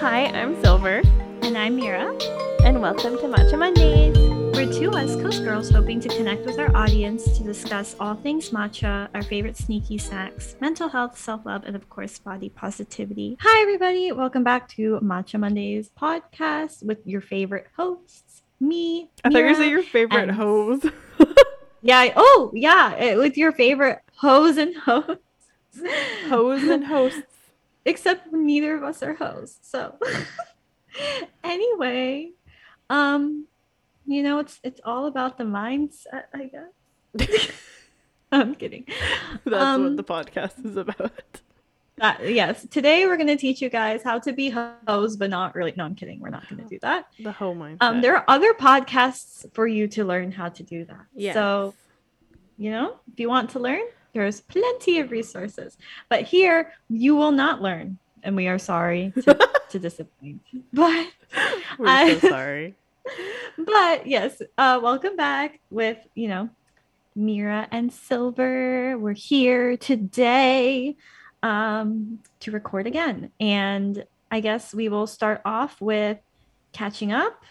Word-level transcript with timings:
Hi, 0.00 0.26
I'm 0.26 0.60
Silver, 0.62 1.02
And 1.42 1.56
I'm 1.56 1.76
Mira. 1.76 2.16
and 2.64 2.80
welcome 2.80 3.16
to 3.18 3.24
Matcha 3.24 3.58
Mondays. 3.58 4.16
We're 4.56 4.72
two 4.72 4.90
West 4.90 5.20
Coast 5.20 5.44
girls 5.44 5.70
hoping 5.70 6.00
to 6.00 6.08
connect 6.08 6.44
with 6.46 6.58
our 6.58 6.74
audience 6.76 7.36
to 7.38 7.44
discuss 7.44 7.94
all 8.00 8.14
things 8.14 8.50
matcha, 8.50 9.08
our 9.14 9.22
favorite 9.22 9.56
sneaky 9.56 9.98
snacks, 9.98 10.56
mental 10.60 10.88
health, 10.88 11.16
self 11.18 11.44
love, 11.46 11.64
and 11.64 11.76
of 11.76 11.88
course, 11.88 12.18
body 12.18 12.48
positivity. 12.48 13.36
Hi, 13.40 13.62
everybody. 13.62 14.10
Welcome 14.12 14.42
back 14.44 14.68
to 14.70 14.98
Matcha 15.00 15.38
Mondays 15.38 15.90
podcast 16.00 16.82
with 16.84 16.98
your 17.06 17.20
favorite 17.20 17.66
hosts, 17.76 18.42
me. 18.60 19.10
I 19.24 19.30
thought 19.30 19.38
you 19.38 19.44
were 19.46 19.54
saying 19.54 19.70
your 19.70 19.82
favorite 19.82 20.22
and- 20.28 20.32
hose. 20.32 20.84
Yeah. 21.80 22.12
Oh, 22.16 22.50
yeah. 22.54 22.92
eh, 22.98 23.14
With 23.14 23.36
your 23.36 23.52
favorite 23.52 24.00
hoes 24.16 24.56
and 24.56 24.74
hosts. 24.74 25.22
hose 26.26 26.64
and 26.64 26.84
hosts. 26.84 27.22
Except 27.88 28.32
neither 28.32 28.76
of 28.76 28.82
us 28.84 29.02
are 29.02 29.14
hosts. 29.14 29.68
So 29.70 29.94
anyway, 31.44 32.30
um, 32.90 33.46
you 34.06 34.22
know, 34.22 34.38
it's 34.38 34.60
it's 34.62 34.80
all 34.84 35.06
about 35.06 35.38
the 35.38 35.44
mindset, 35.44 36.24
I 36.34 36.50
guess. 36.52 37.50
I'm 38.32 38.54
kidding. 38.54 38.84
That's 39.44 39.64
Um, 39.64 39.84
what 39.84 39.96
the 39.96 40.04
podcast 40.04 40.64
is 40.64 40.76
about. 40.76 41.40
That, 41.96 42.30
yes, 42.30 42.64
today 42.70 43.06
we're 43.06 43.16
going 43.16 43.26
to 43.28 43.36
teach 43.36 43.60
you 43.60 43.68
guys 43.68 44.02
how 44.04 44.20
to 44.20 44.32
be 44.32 44.50
hoes, 44.50 45.16
but 45.16 45.30
not 45.30 45.54
really. 45.56 45.72
No, 45.76 45.84
I'm 45.84 45.96
kidding. 45.96 46.20
We're 46.20 46.28
not 46.30 46.48
going 46.48 46.62
to 46.62 46.68
do 46.68 46.78
that. 46.80 47.06
The 47.18 47.32
whole 47.32 47.56
mindset. 47.56 47.78
Um, 47.80 48.00
there 48.02 48.16
are 48.16 48.24
other 48.28 48.52
podcasts 48.54 49.52
for 49.52 49.66
you 49.66 49.88
to 49.88 50.04
learn 50.04 50.30
how 50.30 50.48
to 50.50 50.62
do 50.62 50.84
that. 50.84 51.06
Yes. 51.14 51.34
So, 51.34 51.74
you 52.56 52.70
know, 52.70 53.00
if 53.12 53.18
you 53.18 53.28
want 53.28 53.50
to 53.50 53.58
learn, 53.58 53.82
there's 54.14 54.40
plenty 54.40 55.00
of 55.00 55.10
resources. 55.10 55.76
But 56.08 56.22
here, 56.22 56.72
you 56.88 57.16
will 57.16 57.32
not 57.32 57.62
learn, 57.62 57.98
and 58.22 58.34
we 58.36 58.48
are 58.48 58.58
sorry 58.58 59.12
to, 59.22 59.48
to 59.70 59.78
disappoint. 59.78 60.40
But 60.72 61.06
we're 61.78 61.86
I- 61.88 62.18
so 62.18 62.28
sorry. 62.28 62.74
but 63.58 64.06
yes, 64.06 64.40
uh, 64.58 64.78
welcome 64.82 65.16
back 65.16 65.60
with 65.70 65.98
you 66.14 66.28
know 66.28 66.48
Mira 67.16 67.66
and 67.70 67.92
Silver. 67.92 68.98
We're 68.98 69.12
here 69.14 69.76
today 69.76 70.96
um, 71.42 72.18
to 72.40 72.50
record 72.50 72.86
again, 72.86 73.30
and 73.40 74.04
I 74.30 74.40
guess 74.40 74.74
we 74.74 74.88
will 74.88 75.06
start 75.06 75.40
off 75.44 75.80
with 75.80 76.18
catching 76.72 77.12
up, 77.12 77.44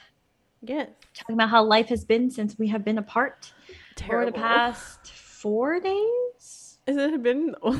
Yes. 0.61 0.89
talking 1.16 1.33
about 1.33 1.49
how 1.49 1.64
life 1.64 1.88
has 1.88 2.05
been 2.05 2.30
since 2.30 2.58
we 2.59 2.67
have 2.67 2.86
been 2.86 2.99
apart 2.99 3.52
Terrible. 3.95 4.27
for 4.27 4.31
the 4.31 4.38
past 4.38 5.11
four 5.41 5.80
days. 5.80 6.77
Has 6.88 6.97
it 6.97 7.21
been? 7.23 7.55
I 7.63 7.77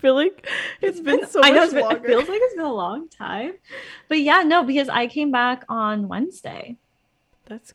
feel 0.00 0.14
like 0.14 0.46
it's 0.82 1.00
been, 1.00 1.26
so 1.26 1.40
I 1.42 1.50
know 1.50 1.56
much 1.60 1.64
it's 1.66 1.74
been- 1.74 1.82
longer. 1.84 1.96
it 2.04 2.06
feels 2.06 2.28
like 2.28 2.40
it's 2.42 2.54
been 2.54 2.64
a 2.64 2.72
long 2.72 3.08
time, 3.08 3.52
but 4.08 4.20
yeah, 4.20 4.42
no, 4.42 4.62
because 4.64 4.88
I 4.88 5.06
came 5.06 5.30
back 5.30 5.64
on 5.68 6.08
Wednesday. 6.08 6.76
That's 7.46 7.72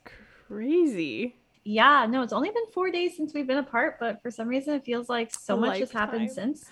crazy. 0.47 1.35
Yeah, 1.63 2.07
no, 2.09 2.21
it's 2.23 2.33
only 2.33 2.49
been 2.49 2.65
four 2.73 2.89
days 2.91 3.15
since 3.17 3.33
we've 3.33 3.45
been 3.47 3.57
apart, 3.57 3.97
but 3.99 4.21
for 4.21 4.31
some 4.31 4.47
reason 4.47 4.73
it 4.75 4.83
feels 4.85 5.09
like 5.09 5.33
so 5.33 5.55
A 5.55 5.57
much 5.57 5.79
has 5.79 5.91
happened 5.91 6.31
since. 6.31 6.65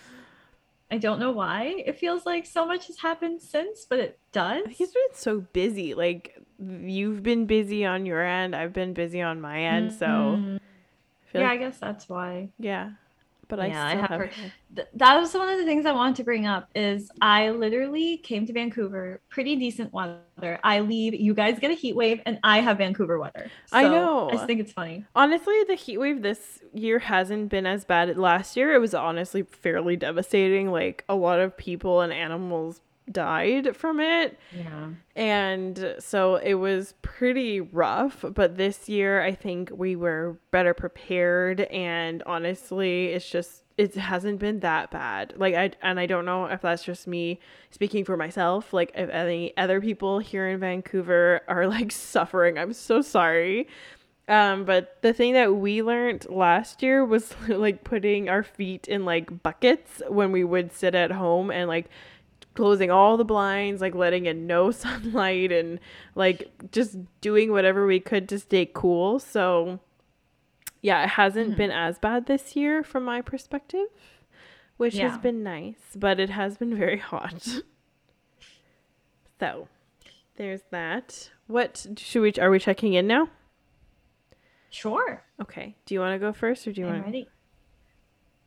I 0.90 0.98
don't 0.98 1.20
know 1.20 1.32
why. 1.32 1.84
It 1.86 2.00
feels 2.00 2.26
like 2.26 2.46
so 2.46 2.66
much 2.66 2.88
has 2.88 2.98
happened 2.98 3.42
since, 3.42 3.86
but 3.90 4.00
it 4.00 4.20
does. 4.32 4.64
It's 4.68 4.78
been 4.94 5.14
so 5.14 5.42
busy. 5.54 5.94
Like 5.94 6.40
you've 6.60 7.22
been 7.24 7.46
busy 7.46 7.84
on 7.86 8.06
your 8.06 8.24
end, 8.24 8.56
I've 8.56 8.74
been 8.74 8.94
busy 8.94 9.22
on 9.22 9.42
my 9.42 9.60
end. 9.62 9.92
So 9.94 10.06
Mhm. 10.06 10.56
I 10.56 10.60
feel 10.60 10.60
yeah, 11.42 11.50
I 11.52 11.58
guess 11.58 11.78
that's 11.78 12.08
why. 12.10 12.50
yeah. 12.60 12.92
But 13.50 13.62
I 13.62 13.68
Yeah, 13.68 13.86
I 13.86 13.90
still 13.92 14.02
have 14.02 14.10
have. 14.10 14.20
heard- 14.20 14.32
Th- 14.76 14.88
that 14.96 15.18
was 15.22 15.34
one 15.34 15.48
of 15.48 15.58
the 15.58 15.64
things 15.64 15.86
I 15.86 15.94
wanted 15.94 16.18
to 16.18 16.26
bring 16.26 16.46
up 16.46 16.68
is 16.76 17.10
I 17.22 17.52
literally 17.52 18.18
came 18.18 18.46
to 18.46 18.52
Vancouver, 18.52 19.22
pretty 19.30 19.56
decent 19.56 19.94
weather. 19.94 20.60
I 20.66 20.82
leave, 20.82 21.14
you 21.14 21.34
guys 21.34 21.58
get 21.58 21.72
a 21.72 21.74
heat 21.74 21.96
wave, 21.96 22.20
and 22.26 22.40
I 22.44 22.60
have 22.60 22.80
Vancouver 22.80 23.18
weather. 23.18 23.50
I 23.72 23.84
know. 23.84 24.28
I 24.28 24.34
just 24.34 24.48
think 24.48 24.60
it's 24.60 24.74
funny. 24.74 25.06
Honestly, 25.16 25.56
the 25.66 25.76
heat 25.76 25.98
wave 25.98 26.24
this 26.24 26.60
year 26.74 27.00
hasn't 27.00 27.48
been 27.48 27.66
as 27.66 27.86
bad. 27.86 28.18
Last 28.18 28.58
year, 28.58 28.74
it 28.76 28.80
was 28.80 28.94
honestly 28.94 29.44
fairly 29.44 29.96
devastating. 29.96 30.70
Like 30.70 31.06
a 31.08 31.16
lot 31.16 31.40
of 31.40 31.56
people 31.56 32.02
and 32.02 32.12
animals 32.12 32.82
died 33.12 33.76
from 33.76 34.00
it. 34.00 34.38
Yeah. 34.56 34.90
And 35.16 35.96
so 36.00 36.36
it 36.36 36.56
was 36.56 36.94
pretty 37.02 37.62
rough. 37.62 38.24
But 38.34 38.58
this 38.58 38.90
year, 38.90 39.22
I 39.22 39.34
think 39.34 39.72
we 39.74 39.96
were 39.96 40.38
better 40.52 40.74
prepared. 40.74 41.62
And 41.62 42.24
honestly, 42.24 43.08
it's 43.08 43.30
just, 43.30 43.64
it 43.78 43.96
hasn't 43.96 44.40
been 44.40 44.60
that 44.62 44.92
bad. 44.92 45.34
Like, 45.38 45.56
I, 45.56 45.72
and 45.82 46.00
I 46.00 46.06
don't 46.06 46.26
know 46.26 46.46
if 46.46 46.62
that's 46.62 46.84
just 46.84 47.08
me 47.08 47.40
speaking 47.72 48.06
for 48.06 48.18
myself. 48.18 48.74
Like, 48.74 48.92
if 48.96 49.10
any 49.10 49.56
other 49.58 49.82
people 49.82 50.20
here 50.20 50.48
in 50.48 50.60
Vancouver 50.60 51.42
are 51.48 51.68
like 51.68 51.92
suffering, 51.92 52.58
I'm 52.58 52.74
so 52.74 53.02
sorry. 53.02 53.68
Um, 54.30 54.66
but 54.66 54.98
the 55.02 55.14
thing 55.14 55.34
that 55.34 55.56
we 55.56 55.82
learned 55.82 56.30
last 56.30 56.84
year 56.84 57.06
was 57.06 57.34
like 57.48 57.84
putting 57.84 58.28
our 58.28 58.44
feet 58.44 58.88
in 58.88 59.06
like 59.06 59.42
buckets 59.42 60.02
when 60.10 60.32
we 60.32 60.44
would 60.44 60.74
sit 60.74 60.96
at 60.96 61.12
home 61.12 61.50
and 61.50 61.70
like 61.70 61.90
closing 62.58 62.92
all 62.92 63.16
the 63.16 63.24
blinds, 63.24 63.80
like 63.82 63.96
letting 63.96 64.26
in 64.26 64.46
no 64.48 64.72
sunlight 64.84 65.52
and 65.54 65.80
like 66.16 66.50
just 66.72 66.98
doing 67.22 67.52
whatever 67.52 67.88
we 67.88 68.00
could 68.02 68.28
to 68.30 68.38
stay 68.40 68.70
cool. 68.74 69.20
So 69.20 69.80
yeah, 70.82 71.04
it 71.04 71.10
hasn't 71.12 71.54
Mhm. 71.54 71.58
been 71.58 71.72
as 71.72 71.98
bad 72.00 72.26
this 72.26 72.56
year 72.56 72.84
from 72.84 73.04
my 73.06 73.22
perspective, 73.22 73.88
which 74.78 74.96
Yeah. 74.96 75.10
has 75.10 75.18
been 75.18 75.42
nice, 75.44 75.96
but 75.96 76.20
it 76.20 76.30
has 76.32 76.58
been 76.58 76.76
very 76.84 76.98
hot. 76.98 77.48
so 79.40 79.68
there's 80.36 80.62
that. 80.72 81.32
What 81.48 81.86
should 81.98 82.22
we 82.22 82.34
are 82.42 82.50
we 82.52 82.60
checking 82.60 82.94
in 82.94 83.08
now? 83.08 83.30
Sure. 84.70 85.24
Okay. 85.42 85.76
Do 85.86 85.94
you 85.94 86.00
want 86.02 86.14
to 86.16 86.20
go 86.20 86.34
first 86.34 86.68
or 86.68 86.72
do 86.74 86.82
you 86.82 86.88
want 86.88 87.06
ready. 87.06 87.28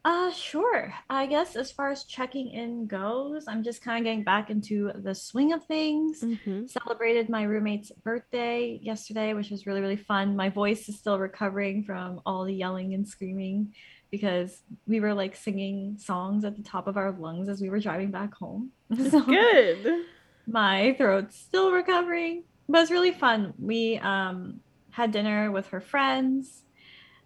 Uh, 0.05 0.31
sure. 0.31 0.95
I 1.11 1.27
guess 1.27 1.57
as 1.57 1.71
far 1.71 1.91
as 1.91 2.05
checking 2.05 2.51
in 2.51 2.87
goes, 2.87 3.45
I'm 3.47 3.63
just 3.63 3.83
kind 3.83 3.99
of 3.99 4.05
getting 4.05 4.25
back 4.25 4.49
into 4.49 4.91
the 4.95 5.15
swing 5.15 5.53
of 5.53 5.65
things. 5.65 6.23
mm-hmm. 6.23 6.67
Celebrated 6.67 7.29
my 7.29 7.43
roommate's 7.43 7.91
birthday 7.91 8.79
yesterday, 8.83 9.35
which 9.35 9.51
was 9.51 9.67
really, 9.67 9.81
really 9.81 9.97
fun. 9.97 10.37
My 10.37 10.49
voice 10.49 10.89
is 10.89 10.99
still 10.99 11.19
recovering 11.19 11.85
from 11.85 12.21
all 12.25 12.45
the 12.45 12.55
yelling 12.55 12.95
and 12.95 13.07
screaming 13.07 13.75
because 14.11 14.63
we 14.87 15.01
were 15.01 15.15
like 15.15 15.37
singing 15.37 15.97
songs 15.99 16.45
at 16.45 16.57
the 16.57 16.63
top 16.63 16.87
of 16.87 16.97
our 16.97 17.13
lungs 17.13 17.49
as 17.49 17.61
we 17.61 17.69
were 17.69 17.79
driving 17.81 18.11
back 18.11 18.35
home. 18.35 18.71
So 19.11 19.21
Good. 19.21 20.05
my 20.47 20.95
throat's 20.99 21.39
still 21.39 21.73
recovering, 21.73 22.45
but 22.69 22.83
it's 22.83 22.91
really 22.91 23.13
fun. 23.13 23.55
We 23.59 23.99
um 23.99 24.61
had 24.91 25.13
dinner 25.13 25.51
with 25.53 25.69
her 25.69 25.81
friends. 25.81 26.63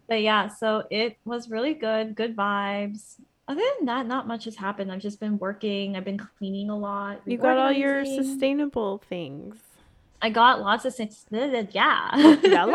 But 0.07 0.21
yeah, 0.21 0.47
so 0.49 0.83
it 0.91 1.17
was 1.25 1.49
really 1.49 1.73
good, 1.73 2.15
good 2.15 2.35
vibes. 2.35 3.15
Other 3.47 3.61
than 3.77 3.85
that, 3.87 4.07
not 4.07 4.27
much 4.27 4.45
has 4.45 4.55
happened. 4.55 4.91
I've 4.91 5.01
just 5.01 5.19
been 5.19 5.37
working. 5.37 5.95
I've 5.95 6.05
been 6.05 6.17
cleaning 6.17 6.69
a 6.69 6.77
lot. 6.77 7.21
You 7.25 7.37
got 7.37 7.57
all 7.57 7.71
your 7.71 8.03
sustainable 8.23 8.99
things. 9.09 9.57
I 10.21 10.29
got 10.29 10.61
lots 10.61 10.85
of 10.85 10.93
sus- 10.93 11.25
yeah. 11.31 12.09
La. 12.65 12.71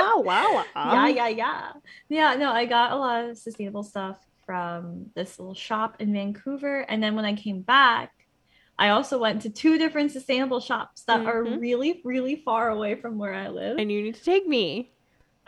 yeah, 0.95 1.09
yeah, 1.09 1.29
yeah. 1.29 1.73
Yeah, 2.09 2.35
no, 2.37 2.53
I 2.53 2.67
got 2.67 2.93
a 2.93 2.97
lot 2.97 3.25
of 3.25 3.39
sustainable 3.39 3.83
stuff 3.83 4.19
from 4.47 5.07
this 5.15 5.39
little 5.39 5.55
shop 5.55 5.97
in 6.01 6.13
Vancouver. 6.13 6.81
And 6.83 7.03
then 7.03 7.15
when 7.17 7.25
I 7.25 7.35
came 7.35 7.63
back, 7.63 8.13
I 8.79 8.91
also 8.91 9.19
went 9.19 9.43
to 9.43 9.51
two 9.51 9.79
different 9.79 10.13
sustainable 10.13 10.61
shops 10.61 11.03
that 11.05 11.27
are 11.27 11.43
Mhm. 11.45 11.61
really, 11.61 12.01
really 12.05 12.37
far 12.37 12.71
away 12.71 12.95
from 12.95 13.19
where 13.19 13.35
I 13.35 13.49
live. 13.49 13.79
And 13.79 13.91
you 13.91 14.03
need 14.03 14.15
to 14.15 14.23
take 14.25 14.47
me. 14.47 14.93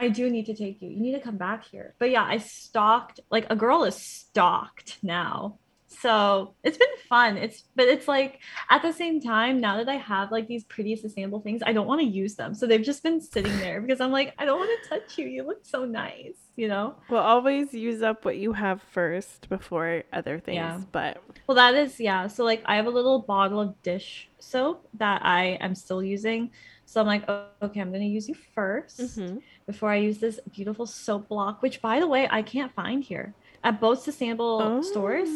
I 0.03 0.09
do 0.09 0.29
need 0.29 0.47
to 0.47 0.55
take 0.55 0.83
you. 0.83 0.91
You 0.91 1.01
need 1.01 1.13
to 1.13 1.21
come 1.21 1.37
back 1.37 1.65
here. 1.65 1.95
But 2.01 2.11
yeah, 2.11 2.25
I 2.25 2.39
stalked 2.39 3.21
like 3.31 3.47
a 3.51 3.55
girl 3.55 3.85
is 3.85 3.95
stalked 3.95 4.99
now. 5.01 5.61
So 6.01 6.55
it's 6.65 6.79
been 6.79 6.89
fun. 7.09 7.37
It's 7.37 7.65
but 7.77 7.87
it's 7.87 8.09
like 8.09 8.41
at 8.71 8.83
the 8.83 8.93
same 8.93 9.21
time, 9.21 9.61
now 9.61 9.77
that 9.77 9.89
I 9.89 9.97
have 9.97 10.31
like 10.33 10.49
these 10.49 10.65
pretty 10.65 10.97
sustainable 10.97 11.41
things, 11.41 11.63
I 11.65 11.73
don't 11.73 11.87
want 11.87 12.01
to 12.01 12.07
use 12.07 12.35
them. 12.35 12.55
So 12.55 12.67
they've 12.67 12.83
just 12.83 13.03
been 13.03 13.21
sitting 13.21 13.57
there 13.59 13.81
because 13.81 14.01
I'm 14.01 14.11
like, 14.13 14.35
I 14.39 14.45
don't 14.45 14.59
want 14.59 14.71
to 14.83 14.89
touch 14.89 15.19
you. 15.19 15.27
You 15.27 15.45
look 15.45 15.65
so 15.65 15.85
nice, 15.85 16.37
you 16.57 16.69
know? 16.69 16.97
Well, 17.11 17.23
always 17.23 17.73
use 17.75 18.03
up 18.03 18.25
what 18.25 18.37
you 18.39 18.53
have 18.53 18.83
first 18.83 19.49
before 19.49 20.03
other 20.13 20.39
things. 20.39 20.57
Yeah. 20.57 20.81
But 20.91 21.23
Well, 21.47 21.57
that 21.57 21.75
is 21.75 22.01
yeah. 22.01 22.27
So 22.27 22.45
like 22.45 22.63
I 22.67 22.77
have 22.77 22.87
a 22.87 22.91
little 22.91 23.21
bottle 23.21 23.61
of 23.61 23.81
dish 23.83 24.29
soap 24.39 24.89
that 24.95 25.25
I 25.25 25.59
am 25.61 25.75
still 25.75 26.03
using. 26.03 26.51
So 26.85 27.01
I'm 27.01 27.07
like, 27.07 27.25
oh, 27.29 27.47
okay, 27.63 27.81
I'm 27.81 27.91
gonna 27.93 28.05
use 28.05 28.29
you 28.29 28.35
1st 28.55 29.01
Mhm. 29.01 29.43
before 29.67 29.91
I 29.91 29.97
use 29.97 30.19
this 30.19 30.41
beautiful 30.53 30.85
soap 30.85 31.29
block, 31.29 31.63
which 31.63 31.81
by 31.81 32.01
the 32.01 32.07
way, 32.07 32.29
I 32.31 32.43
can't 32.43 32.73
find 32.75 33.03
here. 33.03 33.35
At 33.65 33.81
both 33.81 34.03
sustainable 34.03 34.83
stores, 34.83 35.29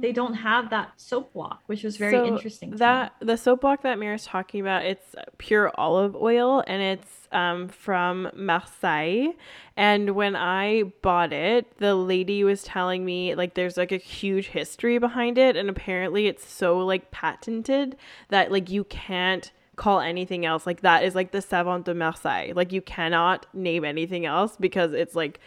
they 0.00 0.12
don't 0.12 0.34
have 0.34 0.70
that 0.70 0.92
soap 0.96 1.32
block, 1.32 1.62
which 1.66 1.82
was 1.84 1.96
very 1.96 2.16
Oh. 2.16 2.26
So 2.26 2.32
interesting. 2.34 2.70
to 2.70 2.74
me. 2.74 2.78
That 2.78 3.14
the 3.20 3.36
soap 3.36 3.60
block 3.62 3.82
that 3.82 3.98
Mira's 3.98 4.24
talking 4.24 4.60
about, 4.60 4.84
it's 4.84 5.14
pure 5.38 5.70
olive 5.76 6.14
oil 6.16 6.62
and 6.66 6.82
it's 6.82 7.28
um, 7.32 7.68
from 7.68 8.30
Marseille. 8.34 9.32
And 9.76 10.10
when 10.10 10.36
I 10.36 10.84
bought 11.02 11.32
it, 11.32 11.78
the 11.78 11.94
lady 11.94 12.44
was 12.44 12.62
telling 12.62 13.04
me 13.04 13.34
like 13.34 13.54
there's 13.54 13.76
like 13.76 13.92
a 13.92 13.96
huge 13.96 14.48
history 14.48 14.98
behind 14.98 15.38
it, 15.38 15.56
and 15.56 15.68
apparently 15.70 16.26
it's 16.26 16.46
so 16.48 16.78
like 16.78 17.10
patented 17.10 17.96
that 18.28 18.52
like 18.52 18.70
you 18.70 18.84
can't 18.84 19.50
call 19.74 20.00
anything 20.00 20.44
else 20.44 20.66
like 20.66 20.82
that 20.82 21.02
is 21.02 21.14
like 21.14 21.32
the 21.32 21.40
savon 21.40 21.82
de 21.82 21.94
Marseille. 21.94 22.52
Like 22.54 22.72
you 22.72 22.82
cannot 22.82 23.46
name 23.54 23.84
anything 23.84 24.26
else 24.26 24.56
because 24.60 24.92
it's 24.92 25.14
like 25.14 25.40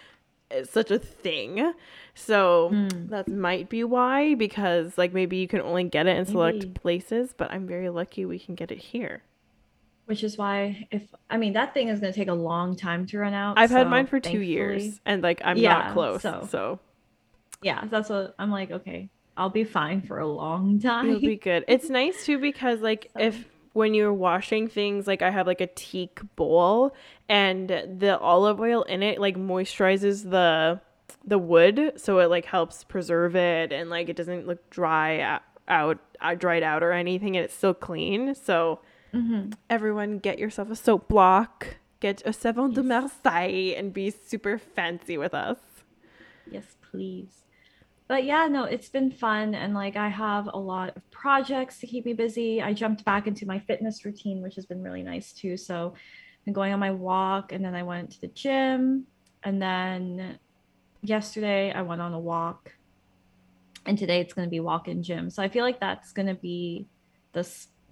such 0.63 0.91
a 0.91 0.99
thing. 0.99 1.73
So 2.13 2.69
Mm. 2.71 3.09
that 3.09 3.27
might 3.27 3.67
be 3.69 3.83
why 3.83 4.35
because 4.35 4.97
like 4.97 5.13
maybe 5.13 5.37
you 5.37 5.47
can 5.47 5.61
only 5.61 5.83
get 5.85 6.07
it 6.07 6.17
in 6.17 6.25
select 6.25 6.59
Maybe. 6.59 6.69
places, 6.71 7.33
but 7.35 7.51
I'm 7.51 7.67
very 7.67 7.89
lucky 7.89 8.25
we 8.25 8.39
can 8.39 8.55
get 8.55 8.71
it 8.71 8.77
here. 8.77 9.23
Which 10.05 10.23
is 10.23 10.37
why 10.37 10.87
if 10.91 11.03
I 11.29 11.37
mean 11.37 11.53
that 11.53 11.73
thing 11.73 11.87
is 11.87 11.99
gonna 11.99 12.13
take 12.13 12.27
a 12.27 12.33
long 12.33 12.75
time 12.75 13.05
to 13.07 13.17
run 13.17 13.33
out. 13.33 13.57
I've 13.57 13.71
had 13.71 13.89
mine 13.89 14.05
for 14.05 14.19
2 14.19 14.29
thankfully- 14.29 14.45
years 14.47 15.01
and 15.05 15.23
like 15.23 15.41
I'm 15.43 15.57
Yeah, 15.57 15.73
not 15.79 15.93
close. 15.93 16.21
so- 16.21 16.47
so 16.49 16.79
Yeah, 17.61 17.85
that's 17.85 18.09
what 18.09 18.35
I'm 18.37 18.51
like, 18.51 18.69
okay, 18.69 19.09
I'll 19.35 19.49
be 19.49 19.63
fine 19.63 20.01
for 20.01 20.19
a 20.19 20.27
long 20.27 20.79
time. 20.79 21.07
It'll 21.09 21.19
be 21.21 21.35
good. 21.37 21.65
It's 21.67 21.89
nice 21.89 22.25
too 22.25 22.37
because 22.37 22.81
like 22.81 23.09
So- 23.13 23.19
if 23.23 23.45
when 23.75 23.93
you're 23.93 24.13
washing 24.13 24.67
things, 24.69 25.05
like 25.05 25.21
I 25.21 25.29
have 25.31 25.45
like 25.47 25.59
a 25.61 25.67
teak 25.67 26.21
bowl 26.35 26.95
and 27.27 27.67
the 27.69 28.17
olive 28.19 28.59
oil 28.59 28.83
in 28.83 29.03
it 29.03 29.19
like 29.19 29.35
moisturizes 29.37 30.29
the 30.29 30.79
the 31.25 31.37
wood, 31.37 31.93
so 31.97 32.19
it 32.19 32.29
like 32.29 32.45
helps 32.45 32.83
preserve 32.83 33.35
it 33.35 33.71
and 33.73 33.89
like 33.89 34.09
it 34.09 34.15
doesn't 34.15 34.47
look 34.47 34.69
dry 34.69 35.11
a- 35.13 35.39
out, 35.67 35.99
uh, 36.21 36.35
dried 36.35 36.63
out 36.63 36.83
or 36.83 36.91
anything, 36.91 37.35
and 37.35 37.43
it's 37.45 37.53
still 37.55 37.73
clean. 37.73 38.33
So 38.35 38.79
Mhm. 39.13 39.53
everyone, 39.69 40.19
get 40.19 40.37
yourself 40.39 40.69
a 40.69 40.75
soap 40.75 41.07
block, 41.07 41.77
get 41.99 42.21
a 42.25 42.31
savon 42.33 42.73
de 42.73 42.83
Marseille, 42.83 43.73
and 43.75 43.91
be 43.93 44.09
super 44.11 44.57
fancy 44.59 45.17
with 45.17 45.33
us. 45.33 45.57
Yes, 46.49 46.75
please. 46.91 47.44
But 48.07 48.23
yeah, 48.25 48.47
no, 48.47 48.65
it's 48.65 48.89
been 48.89 49.09
fun. 49.11 49.55
And 49.55 49.73
like, 49.73 49.95
I 49.95 50.09
have 50.09 50.47
a 50.53 50.57
lot 50.57 50.95
of 50.95 51.09
projects 51.09 51.79
to 51.79 51.87
keep 51.87 52.05
me 52.05 52.13
busy. 52.13 52.61
I 52.61 52.73
jumped 52.73 53.03
back 53.03 53.25
into 53.25 53.47
my 53.47 53.59
fitness 53.59 54.05
routine, 54.05 54.43
which 54.43 54.55
has 54.55 54.65
been 54.67 54.83
really 54.83 55.01
nice 55.01 55.33
too. 55.33 55.57
So, 55.57 55.95
I'm 56.45 56.53
going 56.53 56.73
on 56.73 56.79
my 56.79 56.91
walk, 56.91 57.51
and 57.51 57.65
then 57.65 57.73
I 57.73 57.81
went 57.81 58.11
to 58.11 58.21
the 58.21 58.27
gym. 58.27 59.07
And 59.43 59.59
then 59.59 60.37
yesterday, 61.01 61.71
I 61.71 61.81
went 61.81 62.01
on 62.01 62.13
a 62.13 62.19
walk. 62.19 62.73
And 63.87 63.97
today, 63.97 64.19
it's 64.21 64.33
going 64.33 64.47
to 64.47 64.51
be 64.51 64.59
walk 64.59 64.87
in 64.87 65.01
gym. 65.01 65.31
So, 65.31 65.41
I 65.41 65.49
feel 65.49 65.63
like 65.63 65.79
that's 65.79 66.11
going 66.11 66.27
to 66.27 66.35
be 66.35 66.87
the, 67.33 67.47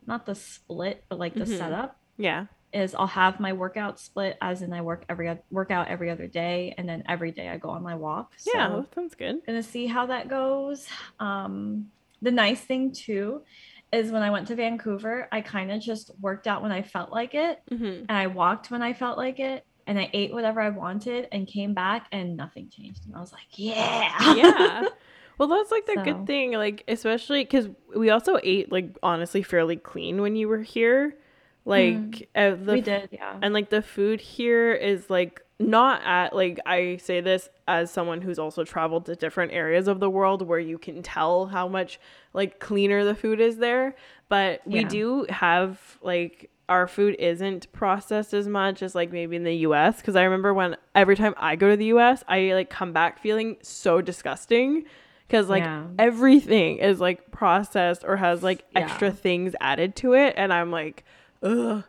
not 0.05 0.27
the 0.27 0.35
split, 0.35 1.05
but 1.09 1.17
like 1.17 1.33
the 1.33 1.45
Mhm. 1.45 1.57
setup 1.57 1.97
Yeah. 2.17 2.45
Is 2.73 2.95
I'll 2.95 3.07
have 3.07 3.39
my 3.39 3.53
workout 3.53 3.99
split 3.99 4.37
as 4.41 4.61
in 4.61 4.73
I 4.73 4.81
work 4.81 5.05
every 5.09 5.37
workout 5.51 5.87
every 5.87 6.09
other 6.09 6.27
day 6.27 6.73
and 6.77 6.87
then 6.89 7.03
every 7.07 7.31
day 7.31 7.49
I 7.49 7.57
go 7.57 7.69
on 7.69 7.83
my 7.83 7.95
walk. 7.95 8.33
So 8.37 8.51
Yeah, 8.53 8.81
sounds 8.95 9.15
good. 9.15 9.45
gonna 9.45 9.63
see 9.63 9.85
how 9.87 10.05
that 10.07 10.27
goes. 10.29 10.87
Um 11.19 11.87
the 12.21 12.31
nice 12.31 12.61
thing 12.61 12.91
too 12.91 13.43
is 13.91 14.11
when 14.11 14.23
I 14.23 14.31
went 14.31 14.47
to 14.47 14.55
Vancouver, 14.55 15.27
I 15.31 15.41
kind 15.41 15.71
of 15.71 15.81
just 15.81 16.09
worked 16.19 16.47
out 16.47 16.61
when 16.63 16.71
I 16.71 16.81
felt 16.81 17.11
like 17.11 17.35
it 17.35 17.59
hmm 17.69 17.83
and 18.09 18.11
I 18.11 18.27
walked 18.27 18.71
when 18.71 18.81
I 18.81 18.93
felt 18.93 19.17
like 19.17 19.39
it 19.39 19.65
and 19.85 19.99
I 19.99 20.09
ate 20.13 20.31
whatever 20.33 20.61
I 20.61 20.69
wanted 20.69 21.27
and 21.33 21.45
came 21.45 21.73
back 21.73 22.07
and 22.13 22.37
nothing 22.37 22.69
changed. 22.69 23.05
And 23.05 23.15
I 23.15 23.19
was 23.19 23.33
like, 23.33 23.47
yeah. 23.51 24.33
yeah. 24.35 24.87
Well, 25.39 25.47
that's 25.49 25.71
like 25.71 25.87
the 25.87 25.95
So- 25.95 26.03
good 26.03 26.27
thing, 26.27 26.53
like 26.53 26.83
especially 26.87 27.43
because 27.43 27.67
we 27.95 28.11
also 28.11 28.37
ate 28.43 28.71
like 28.71 28.95
honestly 29.01 29.41
fairly 29.43 29.75
clean 29.77 30.21
when 30.21 30.35
you 30.35 30.47
were 30.47 30.61
here, 30.61 31.17
like 31.65 32.29
uh, 32.35 32.51
the 32.51 32.73
we 32.73 32.81
did, 32.81 33.09
yeah. 33.11 33.37
and 33.41 33.53
like 33.53 33.69
the 33.69 33.81
food 33.81 34.19
here 34.19 34.73
is 34.73 35.09
like 35.09 35.41
not 35.59 36.01
at 36.03 36.35
like 36.35 36.59
I 36.65 36.97
say 36.97 37.21
this 37.21 37.49
as 37.67 37.89
someone 37.89 38.21
who's 38.21 38.37
also 38.39 38.63
traveled 38.65 39.05
to 39.05 39.15
different 39.15 39.53
areas 39.53 39.87
of 39.87 39.99
the 39.99 40.09
world 40.09 40.41
where 40.41 40.59
you 40.59 40.77
can 40.77 41.01
tell 41.01 41.45
how 41.45 41.67
much 41.67 41.99
like 42.33 42.59
cleaner 42.59 43.05
the 43.05 43.15
food 43.15 43.39
is 43.39 43.57
there, 43.57 43.95
but 44.27 44.61
we 44.65 44.81
Yeah. 44.81 44.87
do 44.89 45.25
have 45.29 45.97
like 46.01 46.49
our 46.69 46.87
food 46.87 47.15
isn't 47.19 47.71
processed 47.71 48.33
as 48.33 48.47
much 48.47 48.81
as 48.81 48.95
like 48.95 49.11
maybe 49.11 49.35
in 49.35 49.43
the 49.43 49.55
US 49.67 49.97
because 49.97 50.15
I 50.15 50.23
remember 50.23 50.53
when 50.53 50.75
every 50.95 51.15
time 51.15 51.33
I 51.37 51.55
go 51.55 51.69
to 51.69 51.77
the 51.77 51.85
US, 51.87 52.23
I 52.27 52.53
like 52.53 52.69
come 52.69 52.91
back 52.91 53.19
feeling 53.19 53.57
so 53.61 54.01
disgusting 54.01 54.83
because 55.27 55.49
like 55.49 55.63
Yeah. 55.63 55.83
everything 55.99 56.77
is 56.77 56.99
like 56.99 57.31
processed 57.31 58.03
or 58.05 58.17
has 58.17 58.43
like 58.43 58.65
Yeah. 58.71 58.81
extra 58.81 59.11
things 59.11 59.55
added 59.61 59.95
to 59.97 60.13
it 60.13 60.33
and 60.35 60.51
I'm 60.51 60.71
like 60.71 61.05
ugh. 61.43 61.83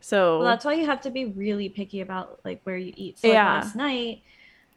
So 0.00 0.38
Well, 0.38 0.48
that's 0.48 0.64
why 0.64 0.74
you 0.74 0.86
have 0.86 1.02
to 1.02 1.10
be 1.10 1.26
really 1.26 1.68
picky 1.68 2.00
about 2.00 2.40
like 2.44 2.60
where 2.64 2.76
you 2.76 2.92
eat. 2.96 3.18
So 3.18 3.28
like, 3.28 3.34
Yeah. 3.34 3.52
last 3.54 3.76
night, 3.76 4.22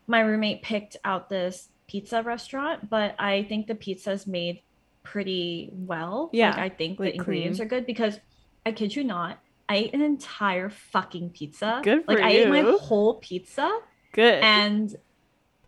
my 0.07 0.19
roommate 0.19 0.61
picked 0.63 0.97
out 1.05 1.29
this 1.29 1.69
pizza 1.87 2.21
restaurant, 2.23 2.89
but 2.89 3.15
I 3.19 3.43
think 3.43 3.67
the 3.67 3.75
pizza 3.75 4.11
is 4.11 4.27
made 4.27 4.61
pretty 5.03 5.69
well. 5.71 6.29
Yeah, 6.33 6.49
like 6.51 6.59
I 6.59 6.69
think 6.69 6.99
like 6.99 7.13
the 7.13 7.19
ingredients 7.19 7.59
are 7.59 7.65
good 7.65 7.85
because 7.85 8.19
I 8.65 8.71
kid 8.73 8.95
you 8.95 9.03
not, 9.03 9.39
I 9.69 9.75
ate 9.77 9.93
an 9.93 10.01
entire 10.01 10.69
fucking 10.69 11.29
pizza. 11.31 11.81
Good 11.83 12.05
for 12.05 12.13
like 12.15 12.23
I 12.23 12.31
ate 12.31 12.49
my 12.49 12.61
whole 12.61 13.15
pizza, 13.15 13.79
good. 14.11 14.43
and 14.43 14.93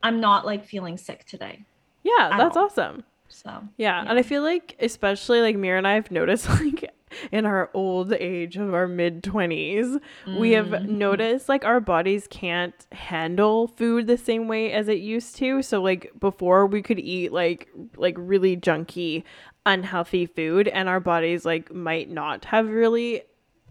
I'm 0.03 0.19
not 0.19 0.45
like 0.45 0.65
feeling 0.65 0.97
sick 0.97 1.25
today. 1.25 1.65
yeah, 2.03 2.35
that's 2.37 2.57
all. 2.57 2.65
awesome. 2.65 3.03
So 3.29 3.49
Yeah. 3.77 4.03
Yeah. 4.03 4.09
And 4.09 4.17
I 4.19 4.21
feel 4.21 4.41
like 4.43 4.75
especially 4.79 5.41
like 5.41 5.55
Mira 5.57 5.77
and 5.77 5.87
I 5.87 5.93
have 5.95 6.11
noticed 6.11 6.49
like 6.61 6.91
in 7.31 7.45
our 7.45 7.69
old 7.73 8.11
age 8.13 8.57
of 8.57 8.73
our 8.73 8.87
mid 8.87 9.23
20s, 9.23 9.99
we 10.37 10.51
have 10.51 10.67
Mhm. 10.67 10.87
noticed 10.89 11.47
like 11.47 11.63
our 11.63 11.79
bodies 11.79 12.27
can't 12.29 12.73
handle 12.91 13.67
food 13.67 14.07
the 14.07 14.17
same 14.17 14.47
way 14.47 14.71
as 14.73 14.87
it 14.89 14.99
used 14.99 15.35
to. 15.37 15.61
So 15.61 15.81
like 15.81 16.11
before 16.19 16.65
we 16.67 16.81
could 16.81 16.99
eat 16.99 17.31
like 17.31 17.69
like 17.95 18.15
really 18.17 18.57
junky 18.57 19.23
unhealthy 19.65 20.25
food 20.25 20.67
and 20.67 20.87
our 20.89 20.99
bodies 20.99 21.45
like 21.45 21.73
might 21.73 22.09
not 22.09 22.45
have 22.45 22.69
really 22.69 23.23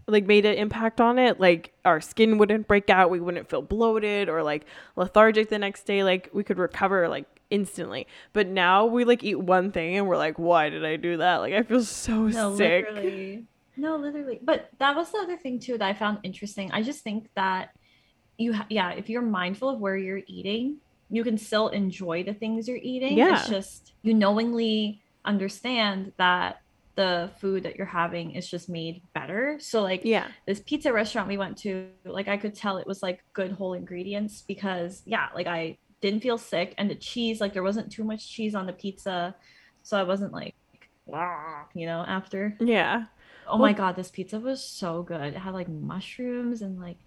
like 0.07 0.25
made 0.25 0.45
an 0.45 0.53
impact 0.55 0.99
on 1.01 1.17
it 1.17 1.39
like 1.39 1.71
our 1.85 1.99
skin 2.01 2.37
wouldn't 2.37 2.67
break 2.67 2.89
out 2.89 3.09
we 3.09 3.19
wouldn't 3.19 3.49
feel 3.49 3.61
bloated 3.61 4.27
or 4.29 4.43
like 4.43 4.65
lethargic 4.97 5.49
the 5.49 5.57
next 5.57 5.83
day 5.83 6.03
like 6.03 6.29
we 6.33 6.43
could 6.43 6.57
recover 6.59 7.07
like 7.07 7.25
instantly 7.49 8.07
but 8.33 8.47
now 8.47 8.85
we 8.85 9.05
like 9.05 9.23
eat 9.23 9.39
one 9.39 9.71
thing 9.71 9.97
and 9.97 10.07
we're 10.07 10.17
like 10.17 10.37
why 10.39 10.69
did 10.69 10.83
i 10.83 10.95
do 10.95 11.17
that 11.17 11.37
like 11.37 11.53
i 11.53 11.61
feel 11.61 11.83
so 11.83 12.23
No, 12.23 12.55
sick 12.55 12.85
literally. 12.89 13.45
No, 13.77 13.97
literally. 13.97 14.39
But 14.41 14.69
that 14.79 14.95
was 14.95 15.11
the 15.11 15.17
other 15.19 15.37
thing 15.37 15.59
too 15.59 15.77
that 15.77 15.87
I 15.87 15.93
found 15.93 16.19
interesting. 16.23 16.71
I 16.71 16.81
just 16.81 17.03
think 17.03 17.29
that 17.35 17.71
you, 18.37 18.53
ha- 18.53 18.67
yeah, 18.69 18.91
if 18.91 19.09
you're 19.09 19.21
mindful 19.21 19.69
of 19.69 19.79
where 19.79 19.97
you're 19.97 20.21
eating, 20.27 20.77
you 21.09 21.23
can 21.23 21.37
still 21.37 21.69
enjoy 21.69 22.23
the 22.23 22.33
things 22.33 22.67
you're 22.67 22.77
eating. 22.77 23.17
Yeah. 23.17 23.39
It's 23.39 23.49
just 23.49 23.93
you 24.01 24.13
knowingly 24.13 25.01
understand 25.23 26.13
that 26.17 26.61
the 26.95 27.29
food 27.41 27.63
that 27.63 27.75
you're 27.75 27.85
having 27.85 28.31
is 28.31 28.49
just 28.49 28.69
made 28.69 29.01
better. 29.13 29.57
So 29.59 29.81
like 29.81 30.01
yeah 30.05 30.27
this 30.45 30.61
pizza 30.61 30.93
restaurant 30.93 31.27
we 31.27 31.37
went 31.37 31.57
to, 31.59 31.89
like 32.05 32.29
I 32.29 32.37
could 32.37 32.55
tell 32.55 32.77
it 32.77 32.87
was 32.87 33.03
like 33.03 33.23
good 33.33 33.51
whole 33.51 33.73
ingredients 33.73 34.43
because 34.47 35.03
yeah, 35.05 35.27
like 35.35 35.47
I 35.47 35.77
didn't 36.01 36.21
feel 36.21 36.37
sick 36.37 36.73
and 36.77 36.89
the 36.89 36.95
cheese, 36.95 37.41
like 37.41 37.53
there 37.53 37.63
wasn't 37.63 37.91
too 37.91 38.03
much 38.03 38.29
cheese 38.29 38.53
on 38.55 38.65
the 38.65 38.73
pizza. 38.73 39.35
So 39.83 39.97
I 39.99 40.03
wasn't 40.03 40.33
like, 40.33 40.55
you 41.73 41.85
know, 41.85 42.03
after. 42.07 42.55
yeah 42.59 43.05
Oh 43.47 43.51
Well- 43.51 43.59
my 43.59 43.73
god, 43.73 43.95
this 43.95 44.09
pizza 44.09 44.39
was 44.39 44.63
so 44.63 45.03
good. 45.03 45.21
It 45.21 45.37
had 45.37 45.53
like 45.53 45.69
mushrooms 45.69 46.61
and 46.61 46.79
like 46.79 46.97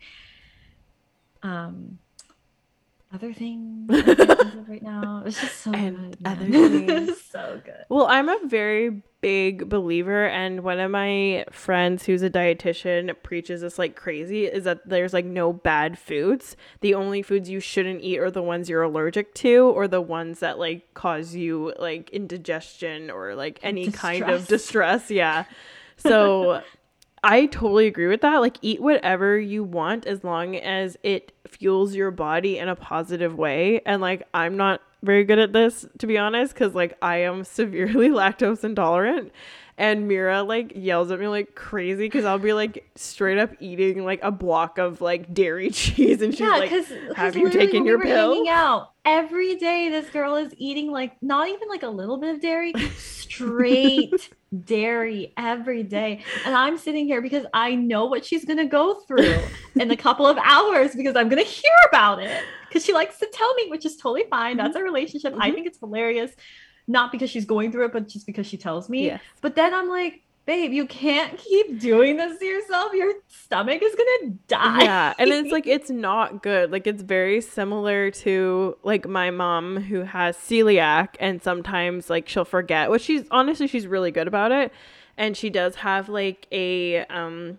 um 1.43 1.99
other 3.13 3.33
things 3.33 3.89
I 3.93 4.03
can't 4.03 4.17
think 4.19 4.31
of 4.55 4.69
right 4.69 4.83
now. 4.83 5.23
It's 5.25 5.41
just 5.41 5.61
so 5.63 5.73
And 5.73 6.17
good. 6.19 6.27
other 6.27 6.45
things. 6.51 7.21
So 7.23 7.61
good. 7.65 7.85
Well, 7.89 8.07
I'm 8.07 8.29
a 8.29 8.39
very 8.45 9.03
big 9.21 9.69
believer, 9.69 10.27
and 10.27 10.63
one 10.63 10.79
of 10.79 10.91
my 10.91 11.45
friends 11.51 12.05
who's 12.07 12.23
a 12.23 12.31
dietitian 12.31 13.15
preaches 13.23 13.63
this 13.63 13.79
like 13.79 13.97
crazy 13.97 14.45
is 14.45 14.65
that 14.65 14.87
there's 14.89 15.13
like 15.13 15.25
no 15.25 15.53
bad 15.53 15.99
foods. 15.99 16.57
The 16.83 16.95
only 16.95 17.23
foods 17.23 17.49
you 17.51 17.61
shouldn't 17.61 18.03
eat 18.03 18.19
are 18.19 18.31
the 18.31 18.43
ones 18.43 18.69
you're 18.69 18.83
allergic 18.83 19.35
to, 19.37 19.65
or 19.71 19.89
the 19.89 20.01
ones 20.03 20.41
that 20.41 20.59
like 20.59 20.93
cause 20.95 21.35
you 21.35 21.73
like 21.79 22.11
indigestion 22.11 23.11
or 23.11 23.35
like 23.35 23.59
any 23.63 23.91
kind 23.91 24.23
of 24.25 24.47
Distress. 24.47 24.49
distress. 24.49 25.11
Yeah. 25.11 25.45
So 26.01 26.63
I 27.23 27.47
totally 27.47 27.87
agree 27.87 28.07
with 28.07 28.21
that. 28.21 28.37
Like, 28.39 28.59
eat 28.63 28.81
whatever 28.81 29.39
you 29.39 29.65
want 29.65 30.07
as 30.07 30.25
long 30.25 30.57
as 30.57 30.97
it 31.03 31.33
fuels 31.47 31.95
your 31.95 32.11
body 32.11 32.59
in 32.59 32.69
a 32.69 32.77
positive 32.77 33.37
way. 33.37 33.81
And 33.87 34.01
like, 34.01 34.27
I'm 34.35 34.57
not 34.57 34.81
very 35.03 35.25
good 35.25 35.39
at 35.39 35.53
this, 35.53 35.87
to 35.99 36.07
be 36.07 36.19
honest, 36.19 36.55
because 36.55 36.75
like, 36.75 36.97
I 37.03 37.19
am 37.19 37.45
severely 37.45 38.09
lactose 38.11 38.65
intolerant. 38.65 39.33
And 39.79 40.09
Mira 40.09 40.43
like 40.43 40.73
yells 40.75 41.11
at 41.13 41.21
me 41.21 41.29
like 41.29 41.55
crazy 41.55 42.07
because 42.07 42.25
I'll 42.25 42.39
be 42.41 42.53
like 42.53 42.91
straight 42.97 43.39
up 43.39 43.51
eating 43.61 44.05
like 44.05 44.21
a 44.25 44.33
block 44.33 44.77
of 44.79 45.01
like 45.01 45.33
dairy 45.33 45.71
cheese, 45.73 46.21
and 46.21 46.35
she's 46.35 46.41
yeah, 46.41 46.59
like, 46.59 46.71
because 46.71 46.93
"Have 47.15 47.37
you 47.37 47.49
taken 47.49 47.87
your 47.87 47.99
we 47.99 48.07
pill?" 48.07 48.35
Hanging 48.35 48.49
out 48.49 48.89
every 49.05 49.55
day. 49.55 49.89
This 49.89 50.11
girl 50.11 50.35
is 50.35 50.53
eating 50.59 50.91
like 50.91 51.13
not 51.23 51.49
even 51.49 51.69
like 51.69 51.85
a 51.85 51.89
little 51.89 52.19
bit 52.19 52.35
of 52.35 52.41
dairy, 52.41 52.75
straight 52.97 54.29
dairy 54.65 55.33
every 55.37 55.85
day, 55.85 56.25
and 56.45 56.55
I'm 56.57 56.77
sitting 56.77 57.07
here 57.07 57.23
because 57.23 57.47
I 57.55 57.77
know 57.77 58.07
what 58.07 58.25
she's 58.25 58.45
gonna 58.45 58.67
go 58.67 58.95
through 59.07 59.53
in 59.79 59.91
a 59.93 59.97
couple 59.97 60.27
of 60.27 60.39
hours 60.39 60.95
because 60.97 61.15
I'm 61.17 61.29
gonna 61.29 61.43
hear 61.43 61.71
about 61.89 62.21
it 62.21 62.49
because 62.69 62.85
she 62.85 62.93
likes 62.93 63.19
to 63.19 63.29
tell 63.33 63.55
me, 63.55 63.69
which 63.69 63.87
is 63.87 63.97
totally 63.97 64.25
fine. 64.31 64.57
That's 64.57 64.77
a 64.77 64.83
relationship. 64.83 65.35
I 65.39 65.51
Mhm. 65.51 65.55
think 65.55 65.67
it's 65.69 65.79
hilarious, 65.79 66.33
not 66.89 67.13
because 67.13 67.31
she's 67.31 67.45
going 67.45 67.71
through 67.71 67.85
it, 67.85 67.93
but 67.93 68.09
just 68.09 68.27
because 68.27 68.47
she 68.47 68.57
tells 68.57 68.89
me. 68.89 69.07
Yes. 69.07 69.21
But 69.41 69.55
then 69.55 69.75
I'm 69.75 69.89
like, 69.89 70.23
babe, 70.47 70.73
you 70.73 70.87
can't 70.87 71.37
keep 71.37 71.79
doing 71.79 72.17
this 72.17 72.39
to 72.39 72.45
yourself. 72.47 72.95
Your 72.95 73.13
stomach 73.29 73.83
is 73.83 73.95
gonna 73.95 74.33
die. 74.49 74.83
Yeah. 74.83 75.15
And 75.19 75.31
it's 75.31 75.53
like, 75.53 75.67
it's 75.67 75.91
not 75.91 76.43
good. 76.43 76.73
Like, 76.73 76.87
it's 76.87 77.03
very 77.03 77.43
similar 77.43 78.11
to 78.11 78.79
like 78.83 79.07
my 79.07 79.31
mom 79.31 79.77
who 79.77 80.01
has 80.01 80.37
celiac, 80.37 81.17
and 81.21 81.43
sometimes 81.43 82.09
like 82.09 82.29
she'll 82.29 82.47
forget, 82.47 82.91
which 82.91 83.03
she's 83.03 83.25
honestly, 83.31 83.67
she's 83.67 83.87
really 83.87 84.11
good 84.11 84.27
about 84.27 84.51
it. 84.51 84.73
And 85.19 85.37
she 85.37 85.51
does 85.51 85.77
have 85.77 86.09
like 86.09 86.47
a, 86.51 87.05
um, 87.07 87.59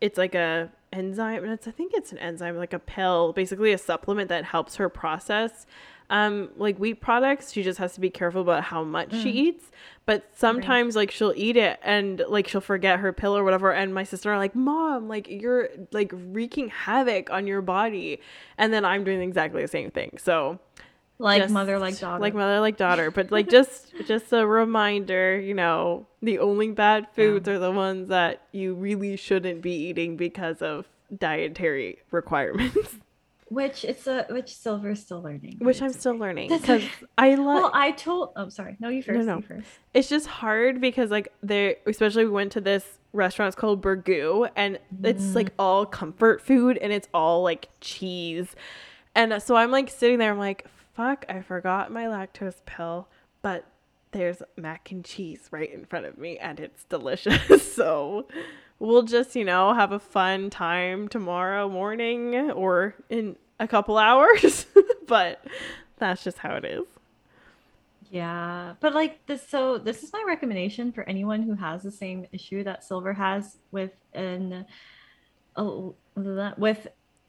it's 0.00 0.16
like 0.16 0.36
a 0.36 0.70
enzyme, 0.92 1.42
and 1.42 1.52
it's, 1.52 1.66
I 1.66 1.72
think 1.72 1.92
it's 1.94 2.12
an 2.12 2.18
enzyme, 2.18 2.56
like 2.56 2.72
a 2.72 2.78
pill, 2.78 3.32
basically 3.32 3.72
a 3.72 3.78
supplement 3.78 4.28
that 4.28 4.44
helps 4.44 4.76
her 4.76 4.88
process 4.88 5.66
um 6.10 6.50
like 6.56 6.76
wheat 6.78 7.00
products 7.00 7.52
she 7.52 7.62
just 7.62 7.78
has 7.78 7.94
to 7.94 8.00
be 8.00 8.10
careful 8.10 8.42
about 8.42 8.64
how 8.64 8.84
much 8.84 9.12
she 9.12 9.30
eats 9.30 9.70
but 10.06 10.28
sometimes 10.34 10.96
like 10.96 11.10
she'll 11.10 11.32
eat 11.36 11.56
it 11.56 11.78
and 11.84 12.22
like 12.28 12.48
she'll 12.48 12.60
forget 12.60 12.98
her 12.98 13.12
pill 13.12 13.36
or 13.36 13.44
whatever 13.44 13.72
and 13.72 13.94
my 13.94 14.02
sister 14.02 14.32
are 14.32 14.38
like 14.38 14.54
mom 14.56 15.08
like 15.08 15.28
you're 15.28 15.68
like 15.92 16.10
wreaking 16.12 16.68
havoc 16.68 17.30
on 17.30 17.46
your 17.46 17.62
body. 17.62 18.20
And 18.58 18.72
then 18.72 18.84
i'm 18.84 19.04
doing 19.04 19.20
exactly 19.22 19.62
the 19.62 19.68
same 19.68 19.90
thing. 19.90 20.18
So 20.18 20.58
like 21.18 21.42
just- 21.42 21.52
mother, 21.52 21.78
like 21.78 21.98
daughter. 21.98 22.20
like 22.20 22.34
mother 22.34 22.60
like 22.60 22.76
daughter. 22.76 23.10
But 23.10 23.30
like 23.30 23.48
just 23.58 23.92
just 24.06 24.32
a 24.32 24.46
reminder 24.46 25.38
you 25.38 25.54
know 25.54 26.06
the 26.22 26.40
only 26.40 26.72
bad 26.72 27.06
foods 27.14 27.48
are 27.48 27.58
the 27.58 27.70
ones 27.70 28.08
that 28.08 28.42
you 28.52 28.74
really 28.74 29.16
shouldn't 29.16 29.62
be 29.62 29.72
eating 29.72 30.16
because 30.16 30.60
of 30.60 30.88
dietary 31.16 31.98
requirements 32.10 32.96
which 33.50 33.84
it's 33.84 34.06
a 34.06 34.24
which 34.30 34.54
Silver's 34.56 35.00
still 35.00 35.20
learning. 35.20 35.56
which 35.60 35.82
i'm 35.82 35.92
still 35.92 36.14
learning 36.16 36.48
because 36.48 36.82
i 37.18 37.34
love 37.34 37.62
Well, 37.62 37.70
I 37.74 37.90
told. 37.90 38.30
Oh, 38.36 38.48
sorry. 38.48 38.76
No, 38.80 38.88
you 38.88 39.02
first. 39.02 39.26
no. 39.26 39.36
You 39.36 39.42
first. 39.42 39.68
it's 39.92 40.08
just 40.08 40.26
hard 40.26 40.80
because 40.80 41.10
like 41.10 41.28
they 41.42 41.76
especially 41.86 42.24
we 42.24 42.30
went 42.30 42.52
to 42.52 42.60
this 42.60 42.84
restaurant 43.12 43.48
it's 43.48 43.60
called 43.60 43.82
Burgoo 43.82 44.48
and 44.56 44.78
it's 45.02 45.34
like 45.34 45.52
all 45.58 45.84
comfort 45.84 46.40
food 46.40 46.78
and 46.78 46.92
it's 46.92 47.08
all 47.12 47.42
like 47.42 47.68
cheese 47.80 48.54
and 49.16 49.32
uh, 49.32 49.38
so 49.40 49.56
i'm 49.56 49.72
like 49.72 49.90
sitting 49.90 50.18
there 50.18 50.30
i'm 50.30 50.38
like 50.38 50.64
fuck 50.94 51.24
i 51.28 51.40
forgot 51.42 51.90
my 51.90 52.04
lactose 52.04 52.64
pill 52.66 53.08
but 53.42 53.64
there's 54.12 54.42
mac 54.56 54.90
and 54.90 55.04
cheese 55.04 55.48
right 55.50 55.72
in 55.72 55.84
front 55.84 56.06
of 56.06 56.18
me 56.18 56.38
and 56.38 56.60
it's 56.60 56.84
delicious. 56.84 57.38
So 57.80 58.26
we'll 58.78 59.02
just 59.02 59.36
you 59.36 59.44
know 59.44 59.74
have 59.74 59.92
a 59.92 59.98
fun 59.98 60.50
time 60.50 61.08
tomorrow 61.08 61.68
morning 61.68 62.50
or 62.50 62.94
in 63.08 63.36
a 63.58 63.68
couple 63.68 63.98
hours 63.98 64.66
but 65.06 65.44
that's 65.98 66.24
just 66.24 66.38
how 66.38 66.56
it 66.56 66.64
is. 66.64 66.84
Yeah, 68.10 68.74
but 68.80 68.92
like 68.92 69.24
this, 69.26 69.46
so 69.48 69.78
this 69.78 70.02
is 70.02 70.12
my 70.12 70.24
recommendation 70.26 70.90
for 70.90 71.08
anyone 71.08 71.42
who 71.42 71.54
has 71.54 71.82
the 71.82 71.92
same 71.92 72.26
issue 72.32 72.64
that 72.64 72.82
Silver 72.82 73.12
has 73.12 73.58
with 73.70 73.92
an 74.14 74.66
with 75.56 76.88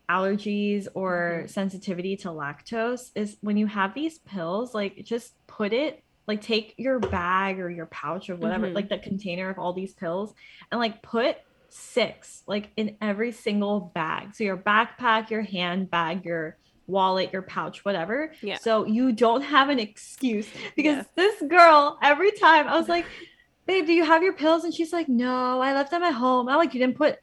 allergies 0.10 0.88
or 0.96 1.40
mm-hmm. 1.40 1.48
sensitivity 1.48 2.18
to 2.18 2.30
lactose 2.30 3.12
is 3.14 3.38
when 3.42 3.58
you 3.58 3.68
have 3.68 3.94
these 3.94 4.20
pills, 4.20 4.74
like 4.74 5.04
just 5.04 5.34
put 5.46 5.72
it 5.72 6.04
like 6.28 6.42
take 6.42 6.76
your 6.78 7.00
bag 7.00 7.60
or 7.60 7.70
your 7.70 7.88
pouch 7.88 8.30
or 8.30 8.36
whatever, 8.36 8.68
Mhm. 8.68 8.76
like 8.76 8.90
the 8.90 8.98
container 9.00 9.50
of 9.50 9.58
all 9.60 9.74
these 9.74 9.94
pills, 9.94 10.34
and 10.72 10.80
like 10.80 11.02
put 11.02 11.38
six 11.70 12.44
like 12.48 12.70
in 12.78 12.98
every 13.02 13.32
single 13.32 13.92
bag. 13.94 14.36
So 14.36 14.44
your 14.44 14.58
backpack, 14.58 15.30
your 15.30 15.42
handbag, 15.42 16.26
your 16.26 16.58
wallet, 16.88 17.32
your 17.32 17.42
pouch, 17.42 17.86
whatever. 17.86 18.34
Yeah. 18.42 18.58
So 18.58 18.86
you 18.86 19.14
don't 19.14 19.42
have 19.42 19.70
an 19.70 19.80
excuse 19.80 20.48
because 20.76 20.98
Yes. 20.98 21.08
this 21.16 21.42
girl, 21.50 21.98
every 22.02 22.32
time 22.32 22.68
I 22.68 22.78
was 22.78 22.90
like, 22.90 23.06
babe, 23.66 23.86
do 23.86 23.94
you 23.94 24.04
have 24.04 24.22
your 24.24 24.34
pills? 24.34 24.66
And 24.66 24.74
she's 24.74 24.92
like, 24.92 25.08
no, 25.08 25.62
I 25.62 25.74
left 25.74 25.92
them 25.92 26.04
at 26.04 26.14
home. 26.14 26.50
I'm 26.50 26.58
like, 26.58 26.74
you 26.74 26.80
didn't 26.82 26.98
put 26.98 27.20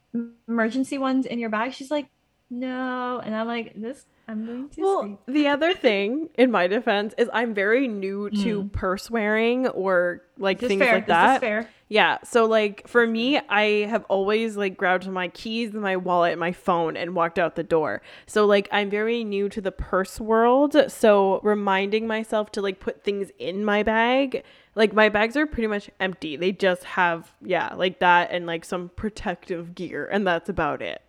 emergency 0.49 0.97
ones 0.97 1.27
in 1.27 1.39
your 1.39 1.51
bag? 1.51 1.75
She's 1.75 1.91
like, 1.91 2.07
no. 2.49 3.21
And 3.23 3.35
I'm 3.35 3.47
like, 3.47 3.75
this, 3.75 4.07
I'm 4.29 4.45
going 4.45 4.69
to 4.69 4.81
Well, 4.81 5.03
sleep. 5.03 5.19
the 5.27 5.49
other 5.49 5.73
thing 5.73 6.29
in 6.35 6.51
my 6.51 6.67
defense 6.67 7.15
is 7.17 7.31
I'm 7.33 7.55
very 7.55 7.89
new 7.89 8.29
to 8.31 8.63
hmm. 8.63 8.69
purse 8.69 9.11
wearing 9.11 9.67
or 9.69 10.23
like 10.37 10.59
This 10.59 10.67
is 10.67 10.69
things 10.69 10.83
fair. 10.83 10.95
like 10.97 11.07
This 11.07 11.15
is 11.15 11.17
that. 11.17 11.41
fair. 11.41 11.71
Yeah. 11.89 12.19
So 12.25 12.45
like 12.45 12.87
for 12.87 13.07
me, 13.07 13.39
I 13.49 13.87
have 13.89 14.05
always 14.11 14.59
like 14.59 14.77
grabbed 14.77 15.09
my 15.09 15.29
keys, 15.29 15.73
my 15.73 15.97
wallet, 15.97 16.39
my 16.39 16.53
phone 16.53 16.95
and 16.95 17.15
walked 17.15 17.39
out 17.39 17.57
the 17.57 17.63
door. 17.63 18.03
So 18.27 18.45
like 18.45 18.69
I'm 18.71 18.91
very 18.91 19.25
new 19.25 19.49
to 19.49 19.63
the 19.63 19.73
purse 19.73 20.21
world. 20.21 20.77
So 20.89 21.41
reminding 21.43 22.07
myself 22.07 22.53
to 22.53 22.61
like 22.61 22.81
put 22.81 23.03
things 23.03 23.31
in 23.39 23.65
my 23.65 23.83
bag. 23.83 24.45
Like 24.75 24.93
my 24.93 25.09
bags 25.09 25.37
are 25.39 25.47
pretty 25.47 25.67
much 25.69 25.89
empty. 25.99 26.37
They 26.37 26.53
just 26.53 26.85
have 26.85 27.33
yeah, 27.43 27.75
like 27.75 28.01
that 28.01 28.31
and 28.31 28.47
like 28.47 28.67
some 28.67 28.91
protective 28.95 29.75
gear 29.75 30.07
and 30.13 30.27
that's 30.27 30.51
about 30.51 30.83
it. 30.83 31.01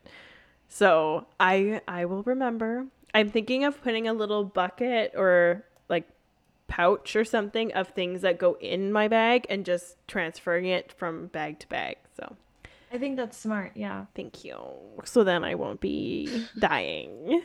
So 0.70 1.28
I 1.38 1.82
I 1.86 2.06
will 2.06 2.24
remember. 2.24 2.86
I'm 3.14 3.30
thinking 3.30 3.64
of 3.64 3.82
putting 3.84 4.08
a 4.08 4.14
little 4.14 4.44
bucket 4.44 5.14
or 5.16 5.66
like 5.90 6.08
pouch 6.68 7.16
or 7.16 7.26
something 7.26 7.74
of 7.74 7.90
things 7.90 8.22
that 8.22 8.38
go 8.38 8.58
in 8.62 8.92
my 8.92 9.08
bag 9.08 9.46
and 9.50 9.66
just 9.66 9.96
transferring 10.08 10.66
it 10.66 10.92
from 10.92 11.28
bag 11.28 11.60
to 11.60 11.68
bag. 11.68 11.98
So 12.16 12.36
I 12.92 12.98
think 12.98 13.18
that's 13.18 13.38
smart. 13.38 13.72
Yeah. 13.76 14.06
thank 14.16 14.44
you. 14.44 14.58
So 15.04 15.24
then 15.24 15.44
I 15.44 15.56
won't 15.56 15.80
be 15.82 16.46
dying. 16.60 17.42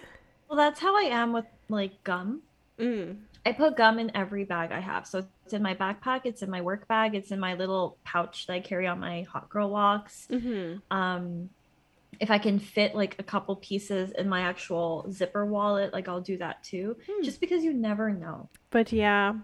Well, 0.49 0.57
that's 0.57 0.81
how 0.81 0.97
I 0.97 1.03
am 1.05 1.33
with 1.33 1.47
like 1.69 2.03
gum. 2.05 2.43
Mm. 2.79 3.19
I 3.47 3.53
put 3.53 3.77
gum 3.77 3.99
in 3.99 4.11
every 4.17 4.45
bag 4.45 4.73
I 4.73 4.81
have. 4.81 5.07
So 5.07 5.27
it's 5.45 5.53
in 5.53 5.63
my 5.63 5.75
backpack, 5.75 6.23
it's 6.25 6.43
in 6.43 6.51
my 6.51 6.63
work 6.63 6.89
bag, 6.89 7.15
it's 7.15 7.31
in 7.31 7.39
my 7.39 7.55
little 7.55 7.99
pouch 8.05 8.47
that 8.47 8.55
I 8.55 8.61
carry 8.61 8.87
on 8.87 9.01
my 9.01 9.23
hot 9.23 9.49
girl 9.51 9.71
walks. 9.71 10.27
hmm 10.31 10.77
Um, 10.91 11.51
if 12.21 12.31
I 12.31 12.39
can 12.39 12.59
fit 12.59 12.95
like 12.95 13.17
a 13.19 13.23
couple 13.23 13.57
pieces 13.57 14.13
in 14.13 14.29
my 14.29 14.41
actual 14.41 15.07
zipper 15.11 15.45
wallet, 15.47 15.93
like 15.93 16.09
I'll 16.09 16.21
do 16.21 16.37
that 16.39 16.63
too. 16.63 16.97
Hmm. 17.07 17.23
Just 17.23 17.41
because 17.41 17.65
you 17.65 17.73
never 17.73 18.11
know. 18.11 18.49
But 18.71 18.93
yeah, 18.93 19.35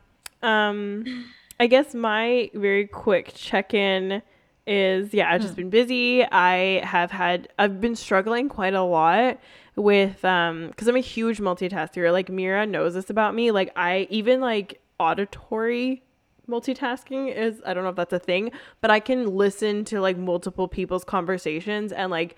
um, 0.43 1.27
I 1.59 1.67
guess 1.67 1.95
my 1.95 2.51
very 2.55 2.87
quick 2.87 3.33
check 3.35 3.75
in 3.75 4.23
is 4.67 5.13
yeah, 5.13 5.33
I've 5.33 5.41
just 5.41 5.57
been 5.57 5.71
busy. 5.71 6.25
I 6.25 6.85
have 6.85 7.11
had, 7.11 7.49
I've 7.59 7.81
been 7.81 7.97
struggling 7.97 8.49
quite 8.49 8.75
a 8.75 8.83
lot 8.83 9.39
with, 9.77 10.25
um, 10.25 10.69
because 10.69 10.89
I'm 10.89 10.97
a 10.97 11.01
huge 11.01 11.39
multitasker. 11.39 12.13
Like 12.13 12.29
Mira 12.29 12.67
knows 12.67 12.95
this 12.95 13.11
about 13.11 13.35
me. 13.35 13.51
Like 13.51 13.73
I 13.77 14.07
even 14.11 14.41
like 14.41 14.81
auditory 14.99 16.03
multitasking 16.51 17.35
is 17.35 17.63
I 17.65 17.73
don't 17.73 17.85
know 17.85 17.91
if 17.91 17.97
that's 17.97 18.13
a 18.13 18.19
thing, 18.19 18.51
but 18.81 18.91
I 18.91 19.01
can 19.01 19.37
listen 19.37 19.85
to 19.87 20.01
like 20.01 20.19
multiple 20.19 20.69
people's 20.69 21.05
conversations 21.05 21.93
and 21.93 22.11
like 22.11 22.37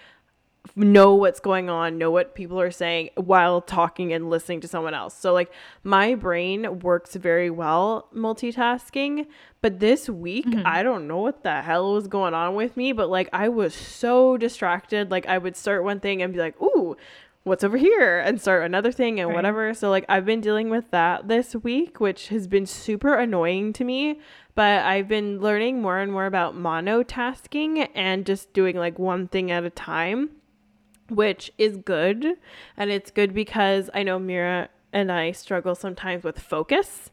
know 0.77 1.15
what's 1.15 1.41
going 1.41 1.69
on, 1.69 1.99
know 1.99 2.11
what 2.11 2.35
people 2.35 2.61
are 2.61 2.71
saying 2.71 3.11
while 3.17 3.61
talking 3.61 4.13
and 4.13 4.31
listening 4.31 4.61
to 4.61 4.69
someone 4.69 4.95
else. 4.95 5.15
So 5.15 5.33
like 5.33 5.53
my 5.83 6.15
brain 6.15 6.81
works 6.81 7.15
very 7.17 7.51
well 7.51 8.09
multitasking, 8.15 9.27
but 9.61 9.81
this 9.81 10.09
week 10.09 10.47
mm-hmm. 10.47 10.67
I 10.67 10.83
don't 10.83 11.07
know 11.07 11.19
what 11.19 11.43
the 11.43 11.63
hell 11.63 11.93
was 11.93 12.07
going 12.07 12.33
on 12.35 12.55
with 12.55 12.77
me, 12.77 12.93
but 12.93 13.11
like 13.11 13.29
I 13.33 13.49
was 13.49 13.75
so 13.75 14.37
distracted. 14.37 15.11
Like 15.11 15.27
I 15.27 15.39
would 15.39 15.57
start 15.57 15.85
one 15.85 16.01
thing 16.01 16.23
and 16.23 16.33
be 16.33 16.39
like, 16.39 16.61
"Ooh, 16.63 16.97
what's 17.43 17.65
over 17.65 17.77
here?" 17.77 18.21
and 18.21 18.41
start 18.41 18.65
another 18.65 18.93
thing 18.93 19.19
and 19.21 19.29
Right. 19.29 19.37
whatever. 19.37 19.75
So 19.75 19.91
like 19.91 20.05
I've 20.09 20.25
been 20.25 20.41
dealing 20.41 20.71
with 20.71 20.91
that 20.93 21.29
this 21.29 21.57
week, 21.57 22.01
which 22.01 22.29
has 22.29 22.47
been 22.47 22.67
super 22.67 23.15
annoying 23.15 23.73
to 23.75 23.85
me, 23.85 24.21
but 24.55 24.85
I've 24.85 25.09
been 25.09 25.41
learning 25.41 25.83
more 25.83 25.99
and 25.99 26.13
more 26.13 26.27
about 26.27 26.57
monotasking 26.57 27.89
and 27.95 28.25
just 28.25 28.53
doing 28.53 28.77
like 28.77 28.99
one 28.99 29.27
thing 29.29 29.51
at 29.51 29.65
a 29.65 29.71
time 29.71 30.31
which 31.15 31.53
is 31.59 31.77
good. 31.77 32.37
And 32.77 32.91
it's 32.91 33.11
good 33.11 33.35
because 33.35 33.91
I 33.95 34.03
know 34.03 34.19
Mira 34.19 34.69
and 34.93 35.11
I 35.11 35.33
struggle 35.33 35.75
sometimes 35.75 36.25
with 36.25 36.39
focus. 36.39 37.11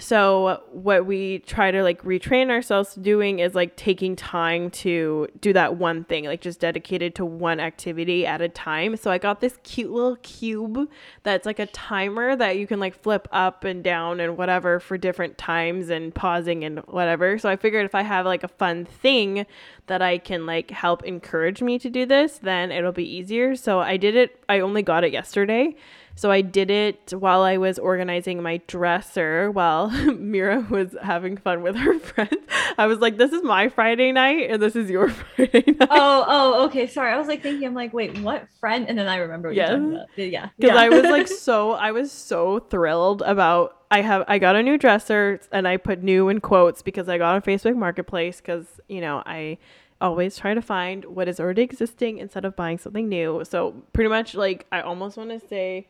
So 0.00 0.62
what 0.72 1.04
we 1.04 1.40
try 1.40 1.70
to 1.70 1.82
like 1.82 2.02
retrain 2.04 2.48
ourselves 2.48 2.94
doing 2.94 3.40
is 3.40 3.54
like 3.54 3.76
taking 3.76 4.16
time 4.16 4.70
to 4.70 5.28
do 5.40 5.52
that 5.52 5.76
one 5.76 6.04
thing, 6.04 6.24
like 6.24 6.40
just 6.40 6.58
dedicated 6.58 7.14
to 7.16 7.24
one 7.26 7.60
activity 7.60 8.26
at 8.26 8.40
a 8.40 8.48
time. 8.48 8.96
So 8.96 9.10
I 9.10 9.18
got 9.18 9.40
this 9.40 9.58
cute 9.62 9.90
little 9.90 10.16
cube 10.16 10.88
that's 11.22 11.44
like 11.44 11.58
a 11.58 11.66
timer 11.66 12.34
that 12.34 12.56
you 12.56 12.66
can 12.66 12.80
like 12.80 12.94
flip 13.02 13.28
up 13.30 13.64
and 13.64 13.84
down 13.84 14.20
and 14.20 14.38
whatever 14.38 14.80
for 14.80 14.96
different 14.96 15.36
times 15.36 15.90
and 15.90 16.14
pausing 16.14 16.64
and 16.64 16.78
whatever. 16.86 17.36
So 17.36 17.50
I 17.50 17.56
figured 17.56 17.84
if 17.84 17.94
I 17.94 18.02
have 18.02 18.24
like 18.24 18.42
a 18.42 18.48
fun 18.48 18.86
thing 18.86 19.44
that 19.90 20.00
I 20.02 20.18
can 20.18 20.46
like 20.46 20.70
help 20.70 21.02
encourage 21.04 21.60
me 21.62 21.78
to 21.80 21.90
do 21.90 22.06
this, 22.06 22.38
then 22.38 22.70
it'll 22.72 22.92
be 22.92 23.04
easier. 23.18 23.54
So 23.56 23.80
I 23.80 23.96
did 23.96 24.14
it. 24.16 24.42
I 24.48 24.60
only 24.60 24.82
got 24.82 25.04
it 25.04 25.12
yesterday. 25.12 25.74
So 26.16 26.30
I 26.30 26.42
did 26.42 26.70
it 26.70 27.12
while 27.16 27.42
I 27.42 27.56
was 27.56 27.78
organizing 27.78 28.42
my 28.42 28.60
dresser 28.66 29.50
while 29.50 29.88
Mira 30.18 30.60
was 30.70 30.94
having 31.02 31.36
fun 31.36 31.62
with 31.62 31.76
her 31.76 31.98
friends. 32.10 32.36
I 32.78 32.86
was 32.86 32.98
like, 32.98 33.16
this 33.16 33.32
is 33.32 33.42
my 33.42 33.68
Friday 33.68 34.12
night 34.12 34.50
and 34.50 34.60
this 34.62 34.76
is 34.76 34.90
your 34.90 35.08
Friday 35.36 35.64
night. 35.66 35.88
Oh, 35.90 36.24
oh, 36.28 36.64
okay. 36.66 36.86
Sorry. 36.86 37.12
I 37.12 37.18
was 37.18 37.26
like 37.28 37.42
thinking, 37.42 37.66
I'm 37.66 37.74
like, 37.74 37.92
wait, 37.92 38.18
what 38.20 38.46
friend? 38.60 38.86
And 38.88 38.98
then 38.98 39.08
I 39.08 39.16
remember 39.16 39.48
what 39.48 39.56
Yeah. 39.56 39.70
you're 39.70 39.78
talking 39.78 39.94
about. 39.94 40.08
Yeah. 40.16 40.48
Because 40.58 40.74
yeah. 40.74 40.80
I 40.80 40.88
was 40.88 41.02
like 41.04 41.26
so 41.28 41.72
I 41.72 41.90
was 41.92 42.12
so 42.12 42.60
thrilled 42.60 43.22
about 43.22 43.76
I 43.90 44.02
have 44.02 44.24
I 44.28 44.38
got 44.38 44.56
a 44.56 44.62
new 44.62 44.78
dresser 44.78 45.40
and 45.50 45.66
I 45.66 45.76
put 45.76 46.02
new 46.02 46.28
in 46.28 46.40
quotes 46.40 46.80
because 46.82 47.08
I 47.08 47.18
got 47.18 47.34
on 47.34 47.42
Facebook 47.42 47.76
Marketplace 47.76 48.40
because 48.40 48.80
you 48.88 49.00
know 49.00 49.22
I 49.26 49.58
always 50.00 50.36
try 50.36 50.54
to 50.54 50.62
find 50.62 51.04
what 51.04 51.28
is 51.28 51.40
already 51.40 51.62
existing 51.62 52.18
instead 52.18 52.44
of 52.44 52.56
buying 52.56 52.78
something 52.78 53.08
new. 53.08 53.42
So 53.44 53.82
pretty 53.92 54.08
much 54.08 54.34
like 54.34 54.66
I 54.70 54.80
almost 54.80 55.16
want 55.16 55.30
to 55.30 55.40
say 55.46 55.88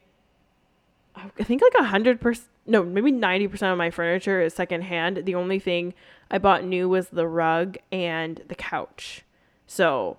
I 1.15 1.45
think 1.45 1.61
like 1.63 1.75
a 1.79 1.85
hundred 1.85 2.21
percent 2.21 2.49
no 2.67 2.85
maybe 2.85 3.11
90% 3.11 3.73
of 3.73 3.79
my 3.79 3.91
furniture 3.91 4.41
is 4.41 4.55
secondhand. 4.55 5.25
The 5.25 5.35
only 5.35 5.59
thing 5.59 5.93
I 6.31 6.39
bought 6.39 6.65
new 6.65 6.89
was 6.89 7.09
the 7.09 7.27
rug 7.27 7.79
and 7.93 8.41
the 8.49 8.55
couch. 8.55 9.25
So 9.67 10.17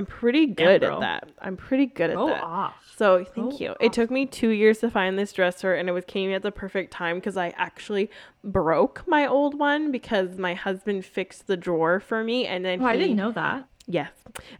I'm 0.00 0.06
pretty 0.06 0.46
good 0.46 0.82
at 0.82 1.00
that. 1.00 1.28
I'm 1.42 1.58
pretty 1.58 1.84
good 1.84 2.08
at 2.08 2.16
Go 2.16 2.28
that. 2.28 2.42
off. 2.42 2.74
So 2.96 3.22
thank 3.22 3.50
Go 3.52 3.58
you. 3.58 3.74
It 3.80 3.92
took 3.92 4.10
me 4.10 4.24
two 4.24 4.48
years 4.48 4.78
to 4.78 4.90
find 4.90 5.18
this 5.18 5.30
dresser, 5.30 5.74
and 5.74 5.90
it 5.90 5.92
was 5.92 6.06
came 6.06 6.30
at 6.30 6.40
the 6.40 6.50
perfect 6.50 6.90
time 6.90 7.16
because 7.16 7.36
I 7.36 7.48
actually 7.58 8.10
broke 8.42 9.06
my 9.06 9.26
old 9.26 9.58
one 9.58 9.92
because 9.92 10.38
my 10.38 10.54
husband 10.54 11.04
fixed 11.04 11.48
the 11.48 11.56
drawer 11.58 12.00
for 12.00 12.24
me, 12.24 12.46
and 12.46 12.64
then 12.64 12.80
Oh, 12.80 12.86
I 12.86 12.96
didn't 12.96 13.16
know 13.16 13.30
that. 13.32 13.68
Yes, 13.92 14.12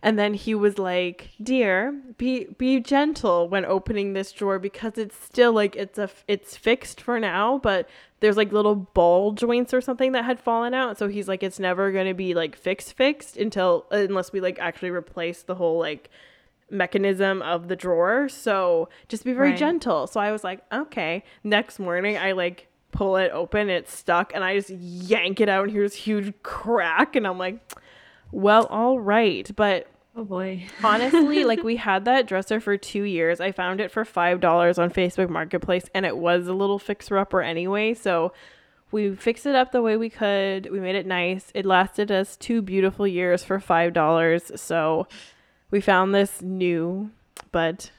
and 0.02 0.18
then 0.18 0.34
he 0.34 0.56
was 0.56 0.76
like, 0.76 1.30
"Dear, 1.40 1.92
be 2.18 2.46
be 2.58 2.80
gentle 2.80 3.48
when 3.48 3.64
opening 3.64 4.12
this 4.12 4.32
drawer 4.32 4.58
because 4.58 4.98
it's 4.98 5.14
still 5.16 5.52
like 5.52 5.76
it's 5.76 5.98
a 5.98 6.10
it's 6.26 6.56
fixed 6.56 7.00
for 7.00 7.20
now, 7.20 7.58
but 7.58 7.88
there's 8.18 8.36
like 8.36 8.50
little 8.50 8.74
ball 8.74 9.30
joints 9.32 9.72
or 9.72 9.80
something 9.80 10.10
that 10.12 10.24
had 10.24 10.40
fallen 10.40 10.74
out. 10.74 10.98
So 10.98 11.06
he's 11.06 11.28
like, 11.28 11.44
it's 11.44 11.60
never 11.60 11.92
gonna 11.92 12.12
be 12.12 12.34
like 12.34 12.56
fixed 12.56 12.94
fixed 12.94 13.36
until 13.36 13.86
unless 13.92 14.32
we 14.32 14.40
like 14.40 14.58
actually 14.58 14.90
replace 14.90 15.42
the 15.42 15.54
whole 15.54 15.78
like." 15.78 16.10
mechanism 16.72 17.42
of 17.42 17.66
the 17.66 17.74
drawer 17.74 18.28
so 18.28 18.88
just 19.08 19.24
be 19.24 19.32
very 19.32 19.50
Right. 19.50 19.58
gentle 19.58 20.06
so 20.06 20.20
i 20.20 20.30
was 20.30 20.44
like 20.44 20.60
okay 20.72 21.24
next 21.42 21.80
morning 21.80 22.16
i 22.16 22.30
like 22.30 22.68
pull 22.92 23.16
it 23.16 23.32
open 23.32 23.68
it's 23.68 23.92
stuck 23.92 24.32
and 24.36 24.44
i 24.44 24.54
just 24.56 24.70
yank 24.70 25.40
it 25.40 25.48
out 25.48 25.64
and 25.64 25.72
here's 25.72 25.94
huge 25.94 26.32
crack 26.44 27.16
and 27.16 27.26
i'm 27.26 27.38
like 27.38 27.58
well 28.32 28.66
all 28.66 28.98
right 28.98 29.50
but 29.56 29.86
Oh 30.16 30.24
boy. 30.24 30.66
honestly 30.82 31.44
like 31.44 31.62
we 31.62 31.76
had 31.76 32.04
that 32.04 32.26
dresser 32.26 32.60
for 32.60 32.76
two 32.76 33.04
years. 33.04 33.40
I 33.40 33.52
found 33.52 33.80
it 33.80 33.90
for 33.92 34.04
five 34.04 34.40
dollars 34.40 34.78
on 34.78 34.90
facebook 34.90 35.28
marketplace 35.28 35.84
and 35.94 36.04
it 36.04 36.16
was 36.16 36.48
a 36.48 36.52
little 36.52 36.78
fixer 36.78 37.16
upper 37.16 37.42
anyway 37.42 37.94
so 37.94 38.32
we 38.90 39.14
fixed 39.14 39.46
it 39.46 39.54
up 39.54 39.70
the 39.70 39.82
way 39.82 39.96
we 39.96 40.10
could. 40.10 40.68
We 40.68 40.80
made 40.80 40.96
it 40.96 41.06
nice. 41.06 41.52
It 41.54 41.64
lasted 41.64 42.10
us 42.10 42.36
two 42.36 42.60
beautiful 42.60 43.06
years 43.06 43.44
for 43.44 43.60
five 43.60 43.92
dollars 43.92 44.50
so 44.56 45.06
we 45.70 45.80
found 45.80 46.12
this 46.14 46.42
new 46.42 47.12
but 47.52 47.92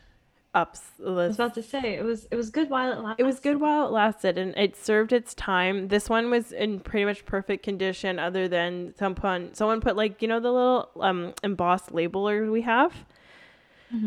ups 0.54 0.82
I 1.00 1.10
was 1.12 1.36
about 1.36 1.54
to 1.54 1.64
say 1.64 1.96
it 1.96 2.04
was 2.04 2.28
it 2.30 2.36
was 2.36 2.50
good 2.50 2.70
while 2.70 2.92
it 2.92 3.00
lasted. 3.00 3.22
it 3.24 3.26
was 3.26 3.40
good 3.40 3.62
while 3.62 3.88
it 3.88 3.92
lasted 3.92 4.38
and 4.38 4.54
it 4.58 4.76
served 4.76 5.14
its 5.14 5.34
time. 5.34 5.88
This 5.88 6.10
one 6.10 6.30
was 6.30 6.52
in 6.52 6.82
pretty 6.82 7.06
much 7.06 7.26
perfect 7.26 7.64
condition 7.64 8.20
other 8.20 8.48
than 8.50 8.94
someone 8.98 9.54
someone 9.54 9.80
put 9.80 9.96
like, 9.96 10.22
you 10.22 10.28
know, 10.28 10.40
the 10.42 10.52
little 10.52 10.90
um 11.00 11.34
embossed 11.44 11.92
labelers 11.92 12.52
we 12.52 12.62
have. 12.64 12.94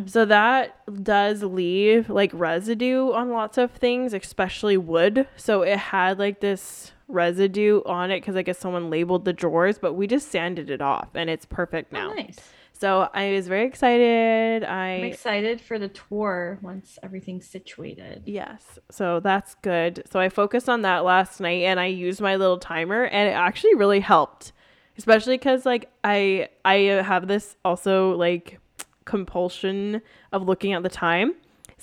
So 0.06 0.24
that 0.24 0.78
does 1.02 1.42
leave 1.42 2.08
like 2.08 2.30
residue 2.32 3.12
on 3.12 3.28
lots 3.30 3.58
of 3.58 3.70
things, 3.70 4.14
especially 4.14 4.78
wood. 4.78 5.28
So 5.36 5.60
it 5.60 5.76
had 5.78 6.18
like 6.18 6.40
this 6.40 6.92
residue 7.06 7.82
on 7.84 8.10
it 8.10 8.20
because 8.20 8.34
I 8.34 8.40
guess 8.40 8.58
someone 8.58 8.88
labeled 8.88 9.26
the 9.26 9.34
drawers, 9.34 9.78
but 9.78 9.92
we 9.92 10.06
just 10.06 10.30
sanded 10.30 10.70
it 10.70 10.80
off 10.80 11.08
and 11.14 11.28
it's 11.28 11.44
perfect 11.44 11.92
Oh, 11.92 11.98
now. 11.98 12.14
nice. 12.14 12.38
So 12.76 13.09
I 13.14 13.33
was 13.33 13.47
very 13.47 13.66
excited. 13.66 14.64
I 14.64 14.97
I'm 14.97 15.04
excited 15.04 15.61
for 15.61 15.78
the 15.78 15.88
tour 15.88 16.59
once 16.61 16.99
everything's 17.02 17.47
situated. 17.47 18.25
Yes. 18.26 18.78
So 18.90 19.21
that's 19.21 19.54
good. 19.62 20.02
So 20.11 20.19
I 20.19 20.28
focused 20.28 20.69
on 20.69 20.83
that 20.83 21.04
last 21.04 21.40
night 21.40 21.62
and 21.62 21.78
I 21.78 21.87
used 21.87 22.21
my 22.21 22.35
little 22.37 22.59
timer 22.59 23.04
and 23.04 23.28
it 23.28 23.33
actually 23.33 23.75
really 23.76 24.00
helped. 24.00 24.52
Especially 24.99 25.38
cuz 25.38 25.64
like 25.64 25.90
I 26.02 26.49
I 26.64 26.75
have 27.04 27.28
this 27.28 27.56
also 27.65 28.17
like 28.17 28.58
compulsion 29.04 30.02
of 30.32 30.43
looking 30.43 30.73
at 30.73 30.82
the 30.82 30.89
time. 30.89 31.34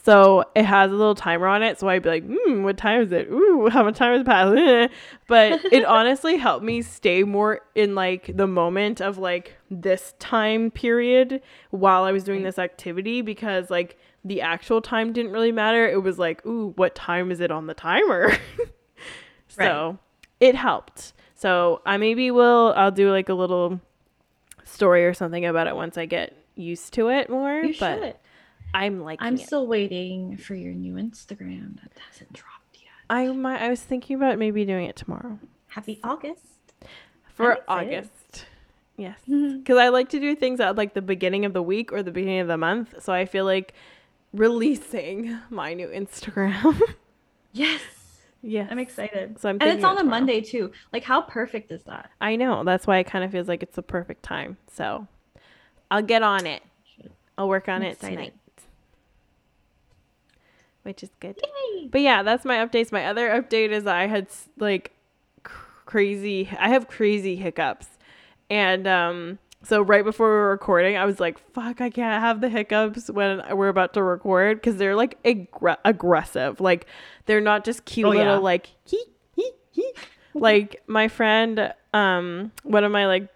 So 0.03 0.45
it 0.55 0.65
has 0.65 0.91
a 0.91 0.95
little 0.95 1.13
timer 1.13 1.45
on 1.47 1.61
it. 1.61 1.79
So 1.79 1.87
I'd 1.87 2.01
be 2.01 2.09
like, 2.09 2.23
hmm, 2.27 2.63
what 2.63 2.77
time 2.77 3.01
is 3.01 3.11
it? 3.11 3.27
Ooh, 3.29 3.69
how 3.71 3.83
much 3.83 3.97
time 3.97 4.13
has 4.17 4.23
passed? 4.23 4.91
but 5.27 5.63
it 5.71 5.85
honestly 5.85 6.37
helped 6.37 6.65
me 6.65 6.81
stay 6.81 7.23
more 7.23 7.61
in 7.75 7.93
like 7.93 8.35
the 8.35 8.47
moment 8.47 8.99
of 8.99 9.17
like 9.17 9.57
this 9.69 10.13
time 10.17 10.71
period 10.71 11.41
while 11.69 12.03
I 12.03 12.11
was 12.11 12.23
doing 12.23 12.41
this 12.43 12.57
activity 12.57 13.21
because 13.21 13.69
like 13.69 13.97
the 14.25 14.41
actual 14.41 14.81
time 14.81 15.13
didn't 15.13 15.31
really 15.31 15.51
matter. 15.51 15.87
It 15.87 16.01
was 16.01 16.17
like, 16.17 16.43
ooh, 16.45 16.73
what 16.77 16.95
time 16.95 17.29
is 17.31 17.39
it 17.39 17.51
on 17.51 17.67
the 17.67 17.73
timer? 17.75 18.35
so 19.49 19.99
it 20.39 20.55
helped. 20.55 21.13
So 21.35 21.81
I 21.85 21.97
maybe 21.97 22.31
will 22.31 22.73
I'll 22.75 22.91
do 22.91 23.11
like 23.11 23.29
a 23.29 23.33
little 23.35 23.79
story 24.63 25.05
or 25.05 25.13
something 25.13 25.45
about 25.45 25.67
it 25.67 25.75
once 25.75 25.97
I 25.97 26.05
get 26.07 26.35
used 26.55 26.93
to 26.93 27.09
it 27.09 27.29
more. 27.29 27.61
You 27.61 27.75
but 27.79 27.99
should. 27.99 28.15
I'm 28.73 29.01
like 29.01 29.19
I'm 29.21 29.35
it. 29.35 29.41
still 29.41 29.67
waiting 29.67 30.37
for 30.37 30.55
your 30.55 30.73
new 30.73 30.93
Instagram 30.95 31.81
that 31.81 31.91
hasn't 32.09 32.33
dropped 32.33 32.75
yet. 32.75 32.89
I 33.09 33.27
might, 33.27 33.61
I 33.61 33.69
was 33.69 33.81
thinking 33.81 34.15
about 34.15 34.37
maybe 34.37 34.65
doing 34.65 34.85
it 34.85 34.95
tomorrow 34.95 35.39
Happy 35.67 35.99
August. 36.03 36.45
for 37.33 37.53
excited. 37.53 37.95
August. 37.97 38.45
Yes, 38.97 39.19
because 39.27 39.77
I 39.77 39.89
like 39.89 40.09
to 40.09 40.19
do 40.19 40.35
things 40.35 40.59
at 40.59 40.75
like 40.75 40.93
the 40.93 41.01
beginning 41.01 41.45
of 41.45 41.53
the 41.53 41.61
week 41.63 41.91
or 41.91 42.03
the 42.03 42.11
beginning 42.11 42.39
of 42.41 42.47
the 42.47 42.57
month. 42.57 43.01
So 43.01 43.11
I 43.13 43.25
feel 43.25 43.45
like 43.45 43.73
releasing 44.33 45.37
my 45.49 45.73
new 45.73 45.87
Instagram. 45.87 46.79
Yes. 47.53 47.81
Yeah, 48.41 48.65
I'm 48.71 48.79
excited. 48.79 49.37
So 49.41 49.49
I'm 49.49 49.57
and 49.59 49.69
it's 49.69 49.83
on 49.83 49.97
of 49.97 50.05
a. 50.05 50.09
Monday 50.09 50.39
too. 50.39 50.71
Like 50.93 51.03
how 51.03 51.21
perfect 51.21 51.69
is 51.71 51.83
that? 51.83 52.09
I 52.21 52.37
know. 52.37 52.63
That's 52.63 52.87
why 52.87 52.97
it 52.99 53.03
kind 53.03 53.25
of 53.25 53.31
feels 53.31 53.49
like 53.49 53.61
it's 53.61 53.75
the 53.75 53.83
perfect 53.83 54.23
time. 54.23 54.55
So 54.71 55.05
I'll 55.91 56.01
get 56.01 56.23
on 56.23 56.45
it. 56.47 56.63
I'll 57.37 57.49
work 57.49 57.67
on 57.67 57.81
I'm 57.81 57.89
it 57.89 57.91
excited. 57.93 58.15
tonight. 58.15 58.33
Which 60.83 61.03
is 61.03 61.09
good. 61.19 61.39
Yay. 61.75 61.87
But 61.87 62.01
yeah, 62.01 62.23
that's 62.23 62.43
my 62.45 62.57
updates. 62.57 62.91
My 62.91 63.05
other 63.05 63.29
update 63.29 63.69
is 63.69 63.85
I 63.85 64.07
had 64.07 64.27
like 64.57 64.91
crazy 65.85 66.49
I 66.59 66.69
have 66.69 66.87
crazy 66.87 67.35
hiccups. 67.35 67.87
And 68.49 68.87
um 68.87 69.39
so 69.63 69.81
right 69.83 70.03
before 70.03 70.27
we 70.27 70.33
were 70.33 70.49
recording, 70.49 70.97
I 70.97 71.05
was 71.05 71.19
like, 71.19 71.37
"Fuck, 71.53 71.81
I 71.81 71.91
can't 71.91 72.19
have 72.23 72.41
the 72.41 72.49
hiccups 72.49 73.11
when 73.11 73.43
we're 73.55 73.67
about 73.67 73.93
to 73.93 74.01
record 74.01 74.57
because 74.59 74.77
they're 74.77 74.95
like 74.95 75.21
aggr- 75.23 75.77
aggressive. 75.85 76.59
Like 76.59 76.87
they're 77.27 77.41
not 77.41 77.63
just 77.63 77.85
cute 77.85 78.07
Oh, 78.07 78.09
little 78.09 78.25
yeah. 78.25 78.39
like 78.39 78.69
hee 78.87 79.05
hee 79.35 79.51
hee. 79.71 79.93
like 80.33 80.81
my 80.87 81.07
friend 81.07 81.73
um 81.93 82.51
one 82.63 82.83
of 82.83 82.91
my 82.91 83.05
like 83.05 83.27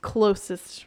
closest 0.00 0.84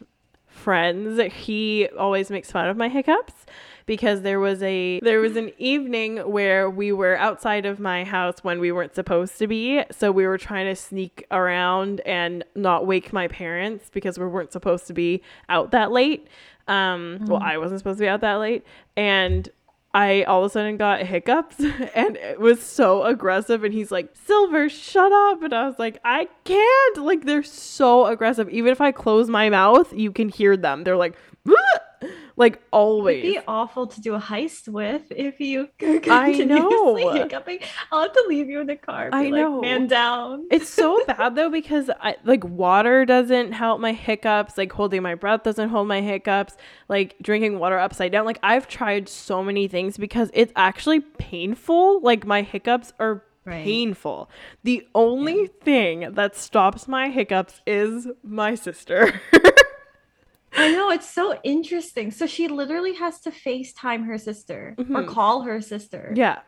friends 0.58 1.20
he 1.32 1.88
always 1.98 2.30
makes 2.30 2.50
fun 2.50 2.68
of 2.68 2.76
my 2.76 2.88
hiccups 2.88 3.46
because 3.88 4.20
there 4.20 4.38
was 4.38 4.62
a 4.62 5.00
there 5.00 5.18
was 5.18 5.34
an 5.36 5.50
evening 5.58 6.18
where 6.18 6.68
we 6.68 6.92
were 6.92 7.16
outside 7.16 7.64
of 7.64 7.80
my 7.80 8.04
house 8.04 8.44
when 8.44 8.60
we 8.60 8.70
weren't 8.70 8.94
supposed 8.94 9.38
to 9.38 9.46
be. 9.46 9.82
So 9.90 10.12
we 10.12 10.26
were 10.26 10.38
trying 10.38 10.66
to 10.66 10.76
sneak 10.76 11.26
around 11.30 12.00
and 12.00 12.44
not 12.54 12.86
wake 12.86 13.12
my 13.12 13.26
parents 13.28 13.90
because 13.90 14.18
we 14.18 14.26
weren't 14.26 14.52
supposed 14.52 14.86
to 14.88 14.92
be 14.92 15.22
out 15.48 15.70
that 15.70 15.90
late. 15.90 16.28
Um 16.68 17.24
well 17.26 17.42
I 17.42 17.56
wasn't 17.56 17.80
supposed 17.80 17.98
to 17.98 18.04
be 18.04 18.08
out 18.08 18.20
that 18.20 18.34
late. 18.34 18.64
And 18.94 19.48
I 19.94 20.22
all 20.24 20.44
of 20.44 20.50
a 20.50 20.52
sudden 20.52 20.76
got 20.76 21.00
hiccups 21.00 21.60
and 21.94 22.16
it 22.16 22.38
was 22.38 22.62
so 22.62 23.04
aggressive 23.04 23.64
and 23.64 23.72
he's 23.72 23.90
like, 23.90 24.10
Silver, 24.26 24.68
shut 24.68 25.12
up. 25.12 25.42
And 25.42 25.54
I 25.54 25.66
was 25.66 25.78
like, 25.78 25.98
I 26.04 26.28
can't. 26.44 26.98
Like 26.98 27.24
they're 27.24 27.42
so 27.42 28.06
aggressive. 28.06 28.48
Even 28.50 28.70
if 28.70 28.80
I 28.80 28.92
close 28.92 29.28
my 29.28 29.48
mouth, 29.48 29.92
you 29.92 30.12
can 30.12 30.28
hear 30.28 30.56
them. 30.56 30.84
They're 30.84 30.96
like, 30.96 31.16
"Ugh!" 31.48 31.80
Like 32.38 32.60
always. 32.70 33.24
It'd 33.24 33.34
be 33.34 33.40
awful 33.46 33.86
to 33.88 34.00
do 34.00 34.14
a 34.14 34.20
heist 34.20 34.68
with 34.68 35.02
if 35.10 35.40
you 35.40 35.68
I 36.10 36.32
know. 36.32 36.96
hiccuping. 37.12 37.58
I'll 37.92 38.02
have 38.02 38.12
to 38.12 38.24
leave 38.28 38.48
you 38.48 38.60
in 38.60 38.66
the 38.68 38.76
car. 38.76 39.10
I 39.12 39.24
like, 39.24 39.32
know. 39.32 39.60
Man 39.60 39.86
down. 39.88 40.46
It's 40.50 40.68
so 40.68 41.04
bad 41.06 41.34
though 41.34 41.50
because 41.50 41.90
I 42.00 42.16
like 42.24 42.44
water 42.44 43.04
doesn't 43.04 43.52
help 43.52 43.80
my 43.80 43.92
hiccups, 43.92 44.56
like 44.56 44.72
holding 44.72 45.02
my 45.02 45.14
breath 45.14 45.42
doesn't 45.42 45.68
hold 45.68 45.88
my 45.88 46.00
hiccups, 46.00 46.56
like 46.88 47.16
drinking 47.20 47.58
water 47.58 47.78
upside 47.78 48.12
down. 48.12 48.24
Like 48.24 48.38
I've 48.42 48.68
tried 48.68 49.08
so 49.08 49.42
many 49.42 49.68
things 49.68 49.98
because 49.98 50.30
it's 50.32 50.52
actually 50.56 51.00
painful. 51.00 52.00
Like 52.00 52.24
my 52.26 52.42
hiccups 52.42 52.92
are 52.98 53.24
Right. 53.44 53.64
painful. 53.64 54.28
The 54.62 54.86
only 54.94 55.46
thing 55.46 56.12
that 56.12 56.36
stops 56.36 56.86
my 56.86 57.08
hiccups 57.08 57.62
is 57.66 58.06
my 58.22 58.54
sister. 58.54 59.18
I 60.56 60.70
know 60.72 60.90
it's 60.90 61.08
so 61.08 61.38
interesting. 61.44 62.10
So 62.10 62.26
she 62.26 62.48
literally 62.48 62.94
has 62.94 63.20
to 63.20 63.30
FaceTime 63.30 64.06
her 64.06 64.18
sister 64.18 64.74
or 64.78 64.84
Mhm. 64.84 65.06
call 65.08 65.42
her 65.42 65.60
sister 65.60 66.12
Yeah. 66.16 66.38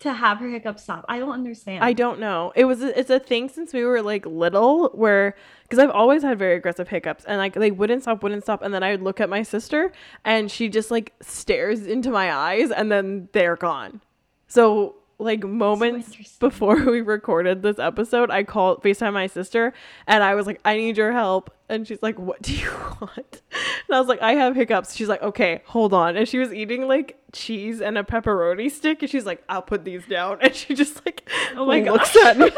to 0.00 0.12
have 0.12 0.38
her 0.38 0.48
hiccup 0.48 0.78
stop. 0.78 1.04
I 1.08 1.18
don't 1.18 1.30
understand. 1.32 1.82
I 1.82 1.92
don't 1.92 2.18
know. 2.20 2.52
It 2.56 2.64
was 2.66 2.82
it's 2.82 3.10
a 3.10 3.18
thing 3.20 3.48
since 3.48 3.72
we 3.72 3.84
were 3.84 4.02
like 4.02 4.26
little 4.26 4.88
where 4.90 5.34
because 5.62 5.78
I've 5.78 5.90
always 5.90 6.22
had 6.22 6.38
very 6.38 6.56
aggressive 6.56 6.88
hiccups 6.88 7.24
and 7.24 7.38
like 7.38 7.54
they 7.54 7.70
wouldn't 7.70 8.02
stop, 8.02 8.22
wouldn't 8.22 8.42
stop, 8.42 8.60
and 8.62 8.74
then 8.74 8.82
I 8.82 8.90
would 8.90 9.02
look 9.02 9.20
at 9.20 9.28
my 9.30 9.42
sister 9.42 9.92
and 10.24 10.50
she 10.50 10.68
just 10.68 10.90
like 10.90 11.12
stares 11.22 11.86
into 11.86 12.10
my 12.10 12.34
eyes 12.34 12.70
and 12.70 12.90
then 12.92 13.28
they're 13.32 13.56
gone. 13.56 14.00
So 14.46 14.96
like 15.18 15.44
moments 15.44 16.08
interesting. 16.08 16.36
before 16.40 16.76
we 16.90 17.00
recorded 17.00 17.62
this 17.62 17.78
episode, 17.78 18.30
I 18.30 18.42
called 18.44 18.82
FaceTime 18.82 19.12
my 19.12 19.26
sister 19.26 19.72
and 20.06 20.22
I 20.24 20.34
was 20.34 20.46
like, 20.46 20.60
I 20.64 20.76
need 20.76 20.96
your 20.96 21.12
help. 21.12 21.50
And 21.68 21.86
she's 21.86 22.02
like, 22.02 22.18
What 22.18 22.42
do 22.42 22.54
you 22.54 22.70
want? 23.00 23.42
And 23.86 23.94
I 23.94 23.98
was 23.98 24.08
like, 24.08 24.20
I 24.22 24.32
have 24.32 24.54
hiccups. 24.54 24.94
She's 24.94 25.08
like, 25.08 25.22
Okay, 25.22 25.62
hold 25.66 25.94
on. 25.94 26.16
And 26.16 26.28
she 26.28 26.38
was 26.38 26.52
eating 26.52 26.86
like 26.88 27.18
cheese 27.32 27.80
and 27.80 27.96
a 27.96 28.02
pepperoni 28.02 28.70
stick. 28.70 29.02
And 29.02 29.10
she's 29.10 29.24
like, 29.26 29.42
I'll 29.48 29.62
put 29.62 29.84
these 29.84 30.04
down. 30.06 30.38
And 30.42 30.54
she 30.54 30.74
just 30.74 31.04
like 31.06 31.28
Oh 31.56 31.66
my 31.66 31.80
looks 31.80 32.12
gosh. 32.14 32.26
at 32.26 32.38
me. 32.38 32.50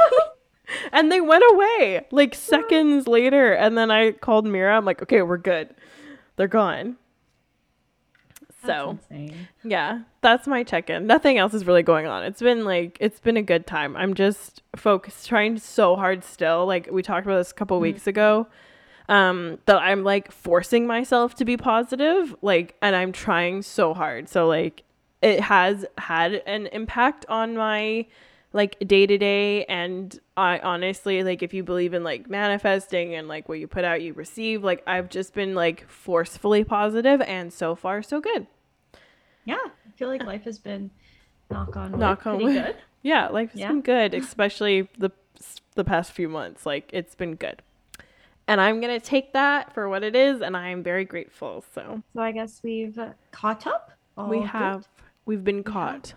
and 0.93 1.13
they 1.13 1.21
went 1.21 1.45
away 1.53 2.07
like 2.11 2.35
seconds 2.35 3.07
later. 3.07 3.53
And 3.53 3.77
then 3.79 3.91
I 3.91 4.13
called 4.13 4.47
Mira. 4.47 4.77
I'm 4.77 4.85
like, 4.85 5.03
Okay, 5.03 5.23
we're 5.23 5.37
good. 5.39 5.75
They're 6.37 6.49
gone. 6.49 6.97
So 8.67 8.99
insane. 9.11 9.49
yeah, 9.65 10.01
that's 10.21 10.47
my 10.47 10.63
check-in. 10.63 11.07
Nothing 11.07 11.39
else 11.39 11.55
is 11.55 11.65
really 11.67 11.83
going 11.83 12.07
on. 12.07 12.25
It's 12.25 12.41
been 12.41 12.65
like 12.65 12.97
it's 13.01 13.21
been 13.21 13.37
a 13.37 13.43
good 13.43 13.67
time. 13.67 13.97
I'm 13.97 14.15
just 14.15 14.63
focused 14.75 15.29
trying 15.29 15.59
so 15.59 15.97
hard 15.97 16.25
still. 16.25 16.67
Like 16.67 16.89
we 16.91 17.03
talked 17.03 17.27
about 17.27 17.39
this 17.39 17.51
a 17.51 17.55
couple 17.55 17.79
weeks 17.81 18.07
ago. 18.07 18.47
Um 19.09 19.59
that 19.67 19.79
I'm 19.79 20.03
like 20.05 20.33
forcing 20.33 20.87
myself 20.87 21.35
to 21.37 21.45
be 21.45 21.57
positive, 21.57 22.35
like 22.43 22.75
and 22.83 22.97
I'm 22.97 23.13
trying 23.13 23.63
so 23.63 23.95
hard. 23.95 24.29
So 24.29 24.47
like 24.47 24.83
it 25.23 25.41
has 25.41 25.87
had 25.99 26.35
an 26.47 26.67
impact 26.69 27.25
on 27.29 27.57
my 27.57 28.07
like 28.53 28.79
day 28.87 29.07
to 29.07 29.19
day 29.19 29.65
and 29.67 30.19
I 30.37 30.59
honestly 30.61 31.23
like 31.23 31.43
if 31.43 31.53
you 31.53 31.63
believe 31.63 31.95
in 31.95 32.03
like 32.03 32.29
manifesting 32.29 33.15
and 33.15 33.29
like 33.29 33.49
what 33.49 33.59
you 33.59 33.69
put 33.69 33.85
out 33.85 34.03
you 34.03 34.15
receive, 34.15 34.65
like 34.65 34.83
I've 34.87 35.11
just 35.11 35.35
been 35.35 35.55
like 35.55 35.89
forcefully 35.89 36.65
positive 36.65 37.21
and 37.21 37.53
so 37.53 37.75
far 37.75 38.03
so 38.03 38.21
good. 38.21 38.47
Yeah, 39.47 39.57
I 39.65 39.91
feel 39.97 40.09
like 40.09 40.23
life 40.25 40.45
has 40.45 40.59
been 40.59 40.91
knock 41.51 41.77
on 41.77 41.93
wood, 41.93 42.01
Knock 42.01 42.27
on 42.27 42.39
good. 42.39 42.77
Yeah, 43.03 43.29
life 43.29 43.53
has 43.53 43.61
Yeah. 43.61 43.69
been 43.69 43.81
good, 43.83 44.13
especially 44.15 44.89
the 44.99 45.11
the 45.77 45.85
past 45.85 46.13
few 46.13 46.29
months. 46.29 46.67
Like 46.67 46.91
it's 46.93 47.15
been 47.15 47.35
good. 47.37 47.63
And 48.49 48.61
I'm 48.61 48.81
going 48.81 48.99
to 49.01 49.05
take 49.05 49.33
that 49.33 49.73
for 49.75 49.89
what 49.89 50.03
it 50.05 50.15
is 50.17 50.41
and 50.41 50.57
I 50.57 50.69
am 50.71 50.83
very 50.83 51.05
grateful. 51.05 51.65
So, 51.75 52.03
So 52.15 52.21
I 52.21 52.31
guess 52.33 52.61
we've 52.63 52.97
caught 53.33 53.67
up. 53.67 53.91
we 54.17 54.23
All 54.23 54.31
good. 54.43 54.47
have 54.49 54.89
we've 55.25 55.43
been 55.45 55.63
caught. 55.65 56.15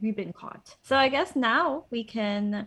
we've 0.00 0.16
been 0.16 0.32
caught. 0.32 0.76
So 0.82 0.96
I 0.96 1.08
guess 1.08 1.34
now 1.36 1.84
we 1.90 2.02
can 2.04 2.66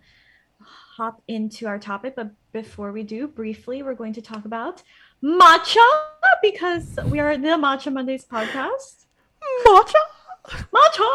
hop 0.62 1.22
into 1.28 1.68
our 1.68 1.78
topic, 1.78 2.16
but 2.16 2.32
before 2.54 2.92
we 2.94 3.04
do, 3.04 3.28
briefly, 3.28 3.84
we're 3.84 3.94
going 3.96 4.14
to 4.14 4.22
talk 4.22 4.46
about 4.46 4.82
matcha 5.24 5.86
because 6.42 6.98
we 7.10 7.20
are 7.20 7.38
the 7.38 7.50
Matcha 7.50 7.92
Mondays 7.92 8.26
podcast. 8.26 9.05
Matcha. 9.66 9.94
Matcha! 10.74 11.10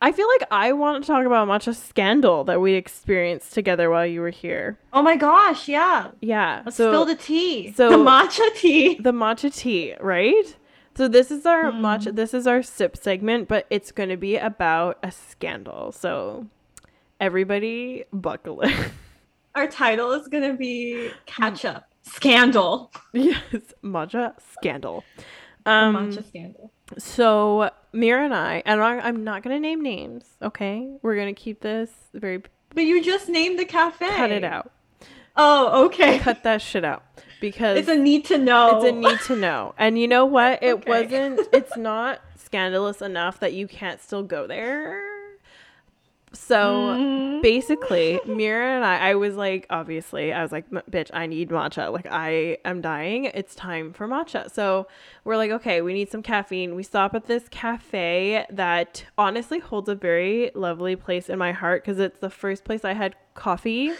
I 0.00 0.12
feel 0.12 0.28
like 0.28 0.46
I 0.50 0.72
want 0.72 1.02
to 1.02 1.06
talk 1.06 1.24
about 1.26 1.48
matcha 1.48 1.74
scandal 1.74 2.44
that 2.44 2.60
we 2.60 2.74
experienced 2.74 3.52
together 3.54 3.90
while 3.90 4.06
you 4.06 4.20
were 4.20 4.30
here. 4.30 4.78
Oh 4.92 5.02
my 5.02 5.16
gosh, 5.16 5.66
yeah. 5.68 6.10
Yeah. 6.20 6.62
Let's 6.64 6.76
so 6.76 6.90
spill 6.92 7.04
the 7.06 7.16
tea. 7.16 7.72
so- 7.72 7.88
the 7.90 7.96
matcha 7.96 8.46
tea. 8.56 8.94
the 9.00 9.12
matcha 9.12 9.54
tea, 9.54 9.94
right? 10.00 10.56
So 10.94 11.08
this 11.08 11.30
is 11.30 11.46
our 11.46 11.64
Mm. 11.72 11.80
matcha 11.80 12.14
this 12.14 12.34
is 12.34 12.46
our 12.46 12.62
sip 12.62 12.96
segment, 12.98 13.48
but 13.48 13.66
it's 13.70 13.90
going 13.92 14.10
to 14.10 14.16
be 14.18 14.36
about 14.36 14.98
a 15.02 15.10
scandal. 15.10 15.90
So 15.92 16.46
everybody 17.20 18.04
buckle 18.12 18.60
in. 18.60 18.74
Our 19.54 19.66
title 19.66 20.12
is 20.12 20.28
going 20.28 20.50
to 20.50 20.56
be 20.56 21.10
Catch 21.26 21.64
Up 21.66 21.88
Scandal. 22.02 22.90
yes, 23.12 23.42
matcha 23.84 24.34
scandal. 24.52 25.04
Um 25.66 25.94
matcha 25.96 26.26
scandal. 26.26 26.70
So 26.98 27.70
Mira 27.92 28.24
and 28.24 28.34
I 28.34 28.62
and 28.66 28.82
I, 28.82 28.98
I'm 28.98 29.24
not 29.24 29.42
going 29.42 29.54
to 29.56 29.60
name 29.60 29.82
names, 29.82 30.24
okay? 30.42 30.88
We're 31.02 31.16
going 31.16 31.34
to 31.34 31.40
keep 31.40 31.60
this 31.60 31.90
very 32.14 32.42
But 32.74 32.84
you 32.84 33.02
just 33.02 33.28
named 33.28 33.58
the 33.58 33.64
cafe. 33.64 34.08
cut 34.08 34.30
it 34.30 34.44
out. 34.44 34.70
Oh, 35.36 35.86
okay. 35.86 36.18
Cut 36.18 36.42
that 36.42 36.60
shit 36.60 36.84
out 36.84 37.02
because 37.40 37.78
It's 37.78 37.88
a 37.88 37.96
need 37.96 38.26
to 38.26 38.36
know. 38.38 38.76
It's 38.76 38.86
a 38.86 38.92
need 38.92 39.20
to 39.26 39.36
know. 39.36 39.74
And 39.78 39.98
you 39.98 40.06
know 40.06 40.26
what? 40.26 40.62
It 40.62 40.74
Okay. 40.74 40.90
wasn't, 41.04 41.40
it's 41.52 41.76
not 41.76 42.20
scandalous 42.36 43.00
enough 43.00 43.40
that 43.40 43.54
you 43.54 43.66
can't 43.66 44.00
still 44.02 44.22
go 44.22 44.46
there. 44.46 45.02
So 46.32 46.96
Mm. 46.96 47.42
basically, 47.42 48.20
Mira 48.26 48.76
and 48.76 48.84
I, 48.84 49.10
I 49.10 49.14
was 49.14 49.36
like, 49.36 49.66
obviously, 49.70 50.32
I 50.32 50.42
was 50.42 50.52
like, 50.52 50.68
bitch, 50.70 51.10
I 51.12 51.26
need 51.26 51.50
matcha. 51.50 51.92
Like, 51.92 52.06
I 52.10 52.58
am 52.64 52.80
dying. 52.80 53.26
It's 53.26 53.54
time 53.54 53.92
for 53.92 54.08
matcha. 54.08 54.50
So 54.50 54.86
we're 55.24 55.36
like, 55.36 55.50
okay, 55.50 55.82
we 55.82 55.92
need 55.92 56.10
some 56.10 56.22
caffeine. 56.22 56.74
We 56.74 56.82
stop 56.82 57.14
at 57.14 57.26
this 57.26 57.48
cafe 57.50 58.46
that 58.50 59.04
honestly 59.18 59.58
holds 59.58 59.88
a 59.88 59.94
very 59.94 60.50
lovely 60.54 60.96
place 60.96 61.28
in 61.28 61.38
my 61.38 61.52
heart 61.52 61.82
because 61.84 61.98
it's 61.98 62.18
the 62.20 62.30
first 62.30 62.64
place 62.64 62.84
I 62.84 62.94
had 62.94 63.14
coffee. 63.34 63.92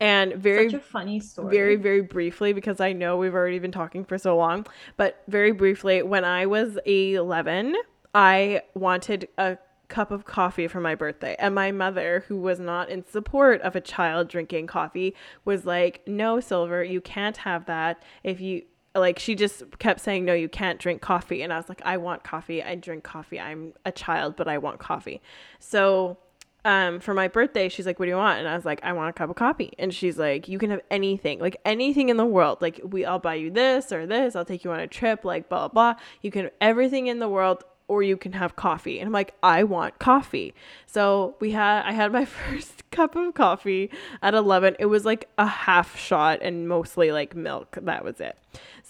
And 0.00 0.34
very 0.34 0.70
Such 0.70 0.80
a 0.80 0.84
funny 0.84 1.18
story. 1.18 1.50
very 1.56 1.74
very 1.74 2.02
briefly 2.02 2.52
because 2.52 2.78
i 2.80 2.92
know 2.92 3.16
we've 3.16 3.34
already 3.34 3.58
been 3.58 3.72
talking 3.72 4.04
for 4.04 4.16
so 4.16 4.36
long 4.36 4.64
but 4.96 5.24
very 5.26 5.50
briefly 5.50 6.02
when 6.04 6.24
i 6.24 6.46
was 6.46 6.78
11 6.86 7.74
i 8.14 8.62
wanted 8.74 9.26
a 9.38 9.58
cup 9.88 10.10
of 10.10 10.24
coffee 10.24 10.68
for 10.68 10.80
my 10.80 10.94
birthday. 10.94 11.34
And 11.38 11.54
my 11.54 11.72
mother 11.72 12.24
who 12.28 12.36
was 12.36 12.60
not 12.60 12.90
in 12.90 13.04
support 13.06 13.60
of 13.62 13.74
a 13.74 13.80
child 13.80 14.28
drinking 14.28 14.66
coffee 14.66 15.14
was 15.44 15.64
like 15.64 16.06
no 16.06 16.40
silver 16.40 16.84
you 16.84 17.00
can't 17.00 17.38
have 17.38 17.66
that. 17.66 18.02
If 18.22 18.40
you 18.40 18.62
like 18.94 19.18
she 19.18 19.34
just 19.34 19.62
kept 19.78 20.00
saying 20.00 20.24
no 20.24 20.34
you 20.34 20.48
can't 20.48 20.78
drink 20.78 21.00
coffee. 21.00 21.42
And 21.42 21.52
i 21.52 21.56
was 21.56 21.68
like 21.68 21.82
i 21.84 21.96
want 21.96 22.22
coffee. 22.22 22.62
I 22.62 22.74
drink 22.74 23.02
coffee. 23.02 23.40
I'm 23.40 23.72
a 23.84 23.92
child 23.92 24.36
but 24.36 24.46
i 24.46 24.58
want 24.58 24.78
coffee. 24.78 25.22
So 25.58 26.18
um 26.64 27.00
for 27.00 27.14
my 27.14 27.28
birthday 27.28 27.68
she's 27.68 27.86
like 27.86 27.98
what 27.98 28.06
do 28.06 28.10
you 28.10 28.16
want? 28.16 28.40
And 28.40 28.48
i 28.48 28.54
was 28.54 28.66
like 28.66 28.80
i 28.82 28.92
want 28.92 29.08
a 29.08 29.12
cup 29.14 29.30
of 29.30 29.36
coffee. 29.36 29.72
And 29.78 29.94
she's 29.94 30.18
like 30.18 30.48
you 30.48 30.58
can 30.58 30.70
have 30.70 30.82
anything 30.90 31.38
like 31.38 31.56
anything 31.64 32.10
in 32.10 32.18
the 32.18 32.26
world. 32.26 32.58
Like 32.60 32.80
we 32.84 33.06
i'll 33.06 33.18
buy 33.18 33.36
you 33.36 33.50
this 33.50 33.90
or 33.90 34.06
this. 34.06 34.36
I'll 34.36 34.44
take 34.44 34.64
you 34.64 34.72
on 34.72 34.80
a 34.80 34.86
trip 34.86 35.24
like 35.24 35.48
blah 35.48 35.68
blah 35.68 35.94
blah. 35.94 36.02
You 36.20 36.30
can 36.30 36.50
everything 36.60 37.06
in 37.06 37.20
the 37.20 37.28
world 37.28 37.64
or 37.88 38.02
you 38.02 38.16
can 38.16 38.32
have 38.32 38.54
coffee. 38.56 39.00
And 39.00 39.06
i'm 39.06 39.12
like 39.12 39.34
i 39.42 39.64
want 39.64 39.98
coffee. 39.98 40.54
So 40.86 41.34
we 41.40 41.50
had 41.50 41.82
i 41.84 41.92
had 41.92 42.12
my 42.12 42.24
first 42.40 42.88
cup 42.90 43.16
of 43.16 43.34
coffee 43.34 43.90
at 44.22 44.34
11 44.34 44.76
it 44.78 44.86
was 44.86 45.04
like 45.04 45.28
a 45.38 45.46
half 45.46 45.98
shot 45.98 46.40
and 46.42 46.68
mostly 46.68 47.10
like 47.10 47.34
milk. 47.34 47.78
That 47.82 48.04
was 48.04 48.20
it 48.20 48.36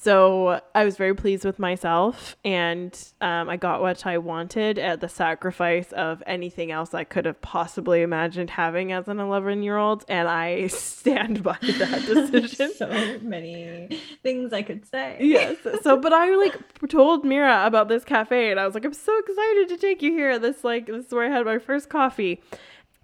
so 0.01 0.61
I 0.77 0.85
was 0.85 0.97
very 0.97 1.15
pleased 1.15 1.45
with 1.45 1.59
myself, 1.59 2.37
and 2.45 2.97
um, 3.21 3.51
I 3.51 3.57
got 3.57 3.81
what 3.81 4.07
I 4.07 4.19
wanted 4.19 4.79
at 4.79 5.01
the 5.01 5.09
sacrifice 5.09 5.91
of 5.91 6.23
anything 6.25 6.71
else 6.71 6.95
I 6.95 7.03
could 7.03 7.25
have 7.25 7.41
possibly 7.41 8.03
imagined 8.03 8.51
having 8.51 8.93
as 8.93 9.09
an 9.09 9.19
11 9.19 9.65
year 9.65 9.77
old, 9.77 10.05
and 10.09 10.29
I 10.29 10.67
stand 10.69 11.43
by 11.43 11.59
that 11.61 12.05
decision. 12.31 12.73
so 12.75 13.19
many 13.23 13.89
things 14.23 14.53
I 14.53 14.63
could 14.63 14.87
say. 14.87 15.17
yes. 15.21 15.57
So, 15.83 15.97
but 15.97 16.13
I 16.13 16.35
like 16.37 16.57
told 16.89 17.25
Mira 17.25 17.67
about 17.67 17.89
this 17.89 18.05
cafe, 18.05 18.53
and 18.53 18.61
I 18.61 18.67
was 18.67 18.75
like, 18.75 18.85
I'm 18.85 18.95
so 18.95 19.19
excited 19.19 19.69
to 19.71 19.79
take 19.79 20.01
you 20.01 20.13
here. 20.13 20.39
This 20.39 20.63
like 20.63 20.87
this 20.87 21.07
is 21.07 21.13
where 21.13 21.27
I 21.27 21.37
had 21.37 21.45
my 21.45 21.59
first 21.59 21.89
coffee. 21.89 22.41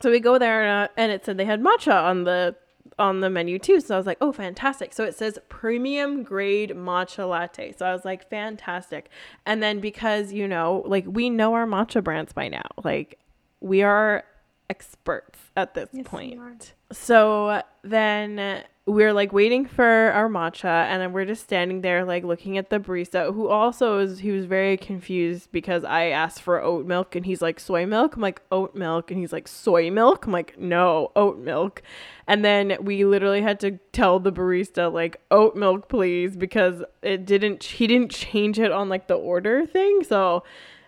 So 0.00 0.10
we 0.12 0.20
go 0.20 0.38
there, 0.38 0.62
and, 0.62 0.88
uh, 0.88 0.92
and 0.96 1.10
it 1.10 1.24
said 1.24 1.38
they 1.38 1.44
had 1.44 1.60
matcha 1.60 1.92
on 1.92 2.22
the 2.22 2.54
on 2.98 3.20
the 3.20 3.30
menu 3.30 3.58
too. 3.58 3.80
So 3.80 3.94
I 3.94 3.98
was 3.98 4.06
like, 4.06 4.18
oh, 4.20 4.32
fantastic. 4.32 4.92
So 4.92 5.04
it 5.04 5.14
says 5.14 5.38
premium 5.48 6.22
grade 6.22 6.70
matcha 6.70 7.28
latte. 7.28 7.72
So 7.76 7.86
I 7.86 7.92
was 7.92 8.04
like, 8.04 8.28
fantastic. 8.28 9.10
And 9.46 9.62
then 9.62 9.80
because, 9.80 10.32
you 10.32 10.46
know, 10.48 10.82
like 10.86 11.04
we 11.06 11.30
know 11.30 11.54
our 11.54 11.66
matcha 11.66 12.02
brands 12.02 12.32
by 12.32 12.48
now, 12.48 12.66
like 12.82 13.18
we 13.60 13.82
are 13.82 14.24
experts 14.70 15.38
at 15.56 15.74
this 15.74 15.88
Yes, 15.92 16.06
point. 16.06 16.74
So 16.92 17.62
then 17.82 18.64
we're 18.86 19.14
like 19.14 19.32
waiting 19.32 19.64
for 19.64 20.12
our 20.12 20.28
matcha 20.28 20.66
and 20.66 21.00
then 21.00 21.12
we're 21.12 21.24
just 21.24 21.42
standing 21.42 21.80
there 21.80 22.04
like 22.04 22.22
looking 22.22 22.58
at 22.58 22.68
the 22.68 22.78
barista 22.78 23.32
who 23.32 23.48
also 23.48 23.98
is 23.98 24.18
he 24.18 24.30
was 24.30 24.44
very 24.44 24.76
confused 24.76 25.50
because 25.52 25.84
I 25.84 26.08
asked 26.08 26.42
for 26.42 26.62
oat 26.62 26.84
milk 26.84 27.16
and 27.16 27.24
he's 27.24 27.40
like 27.40 27.58
soy 27.58 27.86
milk. 27.86 28.14
I'm 28.14 28.20
like 28.20 28.42
oat 28.52 28.74
milk 28.74 29.10
and 29.10 29.18
he's 29.18 29.32
like 29.32 29.48
soy 29.48 29.90
milk. 29.90 30.26
I'm 30.26 30.32
like 30.32 30.58
no, 30.58 31.12
oat 31.16 31.38
milk. 31.38 31.82
And 32.26 32.44
then 32.44 32.76
we 32.82 33.06
literally 33.06 33.40
had 33.40 33.58
to 33.60 33.78
tell 33.92 34.20
the 34.20 34.32
barista 34.32 34.92
like 34.92 35.18
oat 35.30 35.56
milk 35.56 35.88
please 35.88 36.36
because 36.36 36.82
it 37.00 37.24
didn't 37.24 37.64
he 37.64 37.86
didn't 37.86 38.10
change 38.10 38.58
it 38.58 38.70
on 38.70 38.90
like 38.90 39.08
the 39.08 39.14
order 39.14 39.66
thing. 39.66 40.04
So 40.04 40.44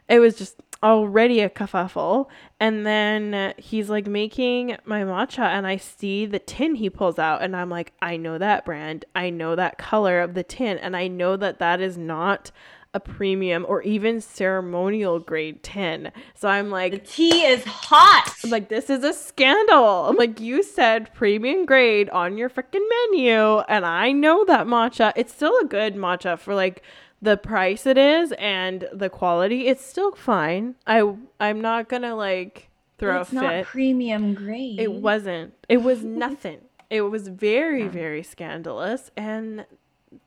it 0.06 0.18
was 0.18 0.36
just 0.36 0.65
already 0.82 1.40
a 1.40 1.48
kerfuffle. 1.50 2.28
And 2.60 2.86
then 2.86 3.54
he's 3.58 3.90
like 3.90 4.06
making 4.06 4.76
my 4.84 5.02
matcha, 5.02 5.42
and 5.42 5.66
I 5.66 5.76
see 5.76 6.26
the 6.26 6.38
tin 6.38 6.76
he 6.76 6.90
pulls 6.90 7.18
out, 7.18 7.42
and 7.42 7.56
I'm 7.56 7.70
like, 7.70 7.92
I 8.00 8.16
know 8.16 8.38
that 8.38 8.64
brand. 8.64 9.04
I 9.14 9.30
know 9.30 9.56
that 9.56 9.78
color 9.78 10.20
of 10.20 10.34
the 10.34 10.42
tin, 10.42 10.78
and 10.78 10.96
I 10.96 11.08
know 11.08 11.36
that 11.36 11.58
that 11.58 11.80
is 11.80 11.98
not 11.98 12.50
a 12.94 13.00
premium 13.00 13.66
or 13.68 13.82
even 13.82 14.22
ceremonial 14.22 15.18
grade 15.18 15.62
tin. 15.62 16.10
So 16.34 16.48
I'm 16.48 16.70
like, 16.70 16.92
the 16.92 16.98
tea 16.98 17.42
is 17.44 17.62
hot. 17.64 18.32
I'm 18.42 18.48
like, 18.48 18.70
this 18.70 18.88
is 18.88 19.04
a 19.04 19.12
scandal. 19.12 20.06
I'm 20.06 20.16
like, 20.16 20.40
you 20.40 20.62
said 20.62 21.12
premium 21.12 21.66
grade 21.66 22.08
on 22.08 22.38
your 22.38 22.48
freaking 22.48 22.88
menu, 23.12 23.58
and 23.68 23.84
I 23.84 24.12
know 24.12 24.46
that 24.46 24.66
matcha. 24.66 25.12
It's 25.14 25.34
still 25.34 25.58
a 25.58 25.66
good 25.66 25.94
matcha 25.94 26.38
for 26.38 26.54
like 26.54 26.82
the 27.22 27.36
price 27.36 27.86
it 27.86 27.98
is 27.98 28.32
and 28.32 28.88
the 28.92 29.08
quality. 29.08 29.66
It's 29.66 29.84
still 29.84 30.12
fine. 30.12 30.74
I 30.86 31.14
I'm 31.40 31.60
not 31.60 31.88
gonna 31.88 32.14
like 32.14 32.68
throw 32.98 33.20
it's 33.22 33.32
a 33.32 33.34
not 33.34 33.50
fit. 33.50 33.66
premium 33.66 34.34
grade. 34.34 34.78
It 34.80 34.92
wasn't. 34.92 35.54
It 35.68 35.78
was 35.78 36.04
nothing. 36.04 36.60
it 36.90 37.02
was 37.02 37.28
very 37.28 37.88
very 37.88 38.22
scandalous, 38.22 39.10
and 39.16 39.66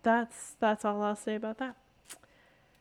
that's 0.03 0.55
that's 0.59 0.83
all 0.83 1.01
I'll 1.01 1.15
say 1.15 1.35
about 1.35 1.57
that. 1.59 1.75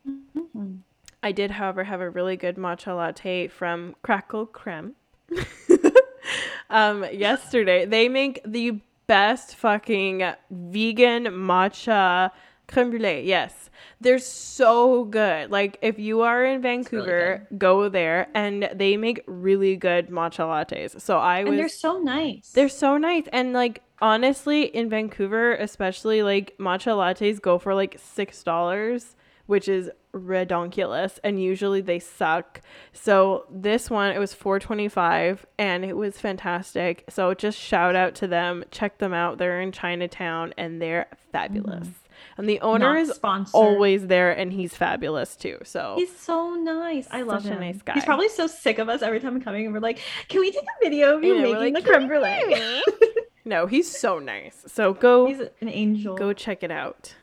Mhm. 0.08 0.78
I 1.22 1.32
did, 1.32 1.52
however, 1.52 1.84
have 1.84 2.00
a 2.00 2.08
really 2.08 2.36
good 2.36 2.56
matcha 2.56 2.96
latte 2.96 3.48
from 3.48 3.96
Crackle 4.02 4.46
Creme. 4.46 4.94
um, 6.70 7.04
yesterday, 7.12 7.84
they 7.86 8.08
make 8.08 8.40
the 8.46 8.80
best 9.08 9.56
fucking 9.56 10.22
vegan 10.50 11.24
matcha 11.24 12.30
creme 12.68 12.90
brulee. 12.90 13.22
Yes, 13.22 13.70
they're 14.00 14.18
so 14.18 15.04
good. 15.04 15.50
Like, 15.50 15.78
if 15.82 15.98
you 15.98 16.22
are 16.22 16.44
in 16.44 16.62
Vancouver, 16.62 17.46
go 17.56 17.88
there, 17.88 18.28
and 18.34 18.70
they 18.74 18.96
make 18.96 19.22
really 19.26 19.76
good 19.76 20.08
matcha 20.08 20.44
lattes. 20.44 21.00
So 21.00 21.18
I 21.18 21.42
was. 21.44 21.50
And 21.50 21.58
they're 21.58 21.68
so 21.68 21.98
nice. 21.98 22.52
They're 22.52 22.68
so 22.68 22.96
nice. 22.96 23.24
And 23.32 23.52
like 23.52 23.82
honestly, 24.00 24.64
in 24.64 24.88
Vancouver, 24.88 25.54
especially 25.54 26.22
like 26.22 26.56
matcha 26.58 26.92
lattes 26.94 27.40
go 27.40 27.58
for 27.58 27.74
like 27.74 27.98
six 27.98 28.42
dollars, 28.42 29.16
which 29.46 29.68
is 29.68 29.90
redonkulous. 30.12 31.18
And 31.24 31.42
usually 31.42 31.80
they 31.80 31.98
suck. 31.98 32.60
So 32.92 33.46
this 33.50 33.90
one 33.90 34.12
it 34.12 34.18
was 34.18 34.34
four 34.34 34.58
twenty 34.58 34.88
five 34.88 35.46
and 35.58 35.84
it 35.84 35.96
was 35.96 36.18
fantastic. 36.18 37.04
So 37.08 37.34
just 37.34 37.58
shout 37.58 37.96
out 37.96 38.14
to 38.16 38.26
them. 38.26 38.64
Check 38.70 38.98
them 38.98 39.12
out. 39.12 39.38
They're 39.38 39.60
in 39.60 39.72
Chinatown 39.72 40.54
and 40.56 40.80
they're 40.80 41.08
fabulous. 41.32 41.88
And 42.36 42.48
the 42.48 42.60
owner 42.60 42.94
Not 42.94 42.98
is 42.98 43.10
sponsored. 43.14 43.54
always 43.54 44.06
there 44.06 44.30
and 44.32 44.52
he's 44.52 44.74
fabulous 44.74 45.34
too. 45.36 45.58
So 45.64 45.94
He's 45.96 46.14
so 46.16 46.54
nice. 46.54 47.06
I 47.10 47.22
love 47.22 47.44
him. 47.44 47.60
nice 47.60 47.82
guy. 47.82 47.94
He's 47.94 48.04
probably 48.04 48.28
so 48.28 48.46
sick 48.46 48.78
of 48.78 48.88
us 48.88 49.02
every 49.02 49.20
time 49.20 49.34
we're 49.34 49.40
coming 49.40 49.64
and 49.64 49.74
we're 49.74 49.80
like, 49.80 49.98
can 50.28 50.40
we 50.40 50.50
take 50.50 50.62
a 50.62 50.84
video 50.84 51.16
of 51.16 51.24
you 51.24 51.34
Yeah, 51.36 51.42
making 51.42 51.74
like, 51.74 51.84
the 51.84 51.90
"Can 51.90 52.06
creme 52.06 52.08
brulee? 52.08 52.82
no, 53.44 53.66
he's 53.66 53.90
so 53.90 54.18
nice. 54.18 54.64
So 54.66 54.94
go 54.94 55.26
He's 55.26 55.40
an 55.60 55.68
angel. 55.68 56.14
Go 56.16 56.32
check 56.32 56.62
it 56.62 56.70
out. 56.70 57.14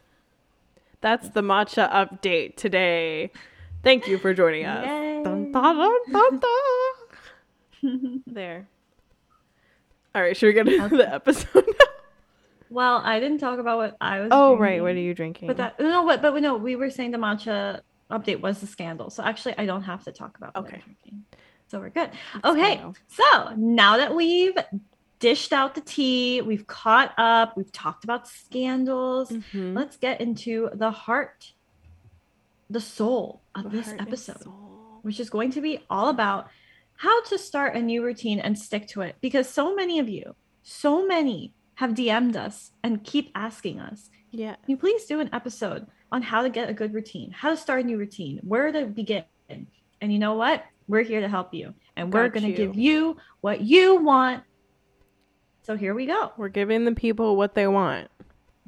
That's 1.01 1.29
the 1.29 1.41
matcha 1.41 1.91
update 1.91 2.55
today. 2.55 3.31
Thank 3.83 4.07
you 4.07 4.17
for 4.17 4.33
joining 4.33 4.65
us. 4.65 4.85
Dun, 5.23 5.51
dun, 5.51 6.39
dun. 6.39 6.41
There. 8.27 8.67
All 10.15 10.21
right, 10.21 10.35
should 10.35 10.47
we 10.47 10.53
get 10.53 10.67
into 10.67 10.97
the 10.97 11.13
episode 11.13 11.65
now? 11.67 11.85
Well, 12.69 13.01
I 13.03 13.19
didn't 13.19 13.39
talk 13.39 13.59
about 13.59 13.77
what 13.77 13.97
I 14.01 14.19
was. 14.21 14.29
Oh, 14.31 14.55
drinking, 14.55 14.61
right. 14.61 14.81
What 14.81 14.91
are 14.91 14.99
you 14.99 15.13
drinking? 15.13 15.47
But 15.47 15.57
that 15.57 15.79
no, 15.79 16.05
but 16.05 16.21
but 16.21 16.41
no, 16.41 16.55
we 16.57 16.75
were 16.75 16.89
saying 16.89 17.11
the 17.11 17.17
matcha 17.17 17.81
update 18.11 18.39
was 18.41 18.59
the 18.61 18.67
scandal. 18.67 19.09
So 19.09 19.23
actually, 19.23 19.57
I 19.57 19.65
don't 19.65 19.83
have 19.83 20.03
to 20.05 20.11
talk 20.11 20.37
about 20.37 20.55
Okay. 20.55 20.81
So 21.67 21.79
we're 21.79 21.89
good. 21.89 22.11
Okay, 22.43 22.75
Scandal. 22.75 22.95
so 23.07 23.53
now 23.57 23.97
that 23.97 24.13
we've 24.15 24.55
dished 25.19 25.51
out 25.53 25.73
the 25.73 25.81
tea, 25.81 26.41
we've 26.41 26.67
caught 26.67 27.13
up, 27.17 27.57
we've 27.57 27.71
talked 27.71 28.03
about 28.03 28.27
scandals. 28.27 29.31
Mhm. 29.31 29.75
Let's 29.75 29.97
get 29.97 30.21
into 30.21 30.69
the 30.73 30.91
heart, 30.91 31.53
the 32.69 32.81
soul 32.81 33.41
of 33.55 33.63
The 33.63 33.69
this 33.69 33.93
episode, 33.97 34.43
which 35.01 35.19
is 35.19 35.29
going 35.29 35.51
to 35.51 35.61
be 35.61 35.83
all 35.89 36.09
about 36.09 36.49
how 36.97 37.21
to 37.23 37.37
start 37.37 37.75
a 37.75 37.81
new 37.81 38.03
routine 38.03 38.39
and 38.39 38.57
stick 38.57 38.87
to 38.89 39.01
it. 39.01 39.15
Because 39.21 39.49
so 39.49 39.75
many 39.75 39.97
of 39.99 40.07
you, 40.07 40.35
so 40.63 41.05
many 41.07 41.53
have 41.75 41.91
DM'd 41.91 42.35
us 42.35 42.71
and 42.83 43.03
keep 43.03 43.31
asking 43.35 43.79
us, 43.79 44.09
Yeah. 44.31 44.55
can 44.55 44.63
you 44.67 44.77
please 44.77 45.05
do 45.05 45.19
an 45.19 45.29
episode 45.33 45.87
on 46.11 46.21
how 46.21 46.41
to 46.41 46.49
get 46.49 46.69
a 46.69 46.73
good 46.73 46.93
routine, 46.93 47.31
how 47.31 47.49
to 47.49 47.57
start 47.57 47.81
a 47.81 47.83
new 47.83 47.97
routine, 47.97 48.39
where 48.43 48.71
to 48.71 48.85
begin? 48.85 49.25
And 49.49 50.11
you 50.13 50.19
know 50.19 50.33
what? 50.35 50.63
We're 50.87 51.03
here 51.03 51.21
to 51.21 51.27
help 51.27 51.53
you. 51.53 51.73
And 51.95 52.13
we're 52.13 52.29
going 52.29 52.45
to 52.45 52.51
give 52.53 52.75
you 52.75 53.17
what 53.41 53.61
you 53.61 53.95
want. 54.03 54.43
So 55.63 55.75
here 55.75 55.95
we 55.95 56.05
go. 56.05 56.31
We're 56.37 56.49
giving 56.49 56.85
the 56.85 56.91
people 56.91 57.35
what 57.37 57.55
they 57.55 57.67
want. 57.67 58.09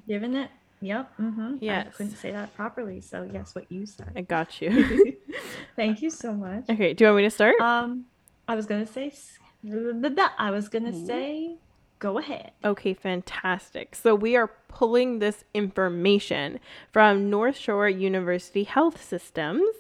Giving 0.08 0.36
it. 0.36 0.50
Yep. 0.82 1.12
Mm-hmm. 1.20 1.70
I 1.70 1.84
couldn't 1.92 2.16
say 2.16 2.32
that 2.32 2.56
properly. 2.56 3.02
So 3.02 3.30
yes, 3.32 3.56
what 3.56 3.72
you 3.72 3.86
said. 3.86 4.12
I 4.16 4.22
got 4.22 4.62
you. 4.62 5.18
Thank 5.76 6.02
you 6.02 6.10
so 6.10 6.34
much. 6.34 6.66
okay, 6.70 6.94
do 6.94 7.04
you 7.04 7.10
want 7.10 7.18
me 7.18 7.24
to 7.24 7.30
start? 7.30 7.60
Um, 7.60 8.06
I 8.48 8.56
was 8.56 8.66
gonna 8.66 8.86
say, 8.86 9.12
I 9.66 10.52
was 10.52 10.70
gonna 10.70 11.06
say, 11.06 11.58
go 12.00 12.18
ahead. 12.18 12.52
Okay, 12.64 12.94
fantastic. 12.94 13.96
So 13.96 14.16
we 14.16 14.36
are 14.36 14.52
pulling 14.68 15.20
this 15.20 15.44
information 15.54 16.60
from 16.92 17.30
North 17.30 17.58
Shore 17.58 17.90
University 17.90 18.64
Health 18.64 19.04
Systems, 19.04 19.76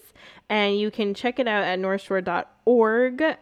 and 0.50 0.80
you 0.80 0.92
can 0.92 1.14
check 1.14 1.40
it 1.40 1.48
out 1.48 1.64
at 1.64 1.80
northshore.org. 1.80 3.38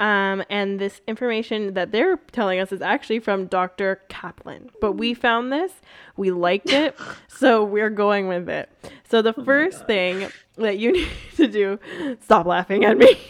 Um, 0.00 0.42
and 0.50 0.80
this 0.80 1.00
information 1.06 1.74
that 1.74 1.92
they're 1.92 2.16
telling 2.32 2.58
us 2.58 2.72
is 2.72 2.82
actually 2.82 3.20
from 3.20 3.46
Dr. 3.46 4.02
Kaplan. 4.08 4.70
But 4.80 4.92
we 4.92 5.14
found 5.14 5.52
this, 5.52 5.72
we 6.16 6.32
liked 6.32 6.70
it, 6.70 6.98
so 7.28 7.64
we're 7.64 7.90
going 7.90 8.26
with 8.26 8.48
it. 8.48 8.68
So 9.08 9.22
the 9.22 9.32
first 9.32 9.86
thing 9.86 10.28
that 10.56 10.78
you 10.78 10.92
need 10.92 11.08
to 11.36 11.46
do, 11.46 11.78
stop 12.20 12.46
laughing 12.46 12.84
at 12.84 12.98
me. 12.98 13.16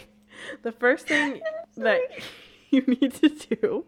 The 0.61 0.71
first 0.71 1.07
thing 1.07 1.41
that 1.75 2.01
you 2.69 2.81
need 2.81 3.15
to 3.15 3.29
do 3.29 3.85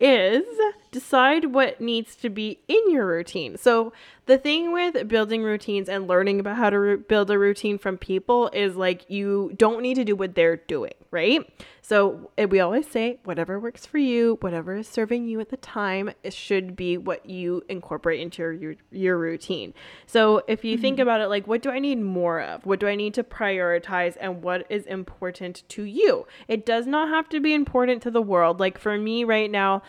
is 0.00 0.44
decide 0.90 1.54
what 1.54 1.80
needs 1.80 2.16
to 2.16 2.30
be 2.30 2.58
in 2.66 2.90
your 2.90 3.06
routine. 3.06 3.56
So, 3.56 3.92
the 4.26 4.38
thing 4.38 4.72
with 4.72 5.08
building 5.08 5.42
routines 5.42 5.88
and 5.88 6.06
learning 6.08 6.40
about 6.40 6.56
how 6.56 6.70
to 6.70 6.78
ru- 6.78 6.98
build 6.98 7.30
a 7.30 7.38
routine 7.38 7.78
from 7.78 7.98
people 7.98 8.48
is 8.52 8.76
like 8.76 9.08
you 9.10 9.52
don't 9.56 9.82
need 9.82 9.94
to 9.94 10.04
do 10.04 10.16
what 10.16 10.34
they're 10.34 10.56
doing, 10.56 10.94
right? 11.10 11.48
So, 11.90 12.30
we 12.48 12.60
always 12.60 12.86
say 12.86 13.18
whatever 13.24 13.58
works 13.58 13.84
for 13.84 13.98
you, 13.98 14.38
whatever 14.42 14.76
is 14.76 14.86
serving 14.86 15.26
you 15.26 15.40
at 15.40 15.48
the 15.48 15.56
time, 15.56 16.12
it 16.22 16.32
should 16.32 16.76
be 16.76 16.96
what 16.96 17.28
you 17.28 17.64
incorporate 17.68 18.20
into 18.20 18.42
your 18.42 18.52
your, 18.52 18.74
your 18.92 19.18
routine. 19.18 19.74
So, 20.06 20.44
if 20.46 20.64
you 20.64 20.78
think 20.78 20.98
mm-hmm. 20.98 21.02
about 21.02 21.20
it 21.20 21.26
like 21.26 21.48
what 21.48 21.62
do 21.62 21.70
I 21.70 21.80
need 21.80 22.00
more 22.00 22.40
of? 22.40 22.64
What 22.64 22.78
do 22.78 22.86
I 22.86 22.94
need 22.94 23.14
to 23.14 23.24
prioritize 23.24 24.16
and 24.20 24.40
what 24.40 24.66
is 24.70 24.86
important 24.86 25.64
to 25.70 25.82
you? 25.82 26.28
It 26.46 26.64
does 26.64 26.86
not 26.86 27.08
have 27.08 27.28
to 27.30 27.40
be 27.40 27.54
important 27.54 28.04
to 28.04 28.12
the 28.12 28.22
world. 28.22 28.60
Like 28.60 28.78
for 28.78 28.96
me 28.96 29.24
right 29.24 29.50
now, 29.50 29.82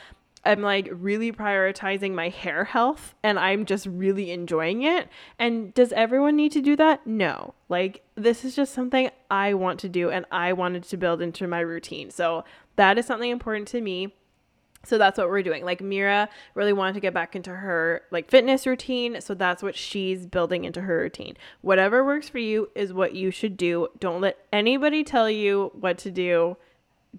I'm 0.43 0.62
like 0.62 0.89
really 0.91 1.32
prioritizing 1.32 2.13
my 2.13 2.30
hair 2.30 2.63
health 2.65 3.13
and 3.21 3.38
I'm 3.38 3.65
just 3.65 3.86
really 3.86 4.32
enjoying 4.32 4.82
it. 4.82 5.08
And 5.38 5.73
does 5.73 5.93
everyone 5.93 6.36
need 6.36 6.51
to 6.54 6.62
do 6.62 6.75
that? 6.77 7.06
No. 7.06 7.54
Like 7.69 8.04
this 8.15 8.43
is 8.43 8.56
just 8.56 8.73
something 8.73 9.12
I 9.30 9.54
want 9.54 9.80
to 9.82 9.89
do 9.89 10.10
and 10.10 10.25
I 10.32 10.54
wanted 10.54 10.84
to 10.84 10.97
build 10.97 11.21
into 11.21 11.47
my 11.47 11.60
routine. 11.60 12.10
So 12.10 12.43
that 12.75 12.97
is 12.97 13.06
something 13.06 13.30
important 13.30 13.67
to 13.69 13.82
me. 13.82 14.15
So 14.84 14.97
that's 14.97 15.17
what 15.19 15.30
we're 15.30 15.43
doing. 15.43 15.63
Like 15.63 15.82
Mira 15.82 16.27
really 16.56 16.73
wanted 16.73 16.93
to 16.93 16.99
get 16.99 17.13
back 17.13 17.36
into 17.36 17.51
her 17.51 18.01
like 18.10 18.32
fitness 18.32 18.65
routine, 18.65 19.21
so 19.21 19.36
that's 19.36 19.62
what 19.62 19.75
she's 19.75 20.25
building 20.25 20.63
into 20.63 20.82
her 20.82 20.97
routine. 20.97 21.38
Whatever 21.62 22.04
works 22.04 22.30
for 22.30 22.39
you 22.39 22.69
is 22.73 22.91
what 22.91 23.13
you 23.13 23.30
should 23.30 23.58
do. 23.58 23.89
Don't 23.99 24.21
let 24.21 24.39
anybody 24.51 25.04
tell 25.04 25.30
you 25.30 25.71
what 25.80 25.99
to 25.99 26.10
do. 26.10 26.58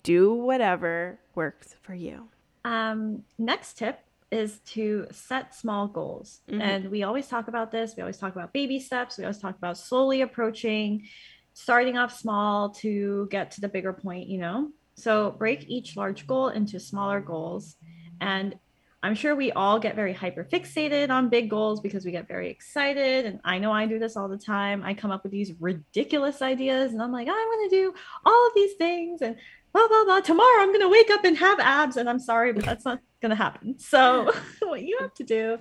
Do 0.02 0.34
whatever 0.34 1.20
works 1.36 1.76
for 1.82 1.94
you. 1.94 2.30
Um, 2.64 3.24
next 3.38 3.78
tip 3.78 3.98
is 4.30 4.60
to 4.60 5.06
set 5.10 5.54
small 5.54 5.86
goals. 5.86 6.40
Mhm. 6.48 6.60
And 6.60 6.90
we 6.90 7.02
always 7.02 7.28
talk 7.28 7.48
about 7.48 7.70
this. 7.70 7.94
We 7.96 8.02
always 8.02 8.18
talk 8.18 8.32
about 8.34 8.52
baby 8.52 8.80
steps. 8.80 9.18
We 9.18 9.24
always 9.24 9.38
talk 9.38 9.56
about 9.56 9.76
slowly 9.76 10.22
approaching, 10.22 11.06
starting 11.52 11.98
off 11.98 12.16
small 12.16 12.70
to 12.70 13.28
get 13.30 13.50
to 13.52 13.60
the 13.60 13.68
bigger 13.68 13.92
point, 13.92 14.28
you 14.28 14.38
know? 14.38 14.70
So 14.94 15.32
break 15.32 15.68
each 15.68 15.96
large 15.96 16.26
goal 16.26 16.48
into 16.48 16.80
smaller 16.80 17.20
goals. 17.20 17.76
And 18.20 18.58
I'm 19.04 19.16
sure 19.16 19.34
we 19.34 19.50
all 19.52 19.80
get 19.80 19.96
very 19.96 20.12
hyper 20.12 20.44
fixated 20.44 21.10
on 21.10 21.28
big 21.28 21.50
goals 21.50 21.80
because 21.80 22.04
we 22.04 22.12
get 22.12 22.28
very 22.28 22.48
excited. 22.48 23.26
And 23.26 23.40
I 23.44 23.58
know 23.58 23.72
I 23.72 23.86
do 23.86 23.98
this 23.98 24.16
all 24.16 24.28
the 24.28 24.38
time. 24.38 24.82
I 24.84 24.94
come 24.94 25.10
up 25.10 25.24
with 25.24 25.32
these 25.32 25.52
ridiculous 25.60 26.40
ideas 26.40 26.92
and 26.92 27.02
I'm 27.02 27.10
like, 27.10 27.26
I'm 27.26 27.34
going 27.34 27.68
to 27.68 27.76
do 27.76 27.94
all 28.24 28.46
of 28.46 28.54
these 28.54 28.74
things 28.74 29.20
and 29.20 29.34
blah, 29.72 29.88
blah, 29.88 30.04
blah. 30.04 30.20
Tomorrow 30.20 30.62
I'm 30.62 30.68
going 30.68 30.82
to 30.82 30.88
wake 30.88 31.10
up 31.10 31.24
and 31.24 31.36
have 31.36 31.58
abs. 31.58 31.96
And 31.96 32.08
I'm 32.08 32.20
sorry, 32.20 32.52
but 32.52 32.64
that's 32.64 32.84
not 32.84 33.00
going 33.20 33.30
to 33.30 33.36
happen. 33.36 33.76
So 33.80 34.32
what 34.62 34.82
you 34.82 34.98
have 35.00 35.14
to 35.14 35.24
do 35.24 35.58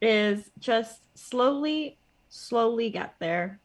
is 0.00 0.48
just 0.60 1.00
slowly, 1.16 1.98
slowly 2.28 2.90
get 2.90 3.14
there. 3.18 3.58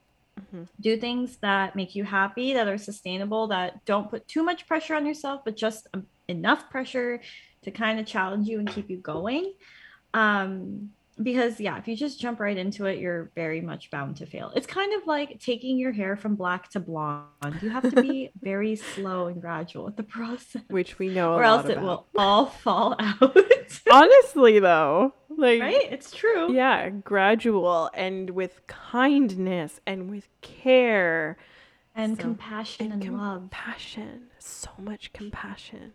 Mhm. 0.53 0.67
Do 0.79 0.97
things 0.97 1.38
that 1.38 1.75
make 1.75 1.95
you 1.95 2.03
happy, 2.03 2.53
that 2.53 2.67
are 2.67 2.77
sustainable, 2.77 3.47
that 3.47 3.83
don't 3.86 4.10
put 4.10 4.27
too 4.27 4.43
much 4.43 4.67
pressure 4.67 4.95
on 4.95 5.05
yourself, 5.05 5.41
but 5.43 5.55
just 5.55 5.88
um, 5.93 6.05
enough 6.27 6.69
pressure 6.69 7.21
to 7.67 7.71
kind 7.71 7.99
of 7.99 8.06
challenge 8.06 8.47
you 8.47 8.60
and 8.60 8.67
keep 8.69 8.89
you 8.89 8.97
going. 8.97 9.53
Um, 10.13 10.89
because 11.21 11.60
yeah, 11.60 11.77
if 11.80 11.88
you 11.88 11.95
just 11.95 12.19
jump 12.19 12.39
right 12.39 12.56
into 12.58 12.86
it, 12.86 12.99
you're 12.99 13.32
very 13.34 13.60
much 13.60 13.89
bound 13.89 14.17
to 14.17 14.27
fail. 14.27 14.51
It's 14.56 14.67
kind 14.67 14.93
of 14.93 15.08
like 15.08 15.39
taking 15.39 15.80
your 15.80 15.91
hair 15.91 16.15
from 16.15 16.36
black 16.36 16.69
to 16.71 16.80
blonde. 16.80 17.25
You 17.62 17.69
have 17.71 17.89
to 17.89 18.01
be 18.01 18.30
very 18.41 18.75
slow 18.75 19.25
and 19.25 19.41
gradual 19.41 19.84
with 19.86 19.95
the 19.95 20.03
process, 20.03 20.62
Which 20.69 20.99
we 20.99 21.10
know 21.10 21.34
a 21.34 21.38
or 21.38 21.43
else 21.43 21.65
it 21.69 21.73
about. 21.80 21.84
will 21.84 22.08
all 22.17 22.45
fall 22.45 22.95
out. 22.99 23.36
Honestly, 23.91 24.60
though, 24.60 25.15
like 25.30 25.60
right? 25.60 25.91
It's 25.91 26.12
true. 26.12 26.53
yeah, 26.53 26.89
gradual 26.89 27.89
and 27.95 28.30
with 28.30 28.62
kindness 28.67 29.80
and 29.88 30.12
with 30.12 30.27
care 30.41 31.36
And 31.95 32.15
So- 32.15 32.21
compassion 32.21 32.91
and, 32.91 33.03
love. 33.17 33.39
compassion. 33.39 34.27
So 34.38 34.69
much 34.80 35.13
compassion. 35.13 35.93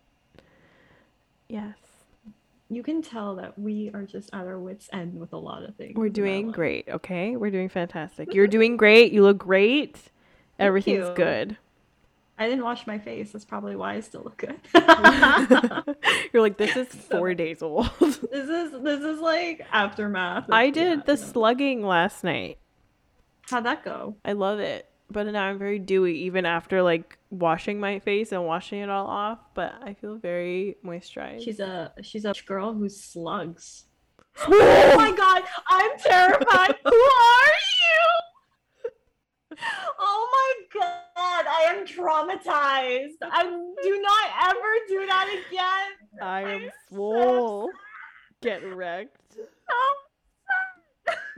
Yes, 1.52 1.76
You 2.70 2.82
can 2.82 3.02
tell 3.02 3.36
that 3.36 3.58
we 3.58 3.90
are 3.92 4.04
just 4.04 4.30
at 4.32 4.46
our 4.46 4.58
wits' 4.58 4.88
end 4.90 5.20
with 5.20 5.34
a 5.34 5.36
lot 5.36 5.64
of 5.64 5.76
things. 5.76 5.94
we're 5.96 6.08
doing 6.08 6.50
great. 6.50 6.88
Okay, 6.88 7.36
we're 7.36 7.50
doing 7.50 7.68
fantastic. 7.68 8.32
You're 8.34 8.46
doing 8.46 8.78
great. 8.78 9.12
You 9.12 9.22
look 9.22 9.36
great. 9.36 9.96
Everything's 10.58 11.08
you. 11.08 11.14
good. 11.14 11.58
I 12.38 12.48
didn't 12.48 12.64
wash 12.64 12.86
my 12.86 12.98
face. 12.98 13.30
That's 13.32 13.44
probably 13.44 13.76
why 13.76 13.94
I 13.96 14.00
still 14.00 14.22
look 14.22 14.38
good. 14.38 14.58
You're 16.32 16.42
like 16.42 16.56
this 16.56 16.74
is 16.76 16.88
four 17.10 17.34
days 17.34 17.62
old. 17.62 17.90
this 18.00 18.18
is 18.48 18.72
this 18.82 19.00
is 19.02 19.20
like 19.20 19.66
aftermath. 19.70 20.44
of- 20.48 20.54
I 20.54 20.64
yeah, 20.64 20.70
did 20.70 21.04
the 21.04 21.12
you 21.12 21.18
know. 21.18 21.24
slugging 21.26 21.82
last 21.86 22.24
night. 22.24 22.56
How'd 23.50 23.64
that 23.66 23.84
go? 23.84 24.16
I 24.24 24.32
love 24.32 24.58
it. 24.60 24.88
But 25.12 25.26
now 25.26 25.44
I'm 25.44 25.58
very 25.58 25.78
dewy 25.78 26.18
even 26.20 26.46
after 26.46 26.82
like 26.82 27.18
washing 27.30 27.78
my 27.78 27.98
face 27.98 28.32
and 28.32 28.44
washing 28.46 28.80
it 28.80 28.90
all 28.90 29.06
off. 29.06 29.38
But 29.54 29.74
I 29.82 29.94
feel 29.94 30.16
very 30.16 30.76
moisturized. 30.84 31.44
She's 31.44 31.60
a 31.60 31.92
she's 32.02 32.24
a 32.24 32.34
girl 32.46 32.72
who 32.74 32.88
slugs. 32.88 33.84
Oh 34.40 34.94
my 34.96 35.12
god, 35.12 35.42
I'm 35.68 35.98
terrified. 35.98 36.74
who 36.84 36.94
are 36.94 37.52
you? 37.82 38.90
Oh 39.98 40.28
my 40.32 40.80
god, 40.80 41.46
I 41.46 41.62
am 41.68 41.86
traumatized. 41.86 43.18
I 43.22 43.42
do 43.82 44.00
not 44.00 44.30
ever 44.50 44.72
do 44.88 45.06
that 45.06 45.28
again. 45.28 46.22
I 46.22 46.40
am 46.42 46.62
I'm 46.62 46.70
so. 46.90 47.70
Get 48.40 48.64
wrecked. 48.74 49.36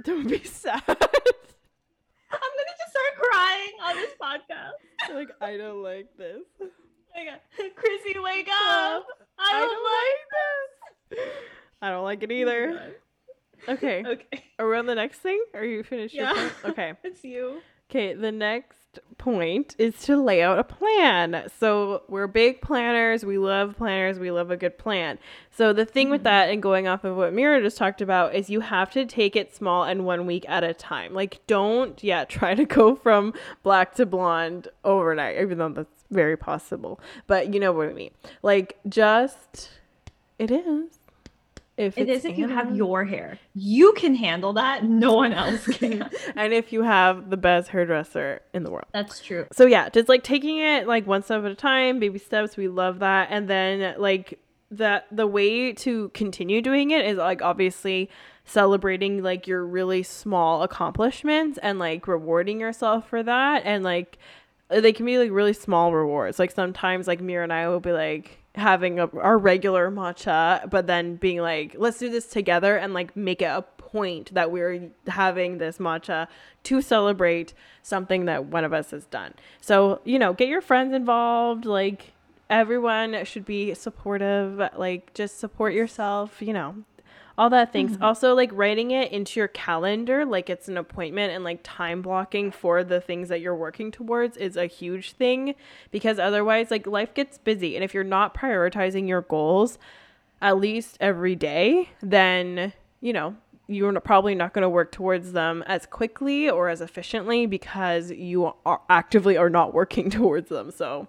Don't 0.05 0.29
be 0.29 0.43
sad. 0.45 0.83
I'm 0.87 0.97
gonna 0.99 2.74
start 2.95 3.31
crying 3.31 3.73
on 3.83 3.97
this 3.97 4.13
podcast. 4.21 5.15
like 5.15 5.31
I 5.41 5.57
don't 5.57 5.83
like 5.83 6.09
this. 6.17 6.43
Oh. 6.61 6.69
Chrissy, 7.77 8.19
wake 8.19 8.49
up. 8.49 9.07
I 9.39 9.51
I 9.53 9.61
don't, 9.61 9.71
don't 9.71 9.85
like 9.85 11.19
this. 11.19 11.35
I 11.83 11.91
don't 11.91 12.05
like 12.05 12.23
it 12.23 12.33
either. 12.33 12.95
Okay. 13.67 14.05
Okay. 14.07 14.45
Are 14.59 14.69
we 14.69 14.77
on 14.77 14.85
the 14.85 14.95
next 14.95 15.21
thing? 15.21 15.43
Are 15.55 15.65
you 15.65 15.83
finished? 15.85 16.15
your 16.15 16.27
Yeah. 16.27 16.51
Okay. 16.67 16.93
It's 17.03 17.25
you. 17.25 17.63
Okay, 17.89 18.13
the 18.13 18.31
next 18.31 18.77
point 19.19 19.75
is 19.79 19.97
to 20.03 20.17
lay 20.17 20.43
out 20.43 20.59
a 20.59 20.65
plan. 20.65 21.49
So 21.59 22.03
we're 22.09 22.27
big 22.27 22.61
planners. 22.61 23.25
We 23.25 23.39
love 23.39 23.77
planners. 23.77 24.19
We 24.19 24.31
love 24.31 24.51
a 24.51 24.57
good 24.57 24.77
plan. 24.79 25.19
So 25.51 25.73
the 25.73 25.85
thing 25.85 26.11
with 26.11 26.25
that, 26.25 26.51
and 26.51 26.63
going 26.63 26.89
off 26.89 27.05
of 27.05 27.17
what 27.17 27.33
Mira 27.33 27.63
just 27.63 27.79
talked 27.79 28.01
about, 28.01 28.35
is 28.35 28.51
you 28.51 28.61
have 28.61 28.91
to 28.93 29.07
take 29.07 29.37
it 29.37 29.55
small 29.55 29.85
and 29.85 30.05
one 30.05 30.27
week 30.27 30.45
at 30.49 30.65
a 30.65 30.75
time. 30.75 31.15
Like, 31.15 31.41
don't, 31.47 32.03
yeah, 32.03 32.25
try 32.29 32.55
to 32.55 32.65
go 32.65 32.95
from 32.95 33.35
black 33.63 33.95
to 33.95 34.07
blonde 34.07 34.69
overnight, 34.85 35.39
even 35.41 35.59
though 35.59 35.71
that's 35.71 36.05
very 36.11 36.37
possible. 36.37 37.01
But 37.27 37.55
you 37.55 37.61
know 37.61 37.73
what 37.73 37.89
I 37.89 37.93
mean. 37.93 38.11
Like, 38.43 38.79
just, 38.89 39.71
it 40.39 40.51
is. 40.51 40.99
If 41.77 41.99
it's 41.99 42.25
if 42.25 42.39
you 42.39 42.49
have 42.49 42.77
your 42.77 43.05
hair. 43.05 43.39
You 43.55 43.93
can 43.95 44.15
handle 44.15 44.53
that. 44.53 44.85
No 44.85 45.15
one 45.15 45.33
else 45.33 45.67
can. 45.79 46.09
and 46.37 46.53
if 46.53 46.73
you 46.73 46.83
have 46.83 47.31
the 47.31 47.37
best 47.37 47.69
hairdresser 47.69 48.43
in 48.53 48.63
the 48.63 48.71
world. 48.71 48.87
That's 48.93 49.21
true. 49.21 49.47
So 49.53 49.67
yeah, 49.67 49.89
just 49.89 50.09
like 50.09 50.23
taking 50.23 50.59
it 50.59 50.87
like 50.87 51.07
one 51.07 51.23
step 51.23 51.45
at 51.45 51.51
a 51.51 51.57
time, 51.57 51.99
baby 51.99 52.19
steps. 52.19 52.57
We 52.57 52.69
love 52.69 53.01
that. 53.01 53.29
And 53.31 53.49
then 53.49 53.97
like 53.99 54.39
that 54.71 55.07
the 55.11 55.27
way 55.27 55.73
to 55.73 56.11
continue 56.11 56.63
doing 56.63 56.91
it 56.91 57.05
is 57.05 57.19
like 57.19 57.43
obviously 57.43 58.11
celebrating 58.45 59.23
like 59.23 59.47
your 59.47 59.65
really 59.65 60.03
small 60.03 60.63
accomplishments 60.63 61.59
and 61.63 61.79
like 61.79 62.07
rewarding 62.07 62.61
yourself 62.61 63.09
for 63.09 63.23
that 63.23 63.63
and 63.65 63.83
like 63.83 64.19
Uh, 64.75 64.81
they 64.81 64.93
can 64.93 65.07
be 65.07 65.19
like 65.19 65.31
really 65.31 65.53
small 65.53 65.93
rewards. 65.93 66.39
Like 66.39 66.51
sometimes 66.51 67.07
like 67.07 67.21
Mira 67.21 67.45
and 67.45 67.53
I 67.53 67.69
will 67.69 67.81
be 67.81 67.93
like 67.93 68.39
having 68.55 68.99
a, 68.99 69.07
our 69.17 69.39
regular 69.39 69.91
matcha, 69.91 70.69
but 70.71 70.87
then 70.87 71.17
being 71.17 71.41
like, 71.41 71.77
let's 71.79 71.99
do 71.99 72.11
this 72.11 72.27
together 72.27 72.77
and 72.77 72.95
like 72.95 73.17
make 73.17 73.43
it 73.43 73.47
a 73.47 73.63
point 73.77 74.35
that 74.35 74.51
we're 74.51 74.91
having 75.07 75.59
this 75.59 75.79
matcha 75.79 76.27
to 76.65 76.81
celebrate 76.81 77.55
something 77.83 78.25
that 78.25 78.47
one 78.47 78.65
of 78.65 78.73
us 78.73 78.91
has 78.91 79.05
done. 79.07 79.35
So, 79.61 80.01
you 80.05 80.19
know, 80.19 80.33
get 80.33 80.49
your 80.49 80.61
friends 80.61 80.95
involved. 80.95 81.65
Like 81.65 82.13
everyone 82.51 83.25
should 83.25 83.45
be 83.45 83.75
supportive. 83.75 84.61
Like 84.77 85.15
just 85.15 85.39
support 85.39 85.75
yourself, 85.75 86.41
you 86.41 86.53
know, 86.53 86.85
all 87.37 87.51
that 87.51 87.73
things. 87.73 87.93
Mm-hmm. 87.93 88.05
Also, 88.05 88.35
like 88.35 88.51
writing 88.53 88.91
it 88.91 89.11
into 89.11 89.41
your 89.41 89.49
calendar, 89.49 90.25
like 90.25 90.49
it's 90.49 90.69
an 90.69 90.77
appointment 90.77 91.33
and 91.33 91.43
like 91.43 91.61
time 91.63 92.03
blocking 92.03 92.51
for 92.51 92.85
the 92.85 93.01
things 93.01 93.29
that 93.29 93.41
you're 93.41 93.57
working 93.57 93.91
towards 93.91 94.37
is 94.37 94.57
a 94.57 94.67
huge 94.67 95.13
thing 95.13 95.55
because 95.91 96.19
otherwise, 96.19 96.71
like 96.71 96.87
life 96.87 97.15
gets 97.15 97.39
busy. 97.39 97.75
And 97.75 97.85
if 97.85 97.95
you're 97.95 98.05
not 98.05 98.35
prioritizing 98.35 99.09
your 99.09 99.23
goals 99.23 99.79
at 100.41 100.59
least 100.59 100.97
every 101.01 101.35
day, 101.35 101.91
then, 102.01 102.73
you 103.01 103.13
know, 103.13 103.37
you're 103.67 103.99
probably 104.01 104.35
not 104.35 104.53
going 104.53 104.63
to 104.63 104.69
work 104.69 104.93
towards 104.93 105.33
them 105.33 105.65
as 105.67 105.87
quickly 105.87 106.51
or 106.51 106.69
as 106.69 106.81
efficiently 106.81 107.47
because 107.47 108.11
you 108.11 108.53
are 108.67 108.81
actively 108.91 109.37
are 109.37 109.51
not 109.51 109.73
working 109.73 110.11
towards 110.11 110.51
them. 110.51 110.71
So, 110.71 111.09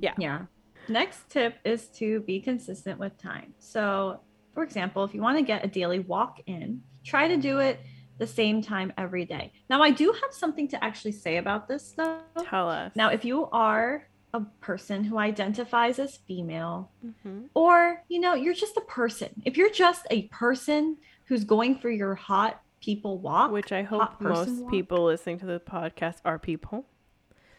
yeah. 0.00 0.14
Yeah. 0.18 0.42
Next 0.86 1.30
tip 1.30 1.56
is 1.64 1.86
to 1.96 2.20
be 2.20 2.40
consistent 2.40 3.00
with 3.00 3.16
time. 3.16 3.54
So, 3.58 4.20
for 4.54 4.62
example, 4.62 5.04
if 5.04 5.14
you 5.14 5.20
want 5.20 5.38
to 5.38 5.44
get 5.44 5.64
a 5.64 5.68
daily 5.68 5.98
walk 5.98 6.40
in, 6.46 6.82
try 7.04 7.28
to 7.28 7.36
do 7.36 7.58
it 7.58 7.80
the 8.18 8.26
same 8.26 8.62
time 8.62 8.92
every 8.96 9.24
day. 9.24 9.52
Now, 9.68 9.82
I 9.82 9.90
do 9.90 10.12
have 10.12 10.32
something 10.32 10.68
to 10.68 10.82
actually 10.82 11.12
say 11.12 11.36
about 11.38 11.66
this 11.68 11.92
though. 11.96 12.20
Tell 12.44 12.68
us. 12.70 12.92
Now, 12.94 13.08
if 13.10 13.24
you 13.24 13.46
are 13.50 14.06
a 14.32 14.40
person 14.60 15.04
who 15.04 15.18
identifies 15.18 15.98
as 15.98 16.16
female, 16.16 16.90
Mhm. 17.04 17.48
or 17.54 18.02
you 18.08 18.20
know, 18.20 18.34
you're 18.34 18.54
just 18.54 18.76
a 18.76 18.80
person. 18.82 19.42
If 19.44 19.56
you're 19.56 19.70
just 19.70 20.06
a 20.10 20.22
person 20.28 20.96
who's 21.26 21.44
going 21.44 21.76
for 21.78 21.90
your 21.90 22.14
hot 22.14 22.60
people 22.80 23.18
walk, 23.18 23.50
which 23.50 23.72
I 23.72 23.82
hope 23.82 24.20
most 24.20 24.62
walk. 24.62 24.70
people 24.70 25.04
listening 25.04 25.38
to 25.40 25.46
the 25.46 25.58
podcast 25.60 26.18
are 26.24 26.38
people. 26.38 26.86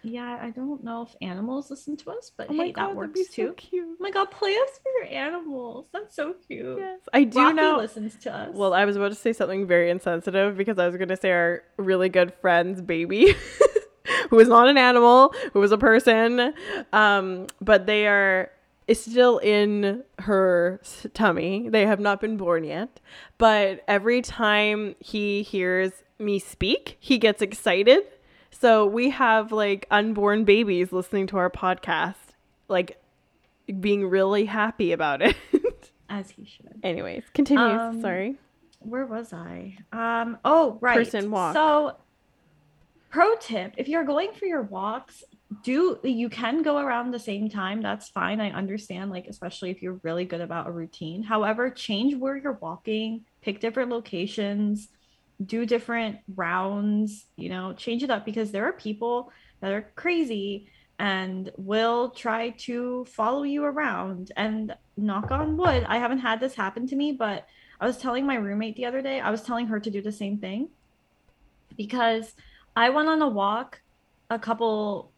Yeah, 0.06 0.38
I 0.42 0.52
don't 0.52 0.84
know 0.84 1.02
if 1.02 1.16
animals 1.22 1.70
listen 1.72 1.98
to 1.98 2.12
us, 2.12 2.32
but 2.38 2.48
Oh 2.50 2.54
hey, 2.54 2.72
god, 2.72 2.90
that 2.90 2.96
works 2.96 3.14
be 3.14 3.24
so 3.24 3.48
too. 3.48 3.54
cute. 3.54 3.88
Oh 3.90 3.96
my 4.00 4.12
god, 4.12 4.30
play 4.30 4.52
us 4.56 4.80
for 4.82 4.92
your 5.00 5.12
animals. 5.12 5.88
That's 5.92 6.16
so 6.16 6.36
cute. 6.48 6.78
Yes, 6.80 7.00
I 7.12 7.24
do 7.24 7.40
Rocky 7.40 7.56
know. 7.56 7.78
listens 7.78 8.16
to 8.18 8.34
us. 8.34 8.50
Well, 8.56 8.74
I 8.74 8.86
was 8.86 8.96
about 8.96 9.10
to 9.10 9.16
say 9.16 9.34
something 9.34 9.66
very 9.66 9.90
insensitive 9.90 10.56
because 10.58 10.78
I 10.78 10.86
was 10.88 10.96
going 10.96 11.10
to 11.10 11.18
say 11.18 11.32
our 11.32 11.64
really 11.78 12.10
good 12.10 12.34
friend's 12.36 12.82
baby, 12.82 13.34
who 14.30 14.40
is 14.40 14.48
not 14.48 14.68
an 14.70 14.78
animal, 14.78 15.34
who 15.54 15.64
is 15.64 15.72
a 15.72 15.78
person, 15.78 16.54
um, 16.94 17.48
but 17.60 17.86
they 17.88 18.08
are 18.08 18.52
is 18.88 19.04
still 19.04 19.40
in 19.40 20.04
her 20.20 20.80
tummy. 21.16 21.68
They 21.70 21.88
have 21.88 22.00
not 22.00 22.22
been 22.22 22.38
born 22.38 22.64
yet, 22.64 23.00
but 23.40 23.84
every 23.88 24.22
time 24.22 24.94
he 25.00 25.42
hears 25.42 25.92
me 26.20 26.38
speak, 26.38 26.98
he 27.00 27.18
gets 27.18 27.42
excited. 27.42 28.04
So 28.60 28.86
we 28.86 29.10
have 29.10 29.52
like 29.52 29.86
unborn 29.92 30.46
babies 30.46 30.92
listening 30.92 31.28
to 31.28 31.38
our 31.38 31.50
podcast, 31.50 32.16
like 32.68 33.02
being 33.80 34.08
really 34.08 34.46
happy 34.46 34.92
about 34.92 35.22
it. 35.22 35.36
as 36.10 36.30
he 36.30 36.46
should. 36.46 36.80
Anyways, 36.84 37.24
continue. 37.34 37.64
Um, 37.64 38.02
Sorry. 38.02 38.36
Where 38.80 39.06
was 39.06 39.34
I? 39.34 39.78
Um. 39.92 40.38
Oh, 40.46 40.78
right. 40.82 40.98
Person 40.98 41.32
walk. 41.32 41.54
So, 41.54 41.98
pro 43.10 43.36
tip: 43.36 43.74
if 43.78 43.88
you're 43.88 44.04
going 44.04 44.32
for 44.34 44.46
your 44.46 44.62
walks, 44.62 45.24
do 45.64 46.00
you 46.04 46.30
can 46.30 46.62
go 46.62 46.78
around 46.78 47.12
the 47.12 47.20
same 47.20 47.50
time. 47.50 47.82
That's 47.82 48.10
fine. 48.10 48.40
I 48.40 48.52
understand. 48.52 49.12
Like 49.12 49.28
especially 49.28 49.72
if 49.72 49.82
you're 49.82 50.00
really 50.04 50.26
good 50.26 50.42
about 50.42 50.68
a 50.68 50.72
routine. 50.72 51.24
However, 51.24 51.70
change 51.70 52.16
where 52.16 52.38
you're 52.38 52.60
walking. 52.62 53.26
Pick 53.42 53.60
different 53.60 53.90
locations. 53.90 54.90
Do 55.44 55.66
different 55.66 56.20
rounds. 56.36 57.26
You 57.36 57.50
know, 57.50 57.74
change 57.74 58.04
it 58.04 58.10
up 58.10 58.26
because 58.26 58.52
there 58.52 58.66
are 58.66 58.74
people 58.74 59.32
that 59.62 59.72
are 59.72 59.90
crazy 59.96 60.70
and 60.98 61.52
will 61.58 62.10
try 62.12 62.52
to 62.52 63.06
follow 63.06 63.44
you 63.44 63.64
around. 63.64 64.32
And 64.38 64.76
knock 64.98 65.32
on 65.32 65.58
wood, 65.58 65.86
I 65.88 65.98
haven't 65.98 66.20
had 66.20 66.40
this 66.40 66.56
happen 66.56 66.88
to 66.88 66.96
me, 66.96 67.12
but 67.12 67.48
I 67.80 67.86
was 67.86 67.98
telling 67.98 68.26
my 68.26 68.36
roommate 68.36 68.76
the 68.76 68.86
other 68.86 69.02
day, 69.02 69.20
I 69.20 69.32
was 69.32 69.42
telling 69.42 69.68
her 69.68 69.80
to 69.80 69.92
do 69.92 70.02
the 70.02 70.12
same 70.12 70.38
thing 70.38 70.70
because 71.76 72.34
I 72.76 72.90
went 72.90 73.10
on 73.10 73.22
a 73.22 73.28
walk 73.28 73.82
a 74.30 74.40
couple 74.40 75.12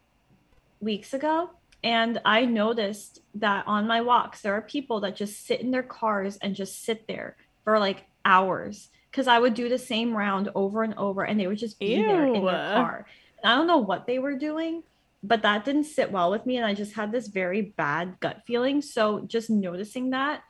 weeks 0.79 1.13
ago 1.13 1.51
and 1.83 2.19
I 2.25 2.45
noticed 2.45 3.21
that 3.35 3.67
on 3.67 3.87
my 3.87 4.01
walks 4.01 4.41
there 4.41 4.53
are 4.53 4.61
people 4.61 4.99
that 5.01 5.15
just 5.15 5.45
sit 5.45 5.61
in 5.61 5.71
their 5.71 5.83
cars 5.83 6.37
and 6.37 6.55
just 6.55 6.83
sit 6.83 7.07
there 7.07 7.35
for 7.63 7.79
like 7.79 8.05
hours 8.25 8.89
because 9.11 9.27
I 9.27 9.39
would 9.39 9.53
do 9.53 9.69
the 9.69 9.77
same 9.77 10.15
round 10.15 10.49
over 10.55 10.83
and 10.83 10.93
over 10.95 11.23
and 11.23 11.39
they 11.39 11.47
would 11.47 11.57
just 11.57 11.79
be 11.79 11.95
Ew. 11.95 12.05
there 12.05 12.25
in 12.25 12.33
their 12.33 12.41
car. 12.41 13.05
And 13.43 13.51
I 13.51 13.55
don't 13.55 13.67
know 13.67 13.77
what 13.77 14.07
they 14.07 14.19
were 14.19 14.35
doing, 14.35 14.83
but 15.23 15.41
that 15.41 15.65
didn't 15.65 15.85
sit 15.85 16.11
well 16.11 16.31
with 16.31 16.45
me 16.45 16.57
and 16.57 16.65
I 16.65 16.73
just 16.73 16.95
had 16.95 17.11
this 17.11 17.27
very 17.27 17.61
bad 17.61 18.19
gut 18.19 18.43
feeling. 18.45 18.81
So 18.81 19.21
just 19.21 19.49
noticing 19.49 20.11
that 20.11 20.43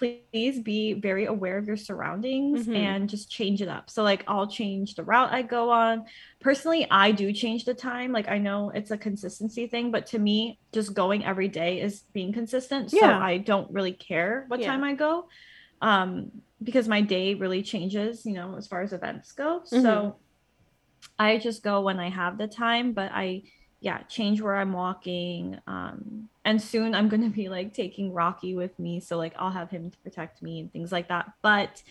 please 0.00 0.58
be 0.60 0.94
very 0.94 1.26
aware 1.26 1.58
of 1.58 1.66
your 1.66 1.76
surroundings 1.76 2.62
mm-hmm. 2.62 2.74
and 2.74 3.08
just 3.08 3.30
change 3.30 3.60
it 3.60 3.68
up. 3.68 3.90
So 3.90 4.02
like 4.02 4.24
I'll 4.26 4.46
change 4.46 4.94
the 4.94 5.04
route 5.04 5.30
I 5.30 5.42
go 5.42 5.68
on. 5.68 6.06
Personally, 6.40 6.86
I 6.90 7.12
do 7.12 7.34
change 7.34 7.66
the 7.66 7.74
time. 7.74 8.10
Like 8.10 8.26
I 8.26 8.38
know 8.38 8.70
it's 8.70 8.90
a 8.90 8.96
consistency 8.96 9.66
thing, 9.66 9.90
but 9.90 10.06
to 10.06 10.18
me, 10.18 10.58
just 10.72 10.94
going 10.94 11.24
every 11.24 11.48
day 11.48 11.82
is 11.82 12.04
being 12.14 12.32
consistent. 12.32 12.90
So 12.90 12.98
yeah. 12.98 13.18
I 13.18 13.36
don't 13.36 13.70
really 13.70 13.92
care 13.92 14.46
what 14.48 14.60
yeah. 14.60 14.68
time 14.68 14.84
I 14.84 14.94
go. 14.94 15.28
Um 15.80 16.30
because 16.62 16.88
my 16.88 17.00
day 17.00 17.34
really 17.34 17.62
changes, 17.62 18.26
you 18.26 18.34
know, 18.34 18.56
as 18.56 18.66
far 18.66 18.82
as 18.82 18.92
events 18.92 19.32
go. 19.32 19.60
Mm-hmm. 19.60 19.82
So 19.82 20.16
I 21.18 21.38
just 21.38 21.62
go 21.62 21.80
when 21.80 21.98
I 21.98 22.10
have 22.10 22.36
the 22.36 22.46
time, 22.46 22.92
but 22.92 23.10
I 23.12 23.44
yeah, 23.80 24.02
change 24.02 24.42
where 24.42 24.56
I'm 24.56 24.72
walking. 24.72 25.58
Um, 25.66 26.28
and 26.44 26.60
soon 26.60 26.94
I'm 26.94 27.08
going 27.08 27.22
to 27.22 27.30
be 27.30 27.48
like 27.48 27.72
taking 27.72 28.12
Rocky 28.12 28.54
with 28.54 28.78
me. 28.78 29.00
So, 29.00 29.16
like, 29.16 29.34
I'll 29.38 29.50
have 29.50 29.70
him 29.70 29.90
to 29.90 29.98
protect 29.98 30.42
me 30.42 30.60
and 30.60 30.72
things 30.72 30.92
like 30.92 31.08
that. 31.08 31.32
But 31.42 31.82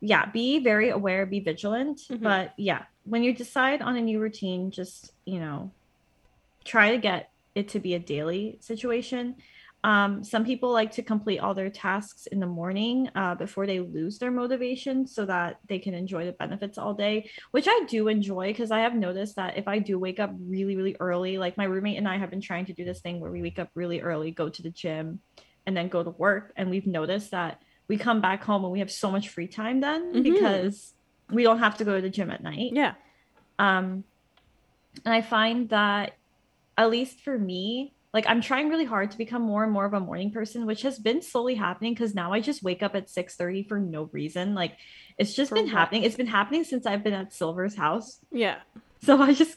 yeah, 0.00 0.26
be 0.26 0.60
very 0.60 0.88
aware, 0.88 1.26
be 1.26 1.40
vigilant. 1.40 1.98
Mm-hmm. 1.98 2.24
But 2.24 2.54
yeah, 2.56 2.84
when 3.04 3.22
you 3.22 3.34
decide 3.34 3.82
on 3.82 3.96
a 3.96 4.00
new 4.00 4.18
routine, 4.18 4.70
just, 4.70 5.12
you 5.26 5.40
know, 5.40 5.70
try 6.64 6.90
to 6.92 6.98
get 6.98 7.30
it 7.54 7.68
to 7.68 7.80
be 7.80 7.94
a 7.94 7.98
daily 7.98 8.56
situation. 8.60 9.36
Um, 9.82 10.22
some 10.22 10.44
people 10.44 10.72
like 10.72 10.92
to 10.92 11.02
complete 11.02 11.38
all 11.38 11.54
their 11.54 11.70
tasks 11.70 12.26
in 12.26 12.38
the 12.38 12.46
morning 12.46 13.08
uh, 13.14 13.34
before 13.34 13.66
they 13.66 13.80
lose 13.80 14.18
their 14.18 14.30
motivation 14.30 15.06
so 15.06 15.24
that 15.24 15.58
they 15.68 15.78
can 15.78 15.94
enjoy 15.94 16.26
the 16.26 16.32
benefits 16.32 16.76
all 16.76 16.92
day, 16.92 17.30
which 17.50 17.66
I 17.66 17.84
do 17.88 18.08
enjoy 18.08 18.48
because 18.48 18.70
I 18.70 18.80
have 18.80 18.94
noticed 18.94 19.36
that 19.36 19.56
if 19.56 19.66
I 19.66 19.78
do 19.78 19.98
wake 19.98 20.20
up 20.20 20.34
really, 20.38 20.76
really 20.76 20.96
early, 21.00 21.38
like 21.38 21.56
my 21.56 21.64
roommate 21.64 21.96
and 21.96 22.06
I 22.06 22.18
have 22.18 22.28
been 22.28 22.42
trying 22.42 22.66
to 22.66 22.74
do 22.74 22.84
this 22.84 23.00
thing 23.00 23.20
where 23.20 23.30
we 23.30 23.40
wake 23.40 23.58
up 23.58 23.70
really 23.74 24.02
early, 24.02 24.30
go 24.32 24.50
to 24.50 24.62
the 24.62 24.70
gym, 24.70 25.20
and 25.66 25.74
then 25.74 25.88
go 25.88 26.02
to 26.02 26.10
work. 26.10 26.52
And 26.56 26.68
we've 26.68 26.86
noticed 26.86 27.30
that 27.30 27.62
we 27.88 27.96
come 27.96 28.20
back 28.20 28.44
home 28.44 28.64
and 28.64 28.72
we 28.72 28.80
have 28.80 28.90
so 28.90 29.10
much 29.10 29.30
free 29.30 29.48
time 29.48 29.80
then 29.80 30.12
mm-hmm. 30.12 30.22
because 30.22 30.92
we 31.30 31.42
don't 31.42 31.58
have 31.58 31.78
to 31.78 31.84
go 31.84 31.96
to 31.96 32.02
the 32.02 32.10
gym 32.10 32.30
at 32.30 32.42
night. 32.42 32.72
Yeah. 32.74 32.94
Um, 33.58 34.04
and 35.04 35.14
I 35.14 35.22
find 35.22 35.68
that, 35.70 36.16
at 36.76 36.90
least 36.90 37.20
for 37.20 37.38
me, 37.38 37.94
like 38.12 38.24
i'm 38.28 38.40
trying 38.40 38.68
really 38.68 38.84
hard 38.84 39.10
to 39.10 39.18
become 39.18 39.42
more 39.42 39.62
and 39.62 39.72
more 39.72 39.84
of 39.84 39.94
a 39.94 40.00
morning 40.00 40.30
person 40.30 40.66
which 40.66 40.82
has 40.82 40.98
been 40.98 41.22
slowly 41.22 41.54
happening 41.54 41.94
because 41.94 42.14
now 42.14 42.32
i 42.32 42.40
just 42.40 42.62
wake 42.62 42.82
up 42.82 42.94
at 42.94 43.08
6 43.08 43.36
30 43.36 43.64
for 43.64 43.78
no 43.78 44.08
reason. 44.12 44.54
Like 44.54 44.76
it's 45.18 45.34
just 45.34 45.50
for 45.50 45.56
been 45.56 45.64
what? 45.64 45.72
happening. 45.72 46.04
It's 46.04 46.16
been 46.16 46.26
happening 46.26 46.64
since 46.64 46.86
i've 46.86 47.04
been 47.04 47.14
at 47.14 47.32
silver's 47.32 47.74
house. 47.74 48.18
Yeah. 48.30 48.58
So 49.02 49.20
i 49.20 49.32
just 49.32 49.56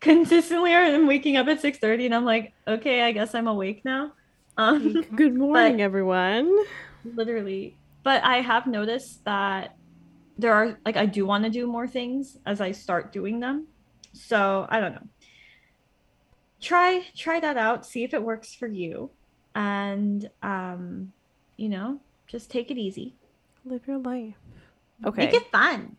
consistently 0.00 0.72
am 0.72 1.06
waking 1.06 1.36
up 1.36 1.46
at 1.48 1.60
6 1.60 1.78
30 1.78 2.06
and 2.06 2.14
i'm 2.14 2.24
like 2.24 2.52
okay 2.68 3.02
i 3.02 3.12
guess 3.12 3.34
i'm 3.34 3.48
awake 3.48 3.84
now. 3.84 4.12
Um 4.56 5.02
good 5.14 5.34
morning 5.34 5.80
everyone. 5.80 6.54
Literally. 7.04 7.76
But 8.02 8.22
i 8.24 8.40
have 8.40 8.66
noticed 8.66 9.24
that 9.24 9.76
there 10.36 10.52
are 10.52 10.78
like 10.84 10.96
i 10.96 11.06
do 11.06 11.24
want 11.26 11.44
to 11.44 11.50
do 11.50 11.66
more 11.66 11.86
things 11.86 12.36
as 12.44 12.60
i 12.60 12.72
start 12.72 13.12
doing 13.12 13.40
them. 13.40 13.66
So 14.12 14.66
i 14.68 14.78
don't 14.80 14.94
know 14.94 15.08
try 16.64 17.04
try 17.16 17.38
that 17.40 17.56
out 17.56 17.86
see 17.86 18.02
if 18.02 18.14
it 18.14 18.22
works 18.22 18.54
for 18.54 18.66
you. 18.66 19.10
And 19.54 20.28
um 20.42 21.12
you 21.56 21.68
know 21.68 22.00
just 22.26 22.50
take 22.50 22.70
it 22.70 22.78
easy. 22.78 23.14
Live 23.64 23.86
your 23.86 23.98
life. 23.98 24.34
Okay. 25.04 25.26
make 25.26 25.34
it 25.34 25.50
fun. 25.50 25.96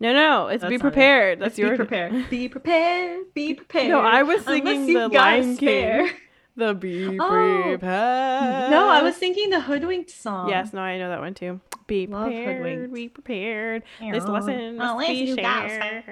No 0.00 0.12
no 0.12 0.48
it's 0.48 0.62
That's 0.62 0.70
be 0.70 0.78
prepared. 0.78 1.34
It. 1.34 1.40
That's 1.40 1.52
it's 1.52 1.58
your 1.58 1.70
be 1.72 1.76
prepared. 1.76 2.30
Be 2.30 2.48
prepared. 2.48 3.34
Be 3.34 3.54
prepared. 3.54 3.90
No 3.90 4.00
i 4.00 4.22
was 4.22 4.44
singing 4.44 4.92
the 4.92 5.08
lion 5.08 5.56
king. 5.56 6.10
the 6.56 6.74
be 6.74 7.18
oh. 7.20 7.62
prepared. 7.64 8.70
No 8.70 8.88
i 8.88 9.02
was 9.02 9.16
thinking 9.16 9.50
the 9.50 9.60
hoodwinked 9.60 10.10
song. 10.10 10.48
Yes 10.48 10.72
no 10.72 10.80
i 10.80 10.98
know 10.98 11.10
that 11.10 11.20
one 11.20 11.34
too 11.34 11.60
be 11.90 12.06
prepared. 12.06 12.94
Be 12.94 13.08
prepared. 13.08 13.82
This 14.00 14.24
lesson 14.24 14.76
must 14.76 15.08
be 15.08 15.34
shared. 15.34 16.04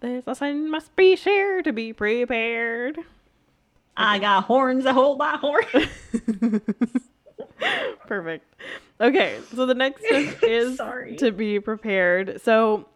This 0.00 0.26
lesson 0.26 0.70
must 0.70 0.96
be 0.96 1.14
shared 1.14 1.64
to 1.64 1.72
be 1.72 1.92
prepared. 1.92 2.98
I 3.96 4.18
got 4.18 4.44
horns 4.44 4.84
to 4.84 4.94
hold 4.94 5.18
my 5.18 5.36
horse. 5.36 5.66
Perfect. 8.06 8.54
Okay, 9.00 9.38
so 9.54 9.66
the 9.66 9.74
next 9.74 10.04
step 10.06 10.38
is 10.42 10.80
to 11.18 11.32
be 11.32 11.60
prepared. 11.60 12.40
So 12.40 12.88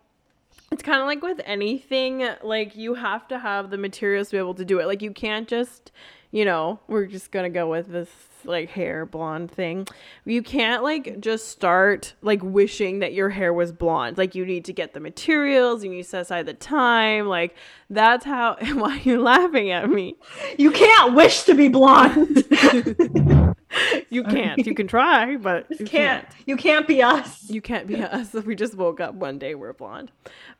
it's 0.70 0.82
kind 0.82 1.00
of 1.00 1.06
like 1.06 1.22
with 1.22 1.40
anything, 1.44 2.26
like 2.42 2.74
you 2.74 2.94
have 2.94 3.28
to 3.28 3.38
have 3.38 3.68
the 3.70 3.76
materials 3.76 4.28
to 4.28 4.36
be 4.36 4.38
able 4.38 4.54
to 4.54 4.64
do 4.64 4.78
it. 4.78 4.86
Like 4.86 5.02
you 5.02 5.10
can't 5.10 5.46
just, 5.46 5.92
you 6.32 6.44
know, 6.46 6.80
we're 6.88 7.06
just 7.06 7.30
gonna 7.30 7.50
go 7.50 7.68
with 7.68 7.88
this 7.88 8.08
like 8.44 8.70
hair 8.70 9.06
blonde 9.06 9.50
thing. 9.50 9.86
You 10.24 10.42
can't 10.42 10.82
like 10.82 11.20
just 11.20 11.48
start 11.48 12.14
like 12.22 12.40
wishing 12.42 13.00
that 13.00 13.12
your 13.12 13.28
hair 13.28 13.52
was 13.52 13.70
blonde. 13.70 14.18
Like 14.18 14.34
you 14.34 14.44
need 14.44 14.64
to 14.64 14.72
get 14.72 14.94
the 14.94 15.00
materials, 15.00 15.84
you 15.84 15.90
need 15.90 16.02
to 16.02 16.08
set 16.08 16.22
aside 16.22 16.46
the 16.46 16.54
time. 16.54 17.28
Like 17.28 17.54
that's 17.90 18.24
how 18.24 18.56
why 18.74 18.96
are 18.96 19.00
you 19.00 19.20
laughing 19.22 19.70
at 19.70 19.88
me? 19.88 20.16
You 20.58 20.70
can't 20.72 21.14
wish 21.14 21.42
to 21.44 21.54
be 21.54 21.68
blonde. 21.68 22.44
you 24.10 24.24
can't. 24.24 24.64
You 24.66 24.74
can 24.74 24.86
try, 24.86 25.36
but 25.36 25.66
you 25.70 25.78
can't. 25.78 25.88
can't. 25.88 26.26
You 26.46 26.56
can't 26.56 26.86
be 26.86 27.02
us. 27.02 27.48
You 27.50 27.60
can't 27.60 27.86
be 27.86 28.02
us. 28.02 28.34
If 28.34 28.44
we 28.46 28.54
just 28.54 28.74
woke 28.74 29.00
up 29.00 29.14
one 29.14 29.38
day 29.38 29.54
we're 29.54 29.72
blonde. 29.72 30.10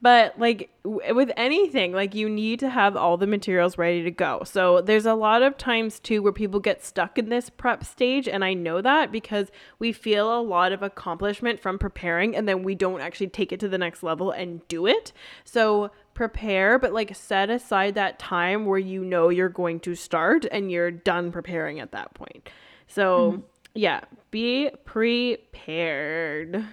But 0.01 0.39
like 0.39 0.71
w- 0.85 1.15
with 1.15 1.31
anything, 1.37 1.93
like 1.93 2.15
you 2.15 2.29
need 2.29 2.61
to 2.61 2.71
have 2.71 2.97
all 2.97 3.17
the 3.17 3.27
materials 3.27 3.79
ready 3.79 4.03
to 4.03 4.11
go. 4.11 4.43
So 4.45 4.81
there's 4.81 5.07
a 5.07 5.15
lot 5.15 5.43
of 5.43 5.59
times 5.59 6.01
too 6.01 6.23
where 6.23 6.33
people 6.33 6.61
get 6.61 6.85
stuck 6.85 7.19
in 7.19 7.29
this 7.29 7.51
prep 7.51 7.85
stage 7.85 8.29
and 8.29 8.45
I 8.45 8.55
know 8.55 8.81
that 8.81 9.13
because 9.13 9.49
we 9.79 9.93
feel 9.93 10.39
a 10.39 10.41
lot 10.41 10.73
of 10.73 10.83
accomplishment 10.83 11.61
from 11.61 11.79
preparing 11.79 12.35
and 12.35 12.49
then 12.49 12.63
we 12.63 12.75
don't 12.75 13.01
actually 13.01 13.29
take 13.29 13.53
it 13.53 13.61
to 13.61 13.69
the 13.69 13.79
next 13.79 14.03
level 14.03 14.31
and 14.31 14.67
do 14.69 14.87
it. 14.87 15.13
So 15.45 15.91
prepare, 16.15 16.79
but 16.79 16.93
like 16.93 17.15
set 17.15 17.51
aside 17.51 17.95
that 17.95 18.19
time 18.19 18.67
where 18.67 18.79
you 18.79 19.05
know 19.05 19.29
you're 19.29 19.49
going 19.49 19.81
to 19.81 19.95
start 19.95 20.45
and 20.51 20.71
you're 20.71 20.91
done 20.91 21.33
preparing 21.33 21.81
at 21.81 21.93
that 21.93 22.15
point. 22.15 22.49
So, 22.93 23.33
mm-hmm. 23.33 23.41
yeah, 23.75 24.01
be 24.31 24.71
prepared. 24.85 26.65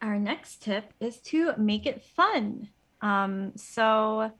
Our 0.00 0.18
next 0.18 0.62
tip 0.62 0.92
is 1.00 1.18
to 1.22 1.54
make 1.56 1.86
it 1.86 2.02
fun. 2.16 2.68
Um, 3.00 3.52
so, 3.56 4.32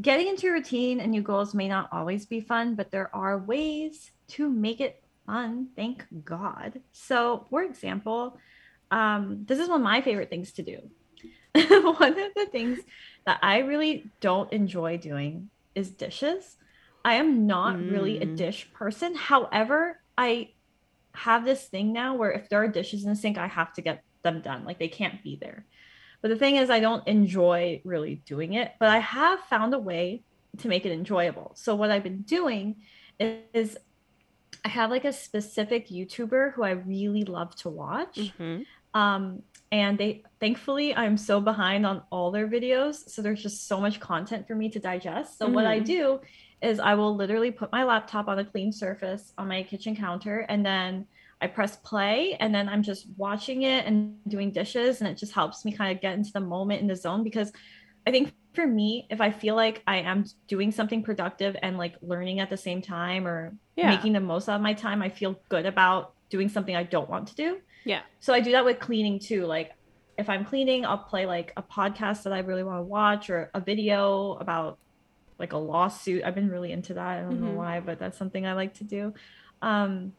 getting 0.00 0.28
into 0.28 0.48
a 0.48 0.52
routine 0.52 1.00
and 1.00 1.12
new 1.12 1.22
goals 1.22 1.54
may 1.54 1.68
not 1.68 1.88
always 1.92 2.26
be 2.26 2.40
fun, 2.40 2.74
but 2.74 2.90
there 2.90 3.14
are 3.14 3.38
ways 3.38 4.10
to 4.28 4.48
make 4.48 4.80
it 4.80 5.02
fun. 5.26 5.68
Thank 5.76 6.04
God. 6.24 6.80
So, 6.92 7.46
for 7.50 7.62
example, 7.62 8.38
um, 8.90 9.44
this 9.46 9.58
is 9.58 9.68
one 9.68 9.80
of 9.80 9.84
my 9.84 10.00
favorite 10.00 10.30
things 10.30 10.52
to 10.52 10.62
do. 10.62 10.78
one 11.54 12.18
of 12.18 12.34
the 12.34 12.46
things 12.50 12.80
that 13.26 13.38
I 13.42 13.58
really 13.58 14.10
don't 14.20 14.52
enjoy 14.52 14.96
doing 14.96 15.50
is 15.74 15.90
dishes. 15.90 16.56
I 17.04 17.14
am 17.14 17.46
not 17.46 17.76
mm. 17.76 17.90
really 17.90 18.20
a 18.20 18.26
mm. 18.26 18.36
dish 18.36 18.72
person. 18.72 19.14
However, 19.14 20.00
I 20.16 20.50
have 21.12 21.44
this 21.44 21.64
thing 21.64 21.92
now 21.92 22.14
where 22.14 22.32
if 22.32 22.48
there 22.48 22.62
are 22.62 22.68
dishes 22.68 23.04
in 23.04 23.10
the 23.10 23.16
sink, 23.16 23.38
I 23.38 23.46
have 23.46 23.72
to 23.74 23.82
get 23.82 24.02
them 24.22 24.40
done. 24.40 24.64
Like 24.64 24.78
they 24.78 24.88
can't 24.88 25.22
be 25.22 25.36
there. 25.40 25.66
But 26.22 26.28
the 26.28 26.36
thing 26.36 26.56
is, 26.56 26.70
I 26.70 26.80
don't 26.80 27.06
enjoy 27.06 27.82
really 27.84 28.22
doing 28.24 28.54
it, 28.54 28.72
but 28.80 28.88
I 28.88 28.98
have 28.98 29.40
found 29.40 29.74
a 29.74 29.78
way 29.78 30.22
to 30.58 30.68
make 30.68 30.86
it 30.86 30.92
enjoyable. 30.92 31.52
So 31.54 31.74
what 31.74 31.90
I've 31.90 32.02
been 32.02 32.22
doing 32.22 32.76
is 33.20 33.76
I 34.64 34.68
have 34.68 34.90
like 34.90 35.04
a 35.04 35.12
specific 35.12 35.88
YouTuber 35.88 36.54
who 36.54 36.62
I 36.62 36.70
really 36.70 37.24
love 37.24 37.54
to 37.56 37.68
watch. 37.68 38.16
Mm-hmm. 38.16 38.62
Um, 38.98 39.42
and 39.70 39.98
they 39.98 40.22
thankfully 40.40 40.94
I'm 40.94 41.16
so 41.16 41.40
behind 41.40 41.84
on 41.84 42.02
all 42.10 42.30
their 42.30 42.48
videos. 42.48 43.10
So 43.10 43.20
there's 43.20 43.42
just 43.42 43.68
so 43.68 43.80
much 43.80 44.00
content 44.00 44.46
for 44.46 44.54
me 44.54 44.70
to 44.70 44.78
digest. 44.78 45.38
So 45.38 45.46
mm-hmm. 45.46 45.54
what 45.54 45.66
I 45.66 45.78
mm-hmm. 45.78 45.84
do 45.84 46.20
is 46.64 46.80
I 46.80 46.94
will 46.94 47.14
literally 47.14 47.50
put 47.50 47.70
my 47.72 47.84
laptop 47.84 48.28
on 48.28 48.38
a 48.38 48.44
clean 48.44 48.72
surface 48.72 49.32
on 49.38 49.48
my 49.48 49.62
kitchen 49.62 49.94
counter 49.94 50.40
and 50.48 50.64
then 50.64 51.06
I 51.40 51.46
press 51.46 51.76
play 51.76 52.36
and 52.40 52.54
then 52.54 52.68
I'm 52.68 52.82
just 52.82 53.06
watching 53.16 53.62
it 53.62 53.86
and 53.86 54.16
doing 54.28 54.50
dishes 54.50 55.00
and 55.00 55.08
it 55.08 55.16
just 55.16 55.32
helps 55.32 55.64
me 55.64 55.72
kind 55.72 55.94
of 55.94 56.00
get 56.00 56.14
into 56.14 56.32
the 56.32 56.40
moment 56.40 56.80
in 56.80 56.86
the 56.86 56.96
zone 56.96 57.22
because 57.22 57.52
I 58.06 58.10
think 58.10 58.32
for 58.54 58.66
me 58.66 59.06
if 59.10 59.20
I 59.20 59.30
feel 59.30 59.54
like 59.54 59.82
I 59.86 59.98
am 59.98 60.24
doing 60.48 60.72
something 60.72 61.02
productive 61.02 61.56
and 61.62 61.76
like 61.76 61.96
learning 62.00 62.40
at 62.40 62.50
the 62.50 62.56
same 62.56 62.80
time 62.80 63.26
or 63.26 63.54
yeah. 63.76 63.90
making 63.90 64.12
the 64.12 64.20
most 64.20 64.48
out 64.48 64.56
of 64.56 64.62
my 64.62 64.74
time, 64.74 65.02
I 65.02 65.08
feel 65.08 65.38
good 65.48 65.66
about 65.66 66.14
doing 66.30 66.48
something 66.48 66.74
I 66.74 66.84
don't 66.84 67.10
want 67.10 67.28
to 67.28 67.34
do. 67.34 67.58
Yeah. 67.84 68.00
So 68.20 68.32
I 68.32 68.40
do 68.40 68.52
that 68.52 68.64
with 68.64 68.78
cleaning 68.78 69.18
too. 69.18 69.44
Like 69.44 69.72
if 70.16 70.30
I'm 70.30 70.44
cleaning, 70.44 70.86
I'll 70.86 70.98
play 70.98 71.26
like 71.26 71.52
a 71.56 71.62
podcast 71.62 72.22
that 72.22 72.32
I 72.32 72.38
really 72.38 72.62
want 72.62 72.78
to 72.78 72.84
watch 72.84 73.30
or 73.30 73.50
a 73.54 73.60
video 73.60 74.38
about 74.40 74.78
like 75.38 75.52
a 75.52 75.58
lawsuit. 75.58 76.24
I've 76.24 76.34
been 76.34 76.48
really 76.50 76.72
into 76.72 76.94
that. 76.94 77.18
I 77.18 77.22
don't 77.22 77.40
Mhm. 77.40 77.40
know 77.40 77.52
why, 77.52 77.80
but 77.80 77.98
that's 77.98 78.18
something 78.18 78.46
I 78.46 78.54
like 78.54 78.74
to 78.74 78.84
do. 78.84 79.14
Um, 79.62 80.14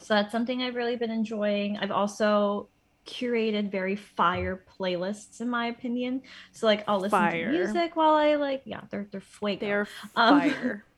so 0.00 0.14
that's 0.14 0.32
something 0.32 0.62
I've 0.62 0.76
really 0.76 0.96
been 0.96 1.10
enjoying. 1.10 1.76
I've 1.78 1.90
also 1.90 2.70
curated 3.08 3.70
very 3.72 3.96
fire 3.96 4.64
playlists 4.78 5.40
in 5.40 5.48
my 5.48 5.66
opinion. 5.68 6.22
So 6.52 6.66
like 6.66 6.84
I'll 6.88 7.00
listen 7.00 7.18
Fire. 7.20 7.30
to 7.30 7.48
music 7.50 7.96
while 7.96 8.14
I 8.14 8.36
like 8.36 8.62
yeah, 8.66 8.82
they're 8.90 9.08
they're 9.10 9.20
fuego 9.20 9.58
They're 9.60 9.88
Um, 10.16 10.52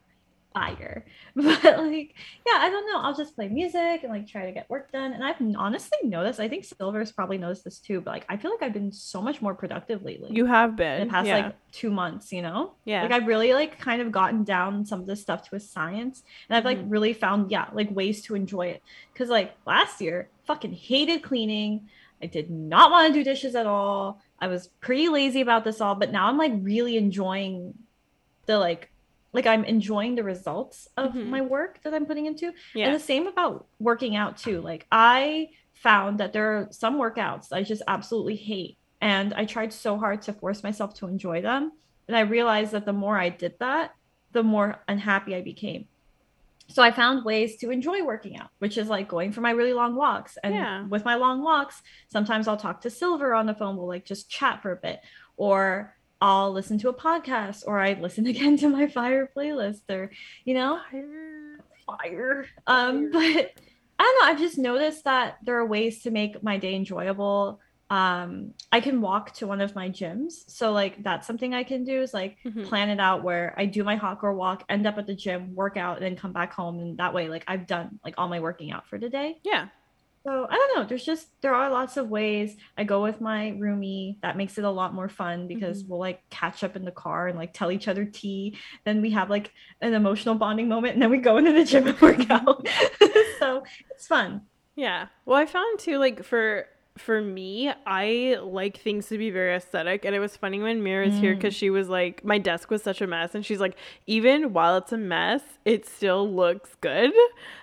fire. 0.53 1.05
But 1.37 1.63
like, 1.79 2.15
yeah, 2.47 2.59
I 2.59 2.69
don't 2.71 2.87
know. 2.93 2.99
I'll 3.01 3.15
just 3.15 3.35
play 3.37 3.49
music 3.49 4.03
and 4.03 4.09
like 4.11 4.27
try 4.27 4.47
to 4.47 4.53
get 4.53 4.69
work 4.69 4.91
done. 4.93 5.13
And 5.13 5.23
I've 5.25 5.37
honestly 5.57 5.99
noticed, 6.05 6.41
I 6.41 6.49
think 6.49 6.65
Silver's 6.65 7.13
probably 7.13 7.39
noticed 7.39 7.65
this 7.65 7.79
too, 7.79 8.01
but 8.01 8.11
like 8.11 8.27
I 8.29 8.37
feel 8.37 8.51
like 8.51 8.63
I've 8.63 8.73
been 8.73 8.91
so 8.93 9.23
much 9.23 9.41
more 9.41 9.55
productive 9.55 10.03
lately. 10.03 10.31
you 10.33 10.47
have 10.47 10.71
in 10.71 10.77
been. 10.77 11.01
the 11.07 11.11
past 11.13 11.29
yeah. 11.29 11.37
like 11.37 11.55
two 11.73 11.91
months, 11.91 12.33
you 12.33 12.43
know? 12.43 12.75
yeah. 12.85 13.03
Like 13.03 13.13
I've 13.13 13.27
really 13.27 13.53
like 13.55 13.79
kind 13.79 14.03
of 14.03 14.11
gotten 14.13 14.43
down 14.45 14.85
some 14.85 15.01
of 15.01 15.07
this 15.07 15.21
stuff 15.23 15.49
to 15.49 15.57
a 15.57 15.61
science. 15.61 16.23
And 16.49 16.57
I've 16.57 16.65
like 16.65 16.79
Mhm. 16.79 16.91
really 16.91 17.13
found, 17.13 17.51
yeah, 17.51 17.67
like 17.73 17.91
ways 17.91 18.23
to 18.23 18.35
enjoy 18.35 18.67
it. 18.69 18.83
Cause 19.15 19.29
like 19.29 19.55
last 19.67 20.01
year, 20.01 20.29
fucking 20.47 20.73
hated 20.73 21.23
cleaning. 21.23 21.89
I 22.23 22.27
did 22.27 22.51
not 22.51 22.91
want 22.91 23.07
to 23.09 23.15
do 23.15 23.25
dishes 23.25 23.55
at 23.55 23.67
all. 23.67 24.21
I 24.41 24.49
was 24.49 24.67
pretty 24.81 25.09
lazy 25.09 25.41
about 25.41 25.65
this 25.65 25.81
all, 25.81 25.95
but 25.95 26.11
now 26.13 26.27
I'm 26.27 26.37
like 26.37 26.53
really 26.61 26.97
enjoying 26.97 27.75
the 28.47 28.59
like 28.59 28.90
like 29.33 29.47
I'm 29.47 29.65
enjoying 29.65 30.15
the 30.17 30.25
results 30.25 30.89
of 30.97 31.13
Mhm. 31.13 31.27
my 31.29 31.41
work 31.41 31.81
that 31.83 31.95
I'm 31.95 32.07
putting 32.07 32.27
into. 32.27 32.53
yeah. 32.75 32.87
And 32.87 32.95
the 32.95 32.99
same 33.01 33.27
about 33.27 33.67
working 33.79 34.17
out 34.17 34.37
too. 34.37 34.61
Like 34.61 34.87
I 34.91 35.51
found 35.75 36.19
that 36.19 36.33
there 36.33 36.53
are 36.59 36.69
some 36.71 36.97
workouts 36.99 37.53
I 37.53 37.63
just 37.63 37.83
absolutely 37.89 38.37
hate. 38.37 38.77
And 39.01 39.33
I 39.35 39.45
tried 39.47 39.73
so 39.73 39.97
hard 39.97 40.21
to 40.23 40.33
force 40.33 40.63
myself 40.63 40.95
to 40.95 41.07
enjoy 41.07 41.41
them. 41.41 41.73
And 42.07 42.17
I 42.17 42.21
realized 42.21 42.73
that 42.73 42.85
the 42.85 42.93
more 42.93 43.17
I 43.19 43.29
did 43.31 43.59
that, 43.61 43.95
the 44.33 44.43
more 44.43 44.83
unhappy 44.89 45.35
I 45.35 45.41
became. 45.43 45.87
So 46.69 46.83
I 46.83 46.91
found 46.93 47.25
ways 47.25 47.57
to 47.59 47.71
enjoy 47.71 48.05
working 48.05 48.37
out, 48.39 48.51
which 48.59 48.77
is 48.79 48.89
like 48.89 49.09
going 49.09 49.33
for 49.33 49.41
my 49.41 49.51
really 49.53 49.73
long 49.73 49.95
walks. 49.97 50.37
And 50.45 50.55
Yeah. 50.55 50.87
with 50.87 51.05
my 51.05 51.15
long 51.15 51.43
walks, 51.43 51.83
sometimes 52.09 52.47
I'll 52.47 52.57
talk 52.57 52.81
to 52.83 52.91
Silver 52.91 53.33
on 53.35 53.47
the 53.47 53.55
phone. 53.55 53.77
We'll 53.77 53.89
like 53.89 54.05
just 54.05 54.29
chat 54.31 54.61
for 54.63 54.71
a 54.73 54.77
bit. 54.77 55.01
Or 55.37 55.97
I'll 56.21 56.53
listen 56.53 56.79
to 56.79 56.89
a 56.89 56.95
podcast 56.95 57.65
or 57.67 57.79
I 57.79 57.95
listen 57.95 58.27
again 58.35 58.57
to 58.59 58.69
my 58.69 58.87
fire 58.89 59.31
playlist 59.37 59.83
or, 59.91 60.11
you 60.45 60.55
know, 60.55 60.79
Fire. 60.91 61.59
fire. 61.87 62.47
Um, 62.67 63.11
but 63.11 63.21
I 63.23 64.03
don't 64.03 64.21
know. 64.21 64.29
I've 64.31 64.39
just 64.39 64.59
noticed 64.59 65.05
that 65.05 65.39
there 65.45 65.57
are 65.59 65.67
ways 65.67 66.03
to 66.03 66.11
make 66.11 66.43
my 66.43 66.57
day 66.59 66.75
enjoyable. 66.75 67.61
Um, 67.91 68.55
I 68.71 68.81
can 68.81 69.01
walk 69.01 69.33
to 69.35 69.49
one 69.49 69.61
of 69.61 69.75
my 69.75 69.89
gyms, 69.91 70.33
so 70.47 70.71
like 70.71 71.03
that's 71.03 71.27
something 71.27 71.55
I 71.55 71.65
can 71.65 71.83
do 71.83 72.01
is 72.01 72.15
like 72.15 72.37
Mhm. 72.47 72.65
plan 72.67 72.89
it 72.89 73.01
out 73.01 73.25
where 73.25 73.53
I 73.57 73.67
do 73.67 73.83
my 73.83 73.97
hot 73.97 74.21
girl 74.21 74.37
walk, 74.37 74.63
end 74.69 74.87
up 74.87 74.97
at 74.97 75.09
the 75.09 75.15
gym, 75.17 75.57
work 75.57 75.77
out, 75.77 75.97
and 75.97 76.07
then 76.07 76.15
come 76.15 76.33
back 76.33 76.53
home, 76.53 76.79
and 76.79 76.99
that 76.99 77.13
way 77.15 77.29
like 77.29 77.43
I've 77.49 77.67
done 77.67 77.99
like 78.05 78.15
all 78.17 78.29
my 78.29 78.39
working 78.39 78.71
out 78.71 78.87
for 78.87 78.97
today. 78.97 79.41
Yeah. 79.43 79.67
So 80.23 80.47
I 80.51 80.55
don't 80.55 80.77
know. 80.77 80.85
There's 80.87 81.05
just 81.05 81.29
there 81.41 81.55
are 81.55 81.71
lots 81.71 81.97
of 81.97 82.11
ways. 82.11 82.57
I 82.77 82.85
go 82.85 83.03
with 83.03 83.23
my 83.23 83.53
roomie. 83.59 84.21
That 84.21 84.37
makes 84.37 84.59
it 84.59 84.65
a 84.65 84.71
lot 84.71 84.93
more 84.93 85.09
fun 85.09 85.49
because 85.49 85.83
Mhm. 85.83 85.89
we'll 85.89 85.99
like 85.99 86.29
catch 86.29 86.63
up 86.63 86.77
in 86.77 86.85
the 86.85 86.91
car 86.91 87.29
and 87.29 87.39
like 87.39 87.55
tell 87.55 87.71
each 87.73 87.89
other 87.89 88.05
tea. 88.05 88.59
Then 88.85 89.01
we 89.01 89.11
have 89.13 89.31
like 89.31 89.51
an 89.81 89.95
emotional 89.95 90.35
bonding 90.35 90.69
moment, 90.69 90.93
and 90.95 91.03
then 91.03 91.11
we 91.11 91.19
go 91.19 91.39
into 91.39 91.53
the 91.55 91.65
gym 91.65 91.87
and 91.87 91.99
work 92.03 92.29
out. 92.31 92.67
so 93.39 93.63
it's 93.91 94.07
fun. 94.07 94.43
Yeah. 94.77 95.07
Well, 95.25 95.39
I 95.39 95.47
found 95.47 95.79
too, 95.79 95.97
like 95.99 96.23
for 96.23 96.67
for 97.01 97.21
me, 97.21 97.73
I 97.87 98.37
like 98.43 98.77
things 98.79 99.09
to 99.09 99.19
be 99.19 99.31
very 99.31 99.55
aesthetic, 99.57 100.05
and 100.05 100.15
it 100.15 100.21
was 100.21 100.37
funny 100.37 100.61
when 100.61 100.83
Mira 100.83 101.09
here 101.11 101.33
Mm. 101.35 101.39
because 101.39 101.55
she 101.55 101.71
was 101.71 101.89
like, 101.89 102.25
my 102.25 102.39
desk 102.39 102.71
was 102.71 102.83
such 102.83 103.01
a 103.01 103.07
mess, 103.07 103.35
and 103.35 103.45
she's 103.45 103.59
like, 103.61 103.77
even 104.07 104.53
while 104.53 104.77
it's 104.77 104.93
a 104.93 104.97
mess, 104.97 105.43
it 105.65 105.87
still 105.89 106.31
looks 106.33 106.77
good. 106.81 107.13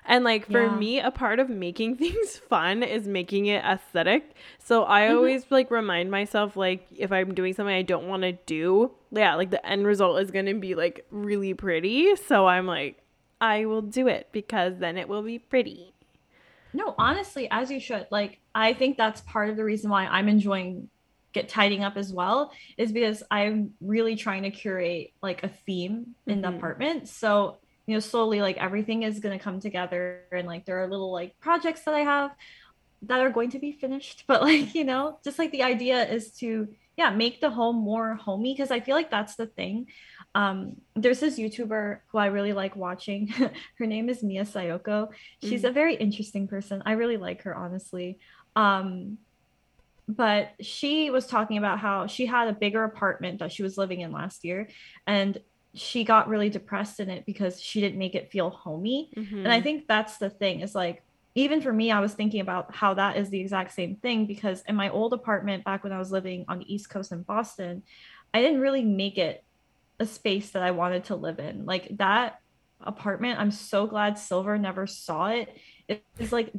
And 0.05 0.23
like 0.23 0.45
for 0.45 0.63
Yeah. 0.63 0.69
me, 0.77 0.99
a 0.99 1.11
part 1.11 1.39
of 1.39 1.49
making 1.49 1.95
things 2.03 2.37
fun 2.37 2.83
is 2.83 3.07
making 3.07 3.45
it 3.45 3.63
aesthetic. 3.63 4.33
So 4.59 4.83
I 4.83 5.03
Mhm. 5.07 5.15
always 5.15 5.45
like 5.49 5.71
remind 5.71 6.11
myself, 6.11 6.57
like 6.57 6.85
if 6.95 7.11
I'm 7.11 7.33
doing 7.33 7.53
something 7.53 7.75
I 7.75 7.81
don't 7.83 8.07
want 8.07 8.23
to 8.23 8.33
do, 8.33 8.91
yeah, 9.11 9.35
like 9.35 9.51
the 9.51 9.65
end 9.65 9.85
result 9.87 10.19
is 10.21 10.31
gonna 10.31 10.55
be 10.55 10.75
like 10.75 11.05
really 11.11 11.53
pretty. 11.53 12.15
So 12.15 12.47
I'm 12.47 12.65
like, 12.67 13.01
I 13.39 13.65
will 13.65 13.81
do 13.83 14.07
it 14.07 14.29
because 14.31 14.79
then 14.79 14.97
it 14.97 15.07
will 15.07 15.21
be 15.23 15.37
pretty. 15.39 15.93
No, 16.73 16.93
honestly, 16.97 17.47
as 17.49 17.71
you 17.71 17.79
should. 17.79 18.07
Like, 18.11 18.39
I 18.53 18.73
think 18.73 18.97
that's 18.97 19.21
part 19.21 19.49
of 19.49 19.57
the 19.57 19.63
reason 19.63 19.89
why 19.89 20.05
I'm 20.05 20.27
enjoying 20.27 20.89
get 21.33 21.49
tidying 21.49 21.83
up 21.83 21.97
as 21.97 22.11
well 22.11 22.51
is 22.77 22.91
because 22.91 23.21
I'm 23.29 23.73
really 23.81 24.15
trying 24.15 24.43
to 24.43 24.49
curate 24.51 25.11
like 25.21 25.43
a 25.43 25.49
theme 25.49 26.15
in 26.25 26.41
the 26.41 26.47
Mhm. 26.47 26.57
apartment. 26.57 27.09
So, 27.09 27.57
you 27.85 27.93
know, 27.93 27.99
slowly 27.99 28.41
like 28.41 28.57
everything 28.57 29.03
is 29.03 29.19
going 29.19 29.37
to 29.37 29.43
come 29.43 29.59
together 29.59 30.23
and 30.31 30.47
like 30.47 30.65
there 30.65 30.81
are 30.81 30.87
little 30.87 31.11
like 31.11 31.37
projects 31.39 31.83
that 31.83 31.93
I 31.93 31.99
have 31.99 32.31
that 33.03 33.21
are 33.21 33.29
going 33.29 33.51
to 33.51 33.59
be 33.59 33.71
finished, 33.73 34.23
but 34.27 34.41
like, 34.41 34.73
you 34.73 34.83
know, 34.83 35.19
just 35.23 35.37
like 35.37 35.51
the 35.51 35.63
idea 35.63 36.03
is 36.07 36.31
to 36.39 36.69
yeah, 36.97 37.11
make 37.11 37.39
the 37.41 37.51
home 37.51 37.75
more 37.75 38.15
homey 38.15 38.53
because 38.55 38.71
I 38.71 38.79
feel 38.79 38.95
like 38.95 39.11
that's 39.11 39.35
the 39.35 39.45
thing. 39.45 39.85
Um, 40.37 40.75
there's 40.95 41.19
this 41.19 41.39
YouTuber 41.39 41.99
who 42.11 42.17
I 42.19 42.27
really 42.27 42.53
like 42.53 42.75
watching. 42.75 43.27
her 43.79 43.85
name 43.87 44.07
is 44.07 44.21
Mia 44.21 44.43
Sayoko. 44.43 45.07
She's 45.43 45.63
Mm. 45.63 45.69
a 45.69 45.71
very 45.71 45.95
interesting 45.95 46.47
person. 46.47 46.83
I 46.85 46.91
really 46.91 47.17
like 47.17 47.41
her, 47.41 47.55
honestly. 47.55 48.19
Um, 48.55 49.17
but 50.07 50.51
she 50.61 51.09
was 51.09 51.25
talking 51.27 51.57
about 51.57 51.79
how 51.79 52.05
she 52.07 52.27
had 52.27 52.47
a 52.47 52.53
bigger 52.53 52.83
apartment 52.83 53.39
that 53.39 53.51
she 53.51 53.63
was 53.63 53.77
living 53.77 54.01
in 54.01 54.11
last 54.11 54.45
year, 54.45 54.69
and 55.07 55.39
she 55.73 56.03
got 56.03 56.29
really 56.29 56.49
depressed 56.49 56.99
in 56.99 57.09
it 57.09 57.25
because 57.25 57.59
she 57.59 57.81
didn't 57.81 57.97
make 57.99 58.15
it 58.15 58.31
feel 58.31 58.49
homey. 58.51 59.11
And 59.15 59.51
I 59.51 59.59
Mhm. 59.59 59.63
think 59.63 59.87
that's 59.87 60.17
the 60.17 60.29
thing 60.29 60.61
is 60.61 60.73
like, 60.75 61.03
even 61.35 61.61
for 61.61 61.73
me, 61.73 61.91
I 61.91 61.99
was 61.99 62.13
thinking 62.13 62.41
about 62.41 62.73
how 62.75 62.93
that 62.93 63.17
is 63.17 63.29
the 63.29 63.39
exact 63.41 63.73
same 63.73 63.95
thing 63.97 64.27
because 64.27 64.63
in 64.67 64.75
my 64.75 64.89
old 64.89 65.13
apartment 65.13 65.63
back 65.65 65.83
when 65.83 65.93
I 65.93 65.99
was 65.99 66.11
living 66.11 66.45
on 66.47 66.59
the 66.59 66.73
East 66.73 66.89
Coast 66.89 67.11
in 67.11 67.23
Boston, 67.23 67.83
I 68.33 68.41
didn't 68.41 68.61
really 68.61 68.85
make 68.85 69.17
it 69.17 69.43
a 69.99 70.05
space 70.05 70.51
that 70.51 70.63
I 70.63 70.71
wanted 70.71 71.05
to 71.05 71.15
live 71.15 71.39
in. 71.39 71.65
Like 71.65 71.97
that 71.97 72.39
apartment, 72.81 73.39
I'm 73.39 73.51
so 73.51 73.87
glad 73.87 74.17
Silver 74.17 74.57
never 74.57 74.87
saw 74.87 75.27
it. 75.27 75.55
It 75.87 76.03
was 76.19 76.33
like 76.33 76.51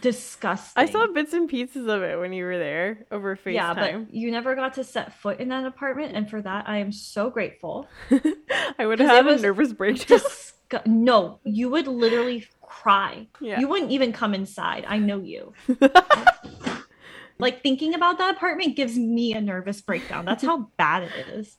disgusting. 0.00 0.80
I 0.80 0.86
saw 0.86 1.08
bits 1.08 1.32
and 1.32 1.48
pieces 1.48 1.88
of 1.88 2.02
it 2.02 2.18
when 2.18 2.32
you 2.32 2.44
were 2.44 2.56
there 2.56 3.04
over 3.10 3.36
FaceTime. 3.36 3.52
yeah, 3.54 3.74
but 3.74 4.14
you 4.14 4.30
never 4.30 4.54
got 4.54 4.74
to 4.74 4.84
set 4.84 5.14
foot 5.14 5.40
in 5.40 5.48
that 5.48 5.66
apartment, 5.66 6.16
and 6.16 6.30
for 6.30 6.40
that, 6.40 6.68
I 6.68 6.78
am 6.78 6.92
so 6.92 7.28
grateful. 7.28 7.88
I 8.78 8.86
would 8.86 9.00
have 9.00 9.26
a 9.26 9.36
nervous 9.38 9.72
breakdown. 9.72 10.20
Disgu- 10.70 10.86
no, 10.86 11.40
you 11.42 11.68
would 11.70 11.88
literally 11.88 12.46
cry. 12.62 13.26
yeah. 13.40 13.58
You 13.58 13.66
wouldn't 13.68 13.90
even 13.90 14.12
come 14.12 14.34
inside. 14.34 14.84
I 14.86 14.98
know 14.98 15.20
you. 15.20 15.52
like 17.38 17.62
thinking 17.62 17.94
about 17.94 18.18
that 18.18 18.36
apartment 18.36 18.76
gives 18.76 18.96
me 18.96 19.34
a 19.34 19.40
nervous 19.40 19.80
breakdown. 19.80 20.24
That's 20.24 20.44
how 20.44 20.70
bad 20.76 21.04
it 21.04 21.12
is. 21.34 21.56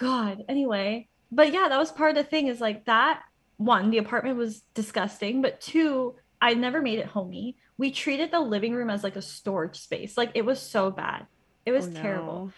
God. 0.00 0.44
Anyway, 0.48 1.08
but 1.30 1.52
yeah, 1.52 1.68
that 1.68 1.78
was 1.78 1.92
part 1.92 2.10
of 2.10 2.16
the 2.16 2.24
thing 2.28 2.48
is 2.48 2.60
like 2.60 2.86
that 2.86 3.22
one, 3.56 3.90
the 3.90 3.98
apartment 3.98 4.38
was 4.38 4.62
disgusting, 4.74 5.42
but 5.42 5.60
two, 5.60 6.16
I 6.40 6.54
never 6.54 6.80
made 6.80 6.98
it 6.98 7.06
homey. 7.06 7.56
We 7.76 7.90
treated 7.90 8.30
the 8.30 8.40
living 8.40 8.74
room 8.74 8.88
as 8.90 9.04
like 9.04 9.16
a 9.16 9.22
storage 9.22 9.76
space. 9.78 10.16
Like 10.16 10.30
it 10.34 10.44
was 10.44 10.60
so 10.60 10.90
bad. 10.90 11.26
It 11.66 11.72
was 11.72 11.86
Oh, 11.88 11.92
terrible. 11.92 12.52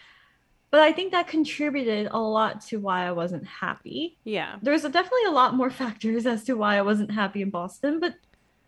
But 0.71 0.79
I 0.81 0.91
think 0.93 1.11
that 1.11 1.27
contributed 1.27 2.07
a 2.09 2.19
lot 2.19 2.61
to 2.67 2.77
why 2.79 3.05
I 3.05 3.11
wasn't 3.11 3.45
happy 3.45 4.17
Yeah. 4.23 4.55
there's 4.61 4.83
definitely 4.83 5.25
a 5.27 5.31
lot 5.31 5.53
more 5.55 5.69
factors 5.83 6.25
as 6.25 6.45
to 6.45 6.53
why 6.55 6.77
I 6.77 6.81
wasn't 6.81 7.11
happy 7.11 7.41
in 7.41 7.49
Boston, 7.51 7.99
but 7.99 8.15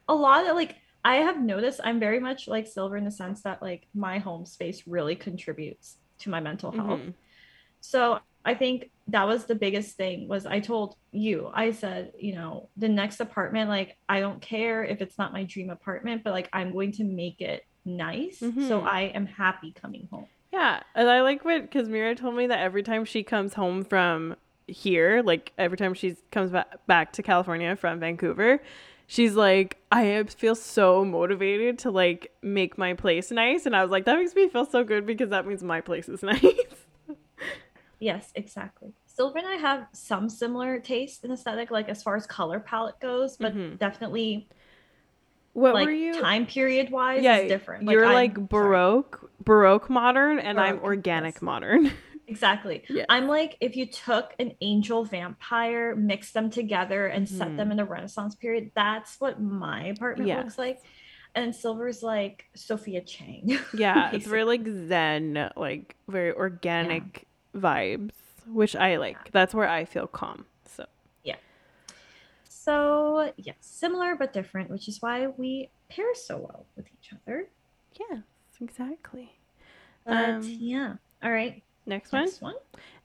a 0.07 0.13
lot 0.13 0.45
of 0.47 0.55
like 0.55 0.75
I 1.03 1.15
have 1.17 1.39
noticed 1.39 1.79
I'm 1.83 1.99
very 1.99 2.19
much 2.19 2.47
like 2.47 2.67
Silver 2.67 2.97
in 2.97 3.05
the 3.05 3.11
sense 3.11 3.43
that 3.43 3.61
like 3.61 3.87
my 3.93 4.19
home 4.19 4.45
space 4.45 4.83
really 4.85 5.15
contributes 5.15 5.97
to 6.19 6.29
my 6.29 6.39
mental 6.41 6.71
health. 6.71 6.99
Mhm. 7.01 7.13
So 7.79 8.19
I 8.45 8.53
think 8.53 8.91
that 9.07 9.27
was 9.27 9.45
the 9.45 9.55
biggest 9.55 9.97
thing 9.97 10.27
was 10.27 10.45
I 10.45 10.59
told 10.59 10.95
you, 11.11 11.51
I 11.53 11.71
said, 11.71 12.13
you 12.19 12.35
know, 12.35 12.69
the 12.77 12.89
next 12.89 13.19
apartment, 13.19 13.69
like 13.69 13.97
I 14.07 14.19
don't 14.19 14.41
care 14.41 14.83
if 14.83 15.01
it's 15.01 15.17
not 15.17 15.33
my 15.33 15.43
dream 15.43 15.69
apartment, 15.69 16.23
but 16.23 16.33
like 16.33 16.49
I'm 16.53 16.71
going 16.71 16.91
to 16.93 17.03
make 17.03 17.41
it 17.41 17.63
nice. 17.85 18.39
So 18.39 18.45
Mhm. 18.47 18.83
I 18.87 19.01
am 19.13 19.25
happy 19.25 19.71
coming 19.71 20.07
home. 20.11 20.27
Yeah, 20.53 20.81
and 20.95 21.09
I 21.09 21.21
like 21.21 21.43
what 21.43 21.63
because 21.63 21.89
Mira 21.89 22.15
told 22.15 22.35
me 22.35 22.47
that 22.47 22.59
every 22.59 22.83
time 22.83 23.03
she 23.03 23.23
comes 23.23 23.53
home 23.55 23.83
from 23.83 24.35
here, 24.67 25.21
like 25.23 25.51
every 25.57 25.77
time 25.77 25.93
she 25.93 26.15
comes 26.31 26.51
back 26.51 26.85
back 26.87 27.13
to 27.13 27.23
California 27.23 27.75
from 27.75 27.99
Vancouver, 27.99 28.61
she's 29.07 29.35
like, 29.35 29.77
I 29.91 30.23
feel 30.23 30.55
so 30.55 31.03
motivated 31.03 31.79
to 31.79 31.91
like 31.91 32.31
make 32.41 32.77
my 32.77 32.93
place 32.93 33.31
nice, 33.31 33.65
and 33.65 33.75
I 33.75 33.81
was 33.81 33.91
like, 33.91 34.05
that 34.05 34.17
makes 34.17 34.33
me 34.33 34.47
feel 34.49 34.65
so 34.65 34.83
good 34.83 35.05
because 35.05 35.29
that 35.29 35.45
means 35.45 35.61
my 35.63 35.81
place 35.81 36.07
is 36.09 36.23
nice. 36.33 36.84
Yes, 37.99 38.31
exactly. 38.35 38.93
Silver 39.05 39.37
and 39.39 39.47
I 39.47 39.55
have 39.55 39.87
some 39.93 40.29
similar 40.29 40.79
taste 40.79 41.23
in 41.23 41.31
aesthetic, 41.31 41.71
like 41.71 41.87
as 41.89 42.03
far 42.03 42.15
as 42.15 42.25
color 42.27 42.59
palette 42.59 42.99
goes, 42.99 43.37
but 43.37 43.55
Mhm. 43.55 43.77
definitely 43.79 44.49
what 45.53 45.73
like 45.73 45.85
were 45.85 45.91
you? 45.91 46.19
time 46.21 46.45
period 46.45 46.91
wise 46.91 47.23
yeah, 47.23 47.37
is 47.37 47.47
different. 47.49 47.89
You're 47.89 48.03
I'm- 48.05 48.13
like, 48.13 48.35
sorry. 48.35 48.47
baroque, 48.49 49.31
baroque 49.43 49.89
modern 49.89 50.39
and 50.39 50.59
I'm 50.59 50.79
organic 50.81 51.35
yes. 51.35 51.41
modern. 51.41 51.91
Exactly. 52.27 52.83
Yes. 52.89 53.05
I'm 53.07 53.27
like 53.27 53.55
if 53.61 53.75
you 53.75 53.85
took 53.85 54.33
an 54.39 54.53
angel 54.59 55.05
vampire, 55.05 55.95
mixed 55.95 56.33
them 56.33 56.49
together, 56.49 57.05
and 57.05 57.29
set 57.29 57.49
Mhm. 57.49 57.57
them 57.57 57.69
in 57.69 57.77
the 57.77 57.85
Renaissance 57.85 58.33
period, 58.33 58.71
that's 58.73 59.21
what 59.21 59.39
my 59.39 59.85
apartment 59.85 60.27
Yes. 60.29 60.43
looks 60.43 60.57
like. 60.57 60.79
And 61.35 61.55
Silver's 61.55 62.01
like 62.01 62.45
Sophia 62.55 63.01
Chang. 63.01 63.59
yeah, 63.75 64.09
it's 64.11 64.25
very 64.25 64.43
like 64.43 64.65
zen, 64.67 65.51
like 65.55 65.95
very 66.07 66.33
organic 66.33 67.27
vibes, 67.55 68.11
which 68.47 68.75
I 68.75 68.97
like. 68.97 69.31
That's 69.31 69.53
where 69.53 69.67
I 69.67 69.85
feel 69.85 70.07
calm. 70.07 70.45
So 70.65 70.85
yeah. 71.23 71.35
So 72.49 73.31
yes, 73.37 73.55
similar 73.61 74.15
but 74.15 74.33
different, 74.33 74.69
which 74.69 74.87
is 74.87 75.01
why 75.01 75.27
we 75.27 75.69
pair 75.89 76.13
so 76.15 76.37
well 76.37 76.65
with 76.75 76.87
each 76.87 77.11
other. 77.13 77.47
yes, 77.99 78.21
exactly. 78.61 79.31
But 80.05 80.15
Um, 80.15 80.41
yeah. 80.59 80.95
All 81.23 81.31
right. 81.31 81.61
Next 81.87 82.11
one. 82.11 82.23
Next 82.23 82.41
one. 82.41 82.55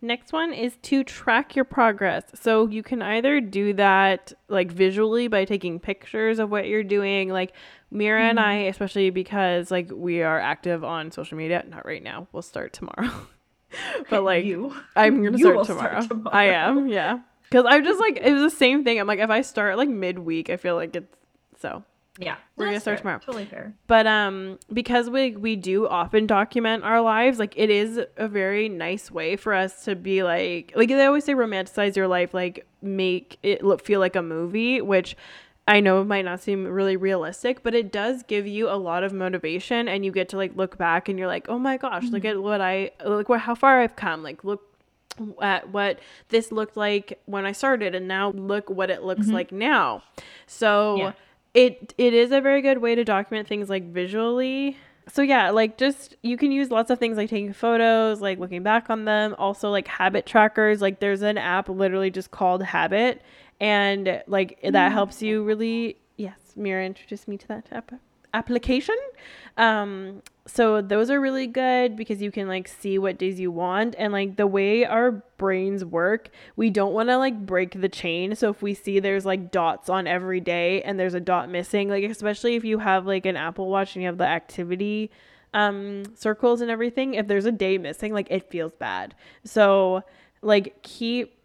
Next 0.00 0.32
one 0.32 0.54
is 0.54 0.76
to 0.82 1.04
track 1.04 1.54
your 1.54 1.66
progress. 1.66 2.24
So 2.34 2.66
you 2.68 2.82
can 2.82 3.02
either 3.02 3.38
do 3.40 3.74
that 3.74 4.32
like 4.48 4.72
visually 4.72 5.28
by 5.28 5.44
taking 5.44 5.78
pictures 5.78 6.38
of 6.38 6.50
what 6.50 6.66
you're 6.66 6.82
doing. 6.82 7.28
Like 7.28 7.52
Mira 7.90 8.22
and 8.22 8.38
Mhm. 8.38 8.42
I, 8.42 8.54
especially 8.68 9.10
because 9.10 9.70
like 9.70 9.90
we 9.92 10.22
are 10.22 10.40
active 10.40 10.82
on 10.82 11.10
social 11.10 11.36
media. 11.36 11.62
Not 11.68 11.84
right 11.84 12.02
now. 12.02 12.26
We'll 12.32 12.42
start 12.42 12.72
tomorrow. 12.72 13.10
but 14.10 14.22
like 14.22 14.44
you. 14.44 14.74
I'm 14.96 15.22
gonna 15.22 15.38
start 15.38 15.66
tomorrow. 15.66 16.00
start 16.02 16.22
I 16.32 16.44
am, 16.46 16.88
yeah. 16.88 17.20
Because 17.50 17.66
I'm 17.68 17.84
just 17.84 18.00
like 18.00 18.18
it 18.22 18.32
was 18.32 18.52
the 18.52 18.56
same 18.56 18.84
thing. 18.84 19.00
I'm 19.00 19.06
like 19.06 19.18
if 19.18 19.30
I 19.30 19.42
start 19.42 19.76
like 19.76 19.88
midweek, 19.88 20.50
I 20.50 20.56
feel 20.56 20.76
like 20.76 20.94
it's 20.94 21.16
so. 21.60 21.84
Yeah. 22.18 22.36
We're 22.56 22.66
gonna 22.66 22.80
start 22.80 22.98
fair. 22.98 23.02
tomorrow. 23.02 23.18
Totally 23.24 23.44
fair. 23.46 23.74
But 23.86 24.06
um, 24.06 24.58
because 24.72 25.08
we 25.08 25.36
we 25.36 25.56
do 25.56 25.88
often 25.88 26.26
document 26.26 26.84
our 26.84 27.00
lives, 27.00 27.38
like 27.38 27.54
it 27.56 27.70
is 27.70 28.00
a 28.16 28.28
very 28.28 28.68
nice 28.68 29.10
way 29.10 29.36
for 29.36 29.54
us 29.54 29.84
to 29.84 29.96
be 29.96 30.22
like 30.22 30.72
like 30.76 30.88
they 30.88 31.06
always 31.06 31.24
say 31.24 31.34
romanticize 31.34 31.96
your 31.96 32.08
life, 32.08 32.34
like 32.34 32.66
make 32.82 33.38
it 33.42 33.64
look 33.64 33.84
feel 33.84 34.00
like 34.00 34.16
a 34.16 34.22
movie, 34.22 34.80
which 34.80 35.16
I 35.70 35.78
know 35.80 36.00
it 36.00 36.04
might 36.06 36.24
not 36.24 36.40
seem 36.40 36.66
really 36.66 36.96
realistic, 36.96 37.62
but 37.62 37.74
it 37.74 37.92
does 37.92 38.24
give 38.24 38.46
you 38.46 38.68
a 38.68 38.74
lot 38.74 39.04
of 39.04 39.12
motivation, 39.12 39.86
and 39.88 40.04
you 40.04 40.10
get 40.10 40.28
to 40.30 40.36
like 40.36 40.56
look 40.56 40.76
back 40.76 41.08
and 41.08 41.16
you're 41.18 41.28
like, 41.28 41.48
oh 41.48 41.58
my 41.58 41.76
gosh, 41.76 42.08
look 42.10 42.24
at 42.24 42.42
what 42.42 42.60
I 42.60 42.90
look 43.04 43.28
what 43.28 43.40
how 43.40 43.54
far 43.54 43.80
I've 43.80 43.94
come, 43.96 44.22
like 44.22 44.42
look 44.42 44.62
at 45.40 45.68
what 45.70 46.00
this 46.30 46.50
looked 46.50 46.76
like 46.76 47.20
when 47.26 47.44
I 47.44 47.52
started 47.52 47.94
and 47.94 48.08
now 48.08 48.30
look 48.32 48.68
what 48.70 48.90
it 48.90 49.02
looks 49.04 49.28
Mhm. 49.28 49.32
like 49.32 49.52
now. 49.52 50.02
So 50.46 50.96
Yeah. 50.96 51.12
it 51.54 51.94
it 51.98 52.14
is 52.14 52.32
a 52.32 52.40
very 52.40 52.62
good 52.62 52.78
way 52.78 52.94
to 52.94 53.04
document 53.04 53.46
things 53.46 53.68
like 53.70 53.84
visually. 53.92 54.76
So 55.08 55.22
yeah, 55.22 55.50
like 55.50 55.76
just 55.78 56.16
you 56.22 56.36
can 56.36 56.52
use 56.52 56.70
lots 56.70 56.90
of 56.90 56.98
things 56.98 57.16
like 57.16 57.28
taking 57.30 57.52
photos, 57.52 58.20
like 58.20 58.38
looking 58.38 58.62
back 58.62 58.90
on 58.90 59.04
them, 59.04 59.34
also 59.38 59.70
like 59.70 59.86
habit 59.88 60.26
trackers. 60.26 60.80
Like 60.80 61.00
there's 61.00 61.22
an 61.22 61.38
app 61.38 61.68
literally 61.68 62.10
just 62.10 62.30
called 62.30 62.62
Habit 62.62 63.20
and 63.60 64.22
like 64.26 64.58
that 64.62 64.92
helps 64.92 65.22
you 65.22 65.44
really 65.44 65.96
yes, 66.16 66.38
Mira 66.56 66.84
introduced 66.84 67.28
me 67.28 67.36
to 67.36 67.48
that 67.48 67.66
app 67.70 67.92
application. 68.32 68.96
Um 69.56 70.22
so 70.46 70.80
those 70.80 71.10
are 71.10 71.20
really 71.20 71.46
good 71.46 71.96
because 71.96 72.20
you 72.20 72.32
can 72.32 72.48
like 72.48 72.66
see 72.66 72.98
what 72.98 73.18
days 73.18 73.38
you 73.38 73.52
want 73.52 73.94
and 73.96 74.12
like 74.12 74.36
the 74.36 74.46
way 74.46 74.84
our 74.84 75.12
brains 75.38 75.84
work, 75.84 76.30
we 76.56 76.70
don't 76.70 76.92
want 76.92 77.08
to 77.08 77.18
like 77.18 77.46
break 77.46 77.80
the 77.80 77.88
chain. 77.88 78.34
So 78.34 78.50
if 78.50 78.62
we 78.62 78.74
see 78.74 78.98
there's 78.98 79.24
like 79.24 79.52
dots 79.52 79.88
on 79.88 80.06
every 80.06 80.40
day 80.40 80.82
and 80.82 80.98
there's 80.98 81.14
a 81.14 81.20
dot 81.20 81.48
missing, 81.48 81.88
like 81.88 82.04
especially 82.04 82.56
if 82.56 82.64
you 82.64 82.78
have 82.78 83.06
like 83.06 83.26
an 83.26 83.36
Apple 83.36 83.68
Watch 83.68 83.94
and 83.94 84.02
you 84.02 84.08
have 84.08 84.18
the 84.18 84.26
activity 84.26 85.10
um 85.54 86.04
circles 86.14 86.60
and 86.60 86.70
everything, 86.70 87.14
if 87.14 87.26
there's 87.28 87.46
a 87.46 87.52
day 87.52 87.78
missing, 87.78 88.12
like 88.12 88.28
it 88.30 88.50
feels 88.50 88.72
bad. 88.72 89.14
So 89.44 90.02
like 90.42 90.82
keep 90.82 91.39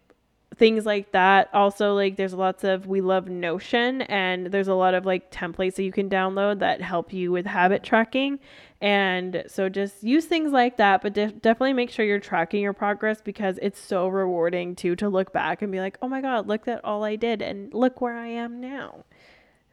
things 0.56 0.86
like 0.86 1.12
that. 1.12 1.50
Also, 1.52 1.94
like 1.94 2.16
there's 2.16 2.32
lots 2.32 2.64
of 2.64 2.86
we 2.86 3.00
love 3.00 3.28
Notion 3.28 4.02
and 4.02 4.46
there's 4.46 4.68
a 4.68 4.74
lot 4.74 4.94
of 4.94 5.04
like 5.04 5.30
templates 5.30 5.74
that 5.74 5.84
you 5.84 5.92
can 5.92 6.08
download 6.08 6.60
that 6.60 6.80
help 6.80 7.12
you 7.12 7.30
with 7.30 7.46
habit 7.46 7.82
tracking. 7.82 8.38
And 8.80 9.44
so 9.46 9.68
just 9.68 10.02
use 10.02 10.26
things 10.26 10.52
like 10.52 10.76
that, 10.76 11.02
but 11.02 11.14
def- 11.14 11.40
definitely 11.40 11.72
make 11.72 11.90
sure 11.90 12.04
you're 12.04 12.18
tracking 12.18 12.62
your 12.62 12.74
progress 12.74 13.20
because 13.22 13.58
it's 13.62 13.80
so 13.80 14.08
rewarding 14.08 14.74
too 14.74 14.96
to 14.96 15.08
look 15.08 15.32
back 15.32 15.62
and 15.62 15.72
be 15.72 15.80
like, 15.80 15.96
"Oh 16.02 16.08
my 16.08 16.20
god, 16.20 16.46
look 16.46 16.68
at 16.68 16.84
all 16.84 17.04
I 17.04 17.16
did 17.16 17.40
and 17.40 17.72
look 17.72 18.00
where 18.00 18.16
I 18.16 18.28
am 18.28 18.60
now." 18.60 19.04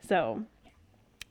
So, 0.08 0.44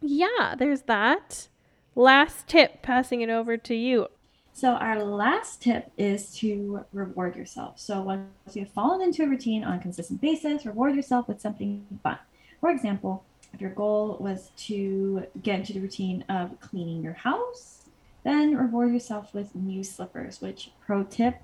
yeah, 0.01 0.55
there's 0.59 0.83
that. 0.83 1.49
Last 1.95 2.47
tip, 2.47 2.83
passing 2.83 3.21
it 3.21 3.31
over 3.31 3.57
to 3.57 3.75
you. 3.75 4.09
So 4.55 4.73
our 4.75 5.03
last 5.03 5.63
tip 5.63 5.91
is 5.97 6.35
to 6.37 6.85
reward 6.93 7.37
yourself. 7.37 7.81
So 7.81 8.01
once 8.03 8.27
you've 8.55 8.71
fallen 8.71 9.01
into 9.01 9.25
a 9.25 9.27
routine 9.29 9.65
on 9.65 9.79
a 9.79 9.81
consistent 9.81 10.21
basis, 10.21 10.67
reward 10.67 10.95
yourself 10.95 11.27
with 11.27 11.41
something 11.41 11.87
fun. 12.03 12.19
For 12.61 12.71
example, 12.71 13.25
if 13.55 13.61
your 13.61 13.71
goal 13.71 14.17
was 14.21 14.51
to 14.69 15.27
get 15.43 15.61
into 15.61 15.73
the 15.73 15.81
routine 15.81 16.25
of 16.29 16.61
cleaning 16.61 17.03
your 17.03 17.15
house, 17.15 17.89
then 18.25 18.57
reward 18.57 18.93
yourself 18.93 19.35
with 19.35 19.55
new 19.55 19.83
slippers, 19.83 20.41
which 20.41 20.71
pro 20.85 21.03
tip, 21.05 21.37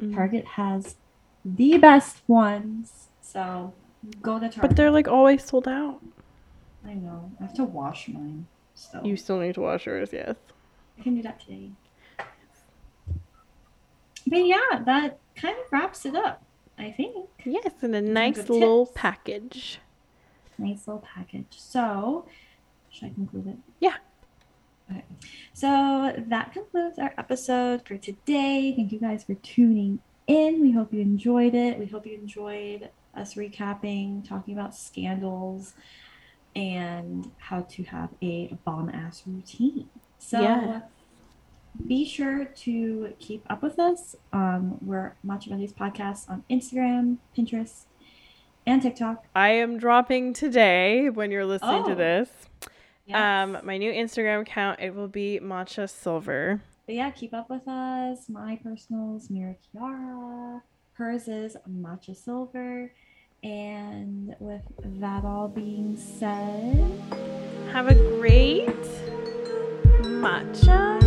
Mm. 0.00 0.14
Target 0.14 0.44
has 0.46 0.94
the 1.44 1.76
best 1.78 2.18
ones. 2.28 3.08
So 3.20 3.72
go 4.22 4.34
to 4.38 4.46
Target. 4.48 4.60
But 4.62 4.76
they're 4.76 4.92
like 4.92 5.08
always 5.08 5.42
sold 5.44 5.66
out. 5.66 6.00
I 6.86 6.94
know. 6.94 7.32
I 7.40 7.44
have 7.44 7.54
to 7.54 7.64
wash 7.64 8.06
mine. 8.08 8.46
So 8.74 9.00
You 9.02 9.16
still 9.16 9.40
need 9.40 9.54
to 9.56 9.60
wash 9.60 9.86
yours, 9.86 10.10
yes. 10.12 10.36
I 10.98 11.02
can 11.02 11.16
do 11.16 11.22
that 11.22 11.40
today. 11.40 11.72
But 14.28 14.46
yeah, 14.46 14.82
that 14.84 15.18
kind 15.34 15.56
of 15.56 15.72
wraps 15.72 16.04
it 16.06 16.14
up, 16.14 16.42
I 16.78 16.90
think. 16.90 17.28
Yes, 17.44 17.72
in 17.82 17.94
a 17.94 18.00
nice 18.00 18.48
little 18.48 18.86
tips. 18.86 18.96
package. 18.96 19.78
Nice 20.58 20.86
little 20.86 21.04
package. 21.14 21.46
So, 21.56 22.26
should 22.90 23.06
I 23.06 23.14
conclude 23.14 23.46
it? 23.46 23.56
Yeah. 23.80 23.94
Okay. 24.90 25.04
So 25.52 26.14
that 26.28 26.52
concludes 26.52 26.98
our 26.98 27.12
episode 27.18 27.86
for 27.86 27.96
today. 27.96 28.72
Thank 28.74 28.92
you 28.92 28.98
guys 28.98 29.24
for 29.24 29.34
tuning 29.34 30.00
in. 30.26 30.60
We 30.60 30.72
hope 30.72 30.92
you 30.92 31.00
enjoyed 31.00 31.54
it. 31.54 31.78
We 31.78 31.86
hope 31.86 32.06
you 32.06 32.14
enjoyed 32.14 32.90
us 33.14 33.34
recapping, 33.34 34.26
talking 34.26 34.54
about 34.54 34.74
scandals, 34.74 35.74
and 36.56 37.30
how 37.38 37.62
to 37.62 37.82
have 37.84 38.10
a 38.22 38.56
bomb 38.64 38.88
ass 38.88 39.22
routine. 39.26 39.88
So 40.18 40.40
Yes. 40.40 40.82
Be 41.86 42.04
sure 42.04 42.44
to 42.44 43.14
keep 43.18 43.44
up 43.50 43.62
with 43.62 43.78
us. 43.78 44.16
Um, 44.32 44.78
we're 44.80 45.14
Matcha 45.26 45.50
Mondays 45.50 45.72
podcast 45.72 46.28
on 46.28 46.44
Instagram, 46.50 47.18
Pinterest, 47.36 47.84
and 48.66 48.82
TikTok. 48.82 49.24
I 49.34 49.50
am 49.50 49.78
dropping 49.78 50.32
today 50.34 51.08
when 51.10 51.30
you're 51.30 51.46
listening 51.46 51.84
to 51.84 51.92
Oh. 51.92 51.94
this. 51.94 52.30
Yes. 53.06 53.16
Um, 53.48 53.58
my 53.64 53.78
new 53.78 53.90
Instagram 53.92 54.42
account 54.42 54.80
it 54.80 54.94
will 54.94 55.08
be 55.08 55.40
Matcha 55.42 55.88
Silver. 55.88 56.60
But 56.86 56.94
yeah, 56.94 57.10
keep 57.10 57.32
up 57.32 57.48
with 57.48 57.66
us. 57.68 58.28
My 58.28 58.56
personal's 58.62 59.30
Mira 59.30 59.54
Kiara. 59.74 60.62
Hers 60.94 61.28
is 61.28 61.56
Matcha 61.70 62.14
Silver. 62.16 62.92
And 63.42 64.34
with 64.40 64.62
that 64.84 65.24
all 65.24 65.48
being 65.48 65.96
said, 65.96 66.90
Have 67.72 67.88
a 67.88 67.94
great 67.94 68.68
matcha 70.02 70.98